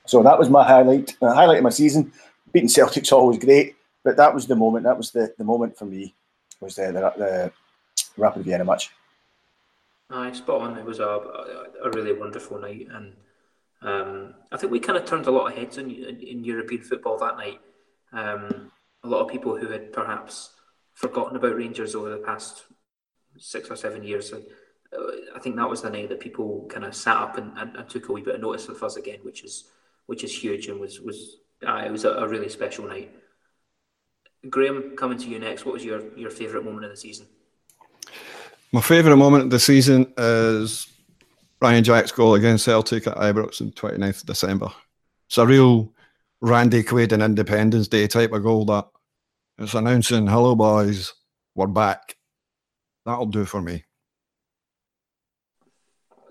So 0.06 0.22
that 0.22 0.38
was 0.38 0.48
my 0.48 0.64
highlight. 0.64 1.16
The 1.20 1.34
highlight 1.34 1.58
of 1.58 1.64
my 1.64 1.70
season. 1.70 2.12
Beating 2.52 2.68
Celtic's 2.68 3.12
always 3.12 3.38
great, 3.38 3.76
but 4.08 4.16
that 4.16 4.32
was 4.32 4.46
the 4.46 4.56
moment. 4.56 4.84
That 4.84 4.96
was 4.96 5.10
the, 5.10 5.34
the 5.36 5.44
moment 5.44 5.76
for 5.76 5.84
me. 5.84 6.14
Was 6.60 6.76
the 6.76 6.86
the, 6.92 7.12
the 7.18 7.52
Rapid 8.16 8.42
Vienna 8.42 8.64
match. 8.64 8.90
Aye, 10.08 10.32
spot 10.32 10.62
on. 10.62 10.78
It 10.78 10.84
was 10.86 10.98
a, 10.98 11.04
a 11.84 11.90
really 11.90 12.14
wonderful 12.14 12.58
night, 12.58 12.88
and 12.90 13.12
um, 13.82 14.34
I 14.50 14.56
think 14.56 14.72
we 14.72 14.80
kind 14.80 14.96
of 14.96 15.04
turned 15.04 15.26
a 15.26 15.30
lot 15.30 15.52
of 15.52 15.58
heads 15.58 15.76
in, 15.76 15.90
in, 15.90 16.20
in 16.20 16.42
European 16.42 16.80
football 16.80 17.18
that 17.18 17.36
night. 17.36 17.60
Um, 18.14 18.72
a 19.04 19.08
lot 19.08 19.20
of 19.20 19.28
people 19.28 19.54
who 19.58 19.68
had 19.68 19.92
perhaps 19.92 20.54
forgotten 20.94 21.36
about 21.36 21.56
Rangers 21.56 21.94
over 21.94 22.08
the 22.08 22.16
past 22.16 22.62
six 23.36 23.70
or 23.70 23.76
seven 23.76 24.02
years. 24.02 24.32
Uh, 24.32 24.38
I 25.36 25.38
think 25.38 25.56
that 25.56 25.68
was 25.68 25.82
the 25.82 25.90
night 25.90 26.08
that 26.08 26.18
people 26.18 26.66
kind 26.70 26.86
of 26.86 26.94
sat 26.94 27.18
up 27.18 27.36
and, 27.36 27.52
and, 27.58 27.76
and, 27.76 27.86
took 27.90 28.08
a 28.08 28.12
wee 28.14 28.22
bit 28.22 28.36
of 28.36 28.40
notice 28.40 28.70
of 28.70 28.82
us 28.82 28.96
again, 28.96 29.18
which 29.20 29.44
is 29.44 29.64
which 30.06 30.24
is 30.24 30.34
huge 30.34 30.68
and 30.68 30.80
was 30.80 30.98
was 30.98 31.40
uh, 31.66 31.82
it 31.84 31.92
was 31.92 32.06
a, 32.06 32.12
a, 32.12 32.26
really 32.26 32.48
special 32.48 32.86
night. 32.86 33.12
Graham, 34.48 34.96
coming 34.96 35.18
to 35.18 35.28
you 35.28 35.38
next. 35.38 35.64
What 35.64 35.74
was 35.74 35.84
your 35.84 36.16
your 36.16 36.30
favourite 36.30 36.64
moment 36.64 36.84
of 36.84 36.90
the 36.90 36.96
season? 36.96 37.26
My 38.72 38.80
favourite 38.80 39.16
moment 39.16 39.44
of 39.44 39.50
the 39.50 39.58
season 39.58 40.12
is 40.16 40.86
Ryan 41.60 41.82
Jack's 41.82 42.12
goal 42.12 42.34
against 42.34 42.64
Celtic 42.64 43.06
at 43.06 43.16
Ibrox 43.16 43.60
on 43.60 43.72
29th 43.72 44.20
of 44.20 44.26
December. 44.26 44.68
It's 45.26 45.38
a 45.38 45.46
real 45.46 45.92
Randy 46.40 46.82
Quaid 46.82 47.12
and 47.12 47.22
Independence 47.22 47.88
Day 47.88 48.06
type 48.06 48.32
of 48.32 48.42
goal 48.42 48.64
that 48.66 48.86
it's 49.58 49.74
announcing, 49.74 50.26
hello 50.26 50.54
boys, 50.54 51.12
we're 51.54 51.66
back. 51.66 52.16
That'll 53.04 53.26
do 53.26 53.44
for 53.44 53.60
me. 53.60 53.84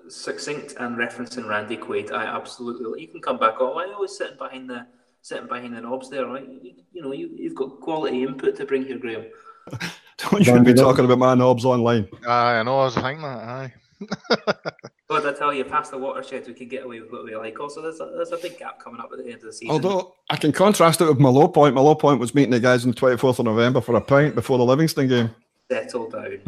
Succinct 0.07 0.75
and 0.79 0.95
referencing 0.95 1.49
Randy 1.49 1.75
Quaid, 1.75 2.13
I 2.13 2.23
absolutely 2.25 3.01
you 3.01 3.07
can 3.09 3.21
come 3.21 3.37
back 3.37 3.59
on. 3.59 3.75
Why 3.75 3.83
are 3.83 3.87
you 3.87 3.93
always 3.95 4.15
sitting 4.15 4.37
behind 4.37 4.69
the 4.69 4.87
sitting 5.27 5.47
behind 5.47 5.75
the 5.75 5.81
knobs 5.81 6.09
there, 6.09 6.25
right? 6.25 6.47
You, 6.47 6.73
you 6.93 7.01
know, 7.01 7.11
you, 7.11 7.29
you've 7.35 7.55
got 7.55 7.81
quality 7.81 8.23
input 8.23 8.55
to 8.55 8.65
bring 8.65 8.85
here, 8.85 8.97
Graham. 8.97 9.25
Don't 10.17 10.47
you 10.47 10.63
be 10.63 10.73
talking 10.73 11.03
about 11.03 11.19
my 11.19 11.35
knobs 11.35 11.65
online. 11.65 12.07
Aye, 12.25 12.59
I 12.59 12.63
know, 12.63 12.79
I 12.79 12.85
was 12.85 12.95
thinking 12.95 13.21
that, 13.21 13.39
aye. 13.43 13.73
But 15.09 15.25
I 15.25 15.31
tell 15.31 15.53
you, 15.53 15.63
past 15.63 15.91
the 15.91 15.97
watershed, 15.97 16.45
we 16.47 16.53
can 16.53 16.67
get 16.67 16.83
away 16.83 16.99
with 16.99 17.09
what 17.09 17.23
we 17.23 17.33
like. 17.33 17.57
Also, 17.61 17.81
there's 17.81 18.01
a, 18.01 18.11
there's 18.13 18.33
a 18.33 18.37
big 18.37 18.59
gap 18.59 18.77
coming 18.77 18.99
up 18.99 19.09
at 19.13 19.19
the 19.19 19.23
end 19.23 19.35
of 19.35 19.43
the 19.43 19.53
season. 19.53 19.71
Although 19.71 20.15
I 20.29 20.35
can 20.35 20.51
contrast 20.51 20.99
it 20.99 21.05
with 21.05 21.17
my 21.17 21.29
low 21.29 21.47
point. 21.47 21.75
My 21.75 21.79
low 21.79 21.95
point 21.95 22.19
was 22.19 22.35
meeting 22.35 22.51
the 22.51 22.59
guys 22.59 22.83
on 22.83 22.91
the 22.91 22.97
24th 22.97 23.39
of 23.39 23.45
November 23.45 23.79
for 23.79 23.95
a 23.95 24.01
pint 24.01 24.35
before 24.35 24.57
the 24.57 24.65
Livingston 24.65 25.07
game. 25.07 25.33
Settle 25.71 26.09
down. 26.09 26.31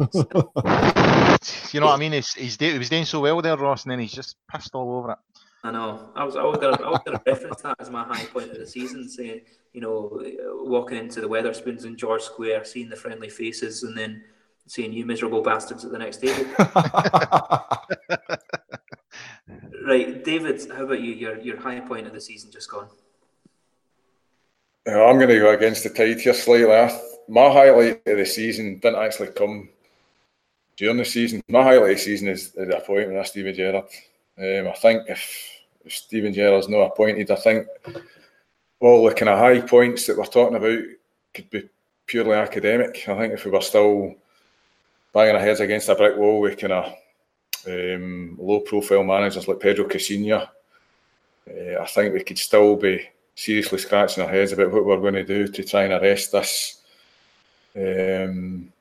you 1.72 1.80
know 1.80 1.86
what 1.86 1.94
I 1.94 1.96
mean? 1.96 2.12
He's, 2.12 2.34
he's 2.34 2.56
he 2.58 2.76
was 2.76 2.90
doing 2.90 3.06
so 3.06 3.20
well 3.20 3.40
there, 3.40 3.56
Ross, 3.56 3.84
and 3.84 3.92
then 3.92 3.98
he's 3.98 4.12
just 4.12 4.36
pissed 4.52 4.74
all 4.74 4.92
over 4.94 5.12
it. 5.12 5.18
I 5.62 5.70
know. 5.70 6.10
I 6.14 6.24
was 6.24 6.36
I 6.36 6.42
was 6.42 6.58
gonna 6.58 6.82
I 6.82 6.90
was 6.90 7.00
gonna 7.04 7.22
reference 7.26 7.62
that 7.62 7.76
as 7.80 7.90
my 7.90 8.04
high 8.04 8.24
point 8.24 8.50
of 8.50 8.58
the 8.58 8.66
season, 8.66 9.08
saying 9.08 9.42
you 9.72 9.80
know 9.80 10.22
walking 10.64 10.96
into 10.96 11.20
the 11.20 11.28
Wetherspoons 11.28 11.84
in 11.84 11.96
George 11.96 12.22
Square, 12.22 12.64
seeing 12.64 12.88
the 12.88 12.96
friendly 12.96 13.28
faces, 13.28 13.82
and 13.82 13.96
then 13.96 14.24
seeing 14.66 14.92
you 14.92 15.04
miserable 15.04 15.42
bastards 15.42 15.84
at 15.84 15.92
the 15.92 15.98
next 15.98 16.18
table. 16.18 16.50
right, 19.86 20.24
David. 20.24 20.62
How 20.70 20.84
about 20.84 21.00
you? 21.00 21.12
Your 21.12 21.38
your 21.40 21.60
high 21.60 21.80
point 21.80 22.06
of 22.06 22.14
the 22.14 22.20
season 22.20 22.50
just 22.50 22.70
gone. 22.70 22.88
I'm 24.86 25.18
going 25.18 25.28
to 25.28 25.38
go 25.38 25.52
against 25.52 25.84
the 25.84 25.90
tide 25.90 26.20
here 26.20 26.32
slightly. 26.32 26.66
My 27.28 27.52
highlight 27.52 28.00
of 28.06 28.16
the 28.16 28.24
season 28.24 28.78
didn't 28.78 29.02
actually 29.02 29.28
come 29.28 29.68
during 30.76 30.96
the 30.96 31.04
season. 31.04 31.42
My 31.48 31.62
highlight 31.62 31.90
of 31.90 31.96
the 31.96 32.02
season 32.02 32.28
is 32.28 32.52
the 32.52 32.78
appointment 32.78 33.18
of 33.18 33.26
Steven 33.26 33.54
Gerrard. 33.54 33.84
Um, 34.40 34.68
I 34.68 34.72
think 34.72 35.08
if, 35.08 35.60
if 35.84 35.92
Steven 35.92 36.32
Gerrard's 36.32 36.68
not 36.68 36.80
appointed, 36.80 37.30
I 37.30 37.36
think 37.36 37.66
all 38.80 39.04
the 39.04 39.14
kind 39.14 39.28
of 39.28 39.38
high 39.38 39.60
points 39.60 40.06
that 40.06 40.16
we're 40.16 40.24
talking 40.24 40.56
about 40.56 40.78
could 41.34 41.50
be 41.50 41.68
purely 42.06 42.32
academic. 42.32 43.06
I 43.06 43.18
think 43.18 43.34
if 43.34 43.44
we 43.44 43.50
were 43.50 43.60
still 43.60 44.14
banging 45.12 45.34
our 45.34 45.40
heads 45.40 45.60
against 45.60 45.90
a 45.90 45.94
brick 45.94 46.16
wall 46.16 46.40
with 46.40 46.58
kind 46.58 46.72
of 46.72 46.94
um, 47.66 48.36
low 48.40 48.60
profile 48.60 49.04
managers 49.04 49.46
like 49.46 49.60
Pedro 49.60 49.84
Caixinha, 49.86 50.48
uh, 51.48 51.80
I 51.80 51.86
think 51.86 52.14
we 52.14 52.24
could 52.24 52.38
still 52.38 52.76
be 52.76 53.06
seriously 53.34 53.78
scratching 53.78 54.24
our 54.24 54.30
heads 54.30 54.52
about 54.52 54.72
what 54.72 54.84
we're 54.84 55.00
going 55.00 55.14
to 55.14 55.24
do 55.24 55.48
to 55.48 55.64
try 55.64 55.84
and 55.84 55.92
arrest 55.92 56.32
this 56.32 56.82
um, 57.76 58.72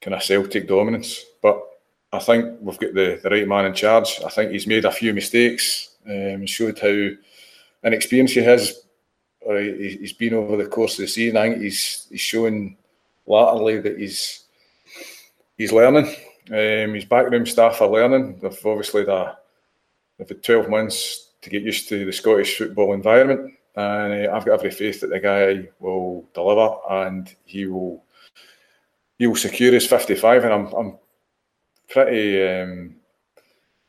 kind 0.00 0.14
of 0.14 0.22
Celtic 0.22 0.68
dominance. 0.68 1.24
But 1.40 1.67
I 2.12 2.18
think 2.18 2.58
we've 2.60 2.78
got 2.78 2.94
the, 2.94 3.20
the 3.22 3.30
right 3.30 3.46
man 3.46 3.66
in 3.66 3.74
charge. 3.74 4.20
I 4.24 4.30
think 4.30 4.50
he's 4.50 4.66
made 4.66 4.84
a 4.84 4.90
few 4.90 5.12
mistakes, 5.12 5.96
um, 6.08 6.46
showed 6.46 6.78
how 6.78 7.08
inexperienced 7.82 8.34
he 8.34 8.42
has. 8.42 8.82
Or 9.40 9.58
he's 9.60 10.12
been 10.14 10.34
over 10.34 10.56
the 10.56 10.68
course 10.68 10.94
of 10.94 11.02
the 11.02 11.08
season. 11.08 11.36
I 11.36 11.48
think 11.48 11.62
he's 11.62 12.06
he's 12.10 12.20
showing 12.20 12.76
latterly 13.26 13.80
that 13.80 13.98
he's 13.98 14.44
he's 15.56 15.72
learning. 15.72 16.06
Um, 16.50 16.94
his 16.94 17.04
backroom 17.04 17.46
staff 17.46 17.80
are 17.80 17.88
learning. 17.88 18.40
They've 18.40 18.66
obviously 18.66 19.04
the, 19.04 19.36
they've 20.18 20.28
had 20.28 20.42
12 20.42 20.68
months 20.68 21.32
to 21.42 21.50
get 21.50 21.62
used 21.62 21.88
to 21.90 22.04
the 22.04 22.12
Scottish 22.12 22.58
football 22.58 22.94
environment, 22.94 23.54
and 23.76 24.26
uh, 24.26 24.32
I've 24.32 24.44
got 24.44 24.54
every 24.54 24.70
faith 24.70 25.00
that 25.00 25.10
the 25.10 25.20
guy 25.20 25.68
will 25.78 26.28
deliver 26.34 26.76
and 26.90 27.34
he 27.44 27.66
will 27.66 28.02
he 29.18 29.26
will 29.26 29.36
secure 29.36 29.72
his 29.72 29.86
55. 29.86 30.44
And 30.44 30.52
I'm 30.52 30.66
I'm 30.72 30.98
pretty 31.88 32.46
um, 32.46 32.96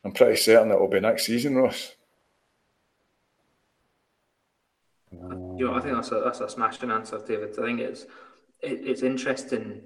I'm 0.04 0.12
pretty 0.12 0.38
certain 0.38 0.72
it 0.72 0.80
will 0.80 0.88
be 0.88 1.00
next 1.00 1.26
season, 1.26 1.56
Ross. 1.56 1.94
You 5.12 5.66
know, 5.66 5.74
I 5.74 5.82
think 5.82 5.96
that's 5.96 6.12
a 6.12 6.22
that's 6.24 6.40
a 6.40 6.50
smashing 6.50 6.92
answer, 6.92 7.20
David. 7.26 7.58
I 7.60 7.62
think 7.64 7.80
it's 7.80 8.04
it, 8.62 8.82
it's 8.86 9.04
interesting 9.04 9.82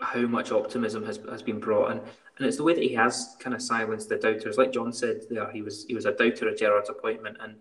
how 0.00 0.22
much 0.22 0.52
optimism 0.52 1.04
has, 1.06 1.18
has 1.30 1.42
been 1.42 1.60
brought 1.60 1.92
in. 1.92 1.98
And 2.36 2.46
it's 2.46 2.56
the 2.56 2.64
way 2.64 2.74
that 2.74 2.82
he 2.82 2.94
has 2.94 3.36
kind 3.38 3.54
of 3.54 3.62
silenced 3.62 4.08
the 4.08 4.16
doubters. 4.16 4.58
Like 4.58 4.72
John 4.72 4.92
said 4.92 5.22
there, 5.30 5.50
he 5.50 5.62
was 5.62 5.84
he 5.84 5.94
was 5.94 6.04
a 6.04 6.12
doubter 6.12 6.48
of 6.48 6.58
Gerrard's 6.58 6.90
appointment, 6.90 7.38
and 7.40 7.56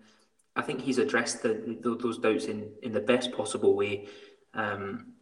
I 0.56 0.62
think 0.62 0.82
he's 0.82 0.98
addressed 0.98 1.44
the, 1.44 1.78
the, 1.82 1.96
those 1.96 2.18
doubts 2.18 2.46
in, 2.46 2.70
in 2.82 2.92
the 2.92 3.00
best 3.00 3.32
possible 3.32 3.76
way. 3.76 4.08
Um, 4.54 5.14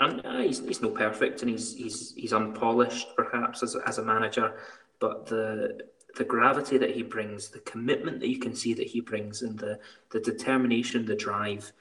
and 0.00 0.24
uh, 0.24 0.38
he's, 0.40 0.60
he's 0.60 0.82
no 0.82 0.90
perfect, 0.90 1.42
and 1.42 1.50
he's 1.50 1.74
he's 1.74 2.14
he's 2.14 2.32
unpolished 2.32 3.08
perhaps 3.16 3.62
as, 3.62 3.76
as 3.86 3.98
a 3.98 4.04
manager, 4.04 4.56
but 4.98 5.26
the 5.26 5.86
the 6.16 6.24
gravity 6.24 6.78
that 6.78 6.94
he 6.94 7.02
brings, 7.02 7.48
the 7.48 7.60
commitment 7.60 8.20
that 8.20 8.28
you 8.28 8.38
can 8.38 8.54
see 8.54 8.74
that 8.74 8.86
he 8.86 9.00
brings, 9.00 9.42
and 9.42 9.58
the 9.58 9.78
the 10.10 10.20
determination, 10.20 11.04
the 11.04 11.14
drive, 11.14 11.72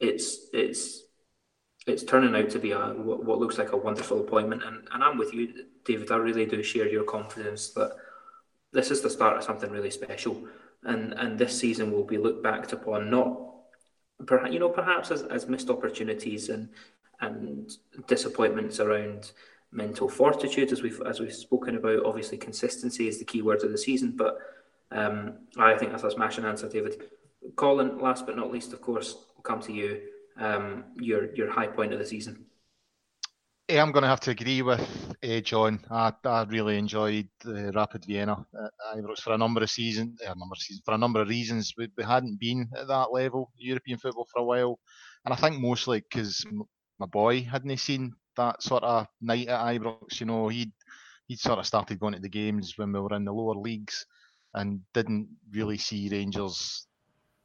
it's 0.00 0.46
it's 0.52 1.04
it's 1.86 2.04
turning 2.04 2.34
out 2.34 2.50
to 2.50 2.58
be 2.58 2.72
a 2.72 2.78
what, 2.78 3.24
what 3.24 3.38
looks 3.38 3.58
like 3.58 3.72
a 3.72 3.76
wonderful 3.76 4.20
appointment. 4.20 4.62
And, 4.64 4.86
and 4.92 5.02
I'm 5.02 5.18
with 5.18 5.32
you, 5.32 5.64
David. 5.84 6.10
I 6.10 6.16
really 6.16 6.46
do 6.46 6.62
share 6.62 6.88
your 6.88 7.04
confidence 7.04 7.70
that 7.70 7.96
this 8.72 8.90
is 8.90 9.00
the 9.00 9.10
start 9.10 9.38
of 9.38 9.44
something 9.44 9.70
really 9.70 9.90
special. 9.90 10.46
And 10.84 11.12
and 11.14 11.38
this 11.38 11.58
season 11.58 11.90
will 11.92 12.04
be 12.04 12.18
looked 12.18 12.42
back 12.42 12.72
upon 12.72 13.10
not 13.10 13.44
perhaps 14.26 14.52
you 14.52 14.58
know 14.58 14.68
perhaps 14.68 15.10
as, 15.10 15.22
as 15.22 15.48
missed 15.48 15.70
opportunities 15.70 16.48
and 16.48 16.68
and 17.20 17.70
disappointments 18.06 18.80
around 18.80 19.32
mental 19.72 20.08
fortitude 20.08 20.72
as 20.72 20.82
we've 20.82 21.00
as 21.02 21.20
we've 21.20 21.34
spoken 21.34 21.76
about. 21.76 22.04
Obviously, 22.04 22.38
consistency 22.38 23.08
is 23.08 23.18
the 23.18 23.24
key 23.24 23.42
word 23.42 23.62
of 23.62 23.72
the 23.72 23.78
season, 23.78 24.12
but 24.16 24.38
um, 24.90 25.38
I 25.56 25.76
think 25.76 25.90
that's 25.90 26.04
a 26.04 26.10
smashing 26.10 26.44
answer, 26.44 26.68
David. 26.68 27.02
Colin, 27.56 27.98
last 27.98 28.26
but 28.26 28.36
not 28.36 28.50
least, 28.50 28.72
of 28.72 28.80
course, 28.80 29.16
will 29.36 29.42
come 29.42 29.60
to 29.62 29.72
you 29.72 30.00
um, 30.38 30.84
your 30.96 31.34
your 31.34 31.50
high 31.50 31.66
point 31.66 31.92
of 31.92 31.98
the 31.98 32.06
season? 32.06 32.44
Yeah, 33.68 33.82
I'm 33.82 33.92
going 33.92 34.02
to 34.02 34.08
have 34.08 34.20
to 34.20 34.30
agree 34.30 34.62
with 34.62 34.80
uh, 35.22 35.40
John. 35.40 35.80
I, 35.90 36.10
I 36.24 36.44
really 36.44 36.78
enjoyed 36.78 37.28
uh, 37.46 37.70
Rapid 37.72 38.06
Vienna 38.06 38.46
at 38.54 38.96
Ibrox 38.96 39.20
for 39.20 39.34
a 39.34 39.38
number 39.38 39.62
of 39.62 39.68
seasons, 39.68 40.22
a 40.22 40.28
number 40.28 40.54
of 40.54 40.58
seasons, 40.58 40.82
for 40.86 40.94
a 40.94 40.98
number 40.98 41.20
of 41.20 41.28
reasons. 41.28 41.74
We, 41.76 41.90
we 41.94 42.02
hadn't 42.02 42.40
been 42.40 42.70
at 42.74 42.88
that 42.88 43.12
level, 43.12 43.52
European 43.58 43.98
football, 43.98 44.26
for 44.32 44.40
a 44.40 44.44
while, 44.44 44.78
and 45.26 45.34
I 45.34 45.36
think 45.36 45.60
mostly 45.60 46.00
because 46.00 46.46
my 46.98 47.06
boy 47.06 47.42
hadn't 47.42 47.76
seen 47.78 48.12
that 48.36 48.62
sort 48.62 48.84
of 48.84 49.06
night 49.20 49.48
at 49.48 49.60
Ibrox. 49.60 50.20
You 50.20 50.26
know, 50.26 50.48
he'd 50.48 50.72
he'd 51.26 51.38
sort 51.38 51.58
of 51.58 51.66
started 51.66 52.00
going 52.00 52.14
to 52.14 52.20
the 52.20 52.28
games 52.28 52.76
when 52.76 52.92
we 52.92 53.00
were 53.00 53.14
in 53.14 53.24
the 53.24 53.32
lower 53.32 53.54
leagues, 53.54 54.06
and 54.54 54.80
didn't 54.94 55.28
really 55.52 55.78
see 55.78 56.08
Rangers, 56.10 56.86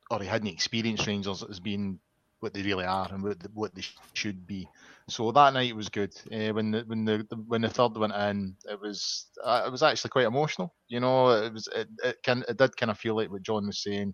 or 0.10 0.22
he 0.22 0.28
hadn't 0.28 0.48
experienced 0.48 1.08
Rangers 1.08 1.44
as 1.50 1.60
being 1.60 2.00
what 2.40 2.54
they 2.54 2.62
really 2.62 2.84
are 2.84 3.08
and 3.12 3.24
what, 3.24 3.38
what 3.54 3.74
they 3.74 3.84
should 4.12 4.46
be. 4.46 4.68
So 5.08 5.32
that 5.32 5.54
night 5.54 5.76
was 5.76 5.90
good. 5.90 6.14
Uh, 6.32 6.54
when 6.54 6.72
the 6.72 6.84
when 6.88 7.06
the 7.06 7.26
when 7.48 7.62
the 7.62 7.70
third 7.70 7.98
went 7.98 8.14
in, 8.14 8.56
it 8.66 8.80
was 8.80 9.28
uh, 9.44 9.64
it 9.66 9.72
was 9.72 9.84
actually 9.84 10.10
quite 10.10 10.28
emotional. 10.28 10.74
You 10.88 11.00
know, 11.00 11.30
it 11.30 11.54
was 11.54 11.68
it, 11.76 11.88
it 12.04 12.18
can 12.24 12.44
it 12.48 12.58
did 12.58 12.76
kind 12.78 12.92
of 12.92 12.98
feel 12.98 13.16
like 13.16 13.32
what 13.32 13.44
John 13.44 13.68
was 13.68 13.82
saying 13.82 14.14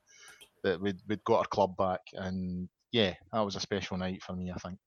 that 0.64 0.82
we'd 0.82 1.00
we'd 1.08 1.24
got 1.24 1.40
our 1.40 1.46
club 1.46 1.76
back, 1.78 2.02
and 2.14 2.70
yeah, 2.92 3.14
that 3.34 3.42
was 3.42 3.56
a 3.56 3.60
special 3.60 3.98
night 3.98 4.22
for 4.24 4.36
me. 4.36 4.52
I 4.52 4.56
think. 4.56 4.78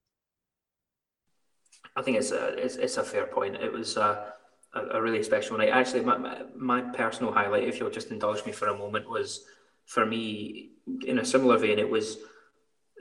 I 1.97 2.03
think 2.03 2.16
it's 2.16 2.30
a 2.30 2.55
it's, 2.62 2.76
it's 2.76 2.97
a 2.97 3.05
fair 3.05 3.26
point. 3.26 3.57
It 3.57 3.72
was 3.72 3.97
a, 3.97 4.32
a, 4.74 5.01
really 5.01 5.22
special 5.22 5.59
night. 5.59 5.68
Actually, 5.68 6.05
my, 6.05 6.43
my 6.57 6.80
personal 6.80 7.32
highlight, 7.32 7.64
if 7.64 7.78
you'll 7.78 7.90
just 7.90 8.11
indulge 8.11 8.45
me 8.47 8.53
for 8.53 8.68
a 8.68 8.76
moment, 8.76 9.09
was 9.09 9.45
for 9.84 10.07
me 10.07 10.70
in 11.07 11.18
a 11.18 11.24
similar 11.24 11.59
vein. 11.59 11.78
It 11.78 11.90
was 11.90 12.18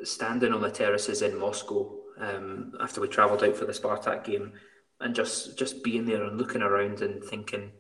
standing 0.03 0.51
on 0.53 0.61
the 0.61 0.71
terraces 0.71 1.21
in 1.21 1.39
Moscow 1.39 1.95
um, 2.19 2.73
after 2.81 2.99
we 2.99 3.07
travelled 3.07 3.43
out 3.43 3.55
for 3.55 3.65
the 3.65 3.71
Spartak 3.71 4.25
game, 4.25 4.53
and 4.99 5.15
just 5.15 5.57
just 5.57 5.83
being 5.83 6.05
there 6.05 6.23
and 6.23 6.37
looking 6.37 6.61
around 6.61 7.01
and 7.01 7.23
thinking, 7.23 7.71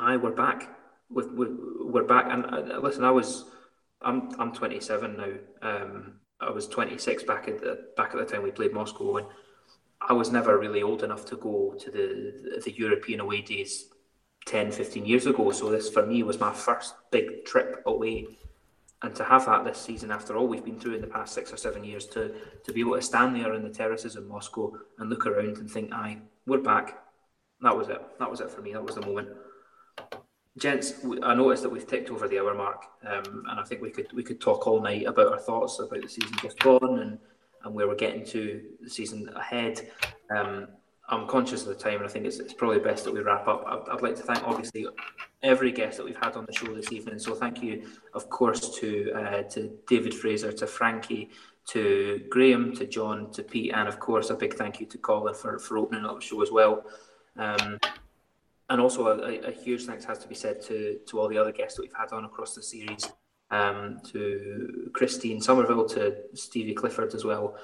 "I 0.00 0.16
we're 0.16 0.32
back. 0.32 0.76
We're, 1.10 1.54
we're 1.80 2.04
back." 2.04 2.26
And 2.28 2.44
uh, 2.46 2.80
listen, 2.80 3.04
I 3.04 3.12
was 3.12 3.44
I'm 4.02 4.30
I'm 4.40 4.52
27 4.52 5.16
now. 5.16 5.32
Um, 5.62 6.14
I 6.40 6.50
was 6.50 6.68
26 6.68 7.24
back 7.24 7.48
at 7.48 7.60
the 7.60 7.88
back 7.96 8.14
at 8.14 8.18
the 8.18 8.24
time 8.24 8.42
we 8.42 8.50
played 8.50 8.72
Moscow, 8.72 9.16
and 9.16 9.26
I 10.00 10.12
was 10.12 10.30
never 10.30 10.58
really 10.58 10.82
old 10.82 11.02
enough 11.02 11.24
to 11.26 11.36
go 11.36 11.74
to 11.78 11.90
the 11.90 12.60
the 12.64 12.72
European 12.72 13.20
away 13.20 13.42
days 13.42 13.90
10, 14.46 14.72
15 14.72 15.04
years 15.04 15.26
ago. 15.26 15.50
So 15.50 15.70
this 15.70 15.90
for 15.90 16.06
me 16.06 16.22
was 16.22 16.40
my 16.40 16.52
first 16.52 16.94
big 17.10 17.44
trip 17.44 17.82
away. 17.86 18.26
And 19.02 19.14
to 19.14 19.22
have 19.22 19.46
that 19.46 19.64
this 19.64 19.78
season 19.78 20.10
after 20.10 20.36
all 20.36 20.48
we've 20.48 20.64
been 20.64 20.80
through 20.80 20.94
in 20.94 21.00
the 21.00 21.06
past 21.06 21.32
six 21.32 21.52
or 21.52 21.56
seven 21.56 21.84
years 21.84 22.06
to 22.08 22.34
to 22.64 22.72
be 22.72 22.80
able 22.80 22.96
to 22.96 23.02
stand 23.02 23.36
there 23.36 23.54
in 23.54 23.62
the 23.62 23.70
terraces 23.70 24.16
in 24.16 24.26
Moscow 24.26 24.72
and 24.98 25.08
look 25.08 25.26
around 25.26 25.58
and 25.58 25.70
think 25.70 25.92
aye 25.92 26.18
we're 26.46 26.58
back. 26.58 26.98
That 27.60 27.76
was 27.76 27.88
it. 27.88 28.02
That 28.18 28.30
was 28.30 28.40
it 28.40 28.50
for 28.50 28.60
me. 28.60 28.72
That 28.72 28.84
was 28.84 28.96
the 28.96 29.02
moment. 29.02 29.28
Gents 30.58 30.94
I 31.22 31.34
noticed 31.34 31.62
that 31.62 31.70
we've 31.70 31.86
ticked 31.86 32.10
over 32.10 32.26
the 32.26 32.40
hour 32.40 32.54
mark 32.54 32.86
um, 33.06 33.44
and 33.48 33.60
I 33.60 33.62
think 33.62 33.82
we 33.82 33.90
could 33.90 34.12
we 34.12 34.24
could 34.24 34.40
talk 34.40 34.66
all 34.66 34.80
night 34.80 35.06
about 35.06 35.32
our 35.32 35.38
thoughts 35.38 35.78
about 35.78 36.02
the 36.02 36.08
season 36.08 36.36
just 36.42 36.58
gone 36.58 36.98
and 36.98 37.18
and 37.64 37.74
where 37.74 37.88
we're 37.88 37.94
getting 37.94 38.24
to 38.26 38.62
the 38.80 38.90
season 38.90 39.28
ahead 39.36 39.90
um, 40.30 40.68
I'm 41.10 41.26
conscious 41.26 41.62
of 41.62 41.68
the 41.68 41.74
time, 41.74 41.96
and 41.96 42.04
I 42.04 42.08
think 42.08 42.26
it's, 42.26 42.38
it's 42.38 42.52
probably 42.52 42.80
best 42.80 43.04
that 43.04 43.14
we 43.14 43.20
wrap 43.20 43.48
up. 43.48 43.64
I'd, 43.66 43.94
I'd, 43.94 44.02
like 44.02 44.14
to 44.16 44.22
thank, 44.22 44.46
obviously, 44.46 44.86
every 45.42 45.72
guest 45.72 45.96
that 45.96 46.04
we've 46.04 46.16
had 46.16 46.36
on 46.36 46.44
the 46.44 46.52
show 46.52 46.74
this 46.74 46.92
evening. 46.92 47.18
So 47.18 47.34
thank 47.34 47.62
you, 47.62 47.88
of 48.12 48.28
course, 48.28 48.78
to 48.78 49.12
uh, 49.12 49.42
to 49.44 49.72
David 49.86 50.12
Fraser, 50.12 50.52
to 50.52 50.66
Frankie, 50.66 51.30
to 51.68 52.22
Graham, 52.28 52.74
to 52.76 52.86
John, 52.86 53.30
to 53.32 53.42
Pete, 53.42 53.72
and 53.74 53.88
of 53.88 53.98
course, 53.98 54.28
a 54.28 54.34
big 54.34 54.54
thank 54.54 54.80
you 54.80 54.86
to 54.86 54.98
Colin 54.98 55.34
for, 55.34 55.58
for 55.58 55.78
opening 55.78 56.04
up 56.04 56.20
the 56.20 56.26
show 56.26 56.42
as 56.42 56.50
well. 56.50 56.84
Um, 57.38 57.78
and 58.68 58.80
also, 58.80 59.06
a, 59.06 59.48
a, 59.48 59.50
huge 59.50 59.86
thanks 59.86 60.04
has 60.04 60.18
to 60.18 60.28
be 60.28 60.34
said 60.34 60.60
to 60.62 60.98
to 61.06 61.18
all 61.18 61.28
the 61.28 61.38
other 61.38 61.52
guests 61.52 61.76
that 61.76 61.82
we've 61.82 61.92
had 61.96 62.12
on 62.12 62.26
across 62.26 62.54
the 62.54 62.62
series. 62.62 63.10
Um, 63.50 64.00
to 64.12 64.90
Christine 64.92 65.40
Somerville, 65.40 65.88
to 65.88 66.16
Stevie 66.34 66.74
Clifford 66.74 67.14
as 67.14 67.24
well, 67.24 67.56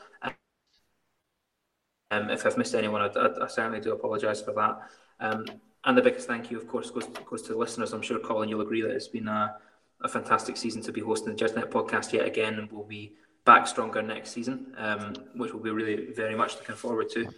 um, 2.10 2.30
if 2.30 2.46
I've 2.46 2.56
missed 2.56 2.74
anyone, 2.74 3.02
I, 3.02 3.06
I, 3.06 3.44
I 3.44 3.48
certainly 3.48 3.80
do 3.80 3.92
apologise 3.92 4.40
for 4.40 4.52
that. 4.54 4.78
Um, 5.20 5.44
and 5.84 5.98
the 5.98 6.02
biggest 6.02 6.26
thank 6.26 6.50
you, 6.50 6.56
of 6.56 6.66
course, 6.66 6.90
goes, 6.90 7.06
goes 7.06 7.42
to 7.42 7.52
the 7.52 7.58
listeners. 7.58 7.92
I'm 7.92 8.02
sure, 8.02 8.18
Colin, 8.18 8.48
you'll 8.48 8.62
agree 8.62 8.82
that 8.82 8.90
it's 8.90 9.08
been 9.08 9.28
a, 9.28 9.56
a 10.02 10.08
fantastic 10.08 10.56
season 10.56 10.82
to 10.82 10.92
be 10.92 11.00
hosting 11.00 11.34
the 11.34 11.44
Gersnet 11.44 11.70
podcast 11.70 12.12
yet 12.12 12.26
again, 12.26 12.54
and 12.54 12.70
we'll 12.70 12.84
be 12.84 13.14
back 13.44 13.66
stronger 13.66 14.00
next 14.00 14.30
season, 14.30 14.74
um, 14.78 15.14
which 15.36 15.52
we'll 15.52 15.62
be 15.62 15.70
really 15.70 16.12
very 16.12 16.34
much 16.34 16.56
looking 16.56 16.74
forward 16.74 17.10
to. 17.10 17.28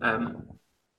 Um, 0.00 0.46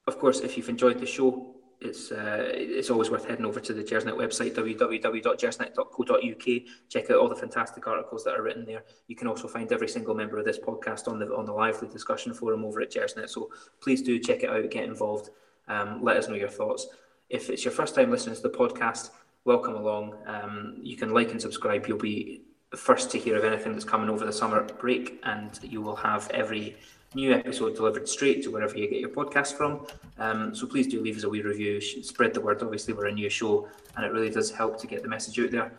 of 0.08 0.20
course, 0.20 0.42
if 0.42 0.58
you've 0.58 0.70
enjoyed 0.70 1.00
the 1.00 1.06
show, 1.06 1.56
it's 1.82 2.12
uh, 2.12 2.52
it's 2.54 2.90
always 2.90 3.10
worth 3.10 3.26
heading 3.26 3.46
over 3.46 3.62
to 3.62 3.74
the 3.74 3.84
Gersnet 3.84 4.16
website, 4.16 4.54
www.gersnet.co.uk. 4.54 6.62
Check 6.90 7.10
out 7.10 7.18
all 7.18 7.30
the 7.30 7.36
fantastic 7.36 7.88
articles 7.88 8.24
that 8.26 8.36
are 8.36 8.42
written 8.42 8.66
there. 8.66 8.84
You 9.08 9.16
can 9.16 9.28
also 9.28 9.48
find 9.48 9.72
every 9.72 9.88
single 9.88 10.14
member 10.14 10.38
of 10.38 10.46
this 10.46 10.60
podcast 10.60 11.08
on 11.08 11.20
the 11.20 11.34
on 11.34 11.46
the 11.46 11.54
lively 11.54 11.88
discussion 11.88 12.34
forum 12.34 12.66
over 12.66 12.82
at 12.82 12.92
Gersnet. 12.92 13.30
So 13.30 13.50
please 13.82 14.02
do 14.02 14.20
check 14.20 14.44
it 14.44 14.50
out, 14.50 14.70
get 14.70 14.84
involved, 14.84 15.30
um, 15.70 16.04
let 16.04 16.18
us 16.18 16.28
know 16.28 16.36
your 16.36 16.50
thoughts. 16.50 16.88
If 17.30 17.50
it's 17.50 17.64
your 17.64 17.72
first 17.72 17.96
time 17.96 18.12
listening 18.12 18.36
to 18.36 18.42
the 18.42 18.50
podcast, 18.50 19.12
welcome 19.46 19.76
along. 19.76 20.18
Um, 20.26 20.80
you 20.82 20.98
can 20.98 21.14
like 21.14 21.32
and 21.32 21.42
subscribe. 21.42 21.88
You'll 21.88 21.98
be 21.98 22.42
first 22.76 23.10
to 23.12 23.18
hear 23.18 23.38
of 23.38 23.46
anything 23.46 23.72
that's 23.72 23.86
coming 23.86 24.10
over 24.10 24.26
the 24.26 24.34
summer 24.34 24.64
break, 24.64 25.22
and 25.24 25.58
you 25.64 25.82
will 25.82 25.96
have 25.96 26.30
every 26.32 26.76
new 27.16 27.34
episode 27.34 27.76
delivered 27.76 28.08
straight 28.08 28.44
to 28.44 28.52
wherever 28.52 28.78
you 28.78 28.88
get 28.90 29.00
your 29.00 29.10
podcast 29.10 29.54
from. 29.54 29.88
Um, 30.18 30.54
so 30.54 30.68
please 30.68 30.88
do 30.88 31.02
leave 31.02 31.18
us 31.18 31.24
a 31.24 31.30
wee 31.30 31.42
review, 31.42 31.82
spread 31.82 32.34
the 32.34 32.42
word. 32.42 32.62
Obviously, 32.62 32.94
we're 32.94 33.08
a 33.08 33.12
new 33.12 33.30
show, 33.30 33.68
and 33.96 34.06
it 34.06 34.12
really 34.12 34.30
does 34.30 34.52
help 34.52 34.80
to 34.82 34.88
get 34.88 35.02
the 35.02 35.10
message 35.10 35.40
out 35.40 35.52
there. 35.52 35.72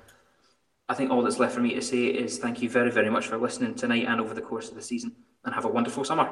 I 0.89 0.95
think 0.95 1.11
all 1.11 1.23
that's 1.23 1.39
left 1.39 1.55
for 1.55 1.61
me 1.61 1.75
to 1.75 1.83
say 1.83 2.07
is 2.07 2.39
thank 2.39 2.63
you 2.63 2.69
very, 2.69 2.91
very 2.91 3.11
much 3.11 3.29
for 3.29 3.39
listening 3.39 3.75
tonight 3.75 4.07
and 4.09 4.21
over 4.21 4.35
the 4.35 4.41
course 4.41 4.69
of 4.69 4.75
the 4.75 4.83
season, 4.83 5.15
and 5.45 5.55
have 5.55 5.65
a 5.65 5.69
wonderful 5.69 6.05
summer. 6.05 6.29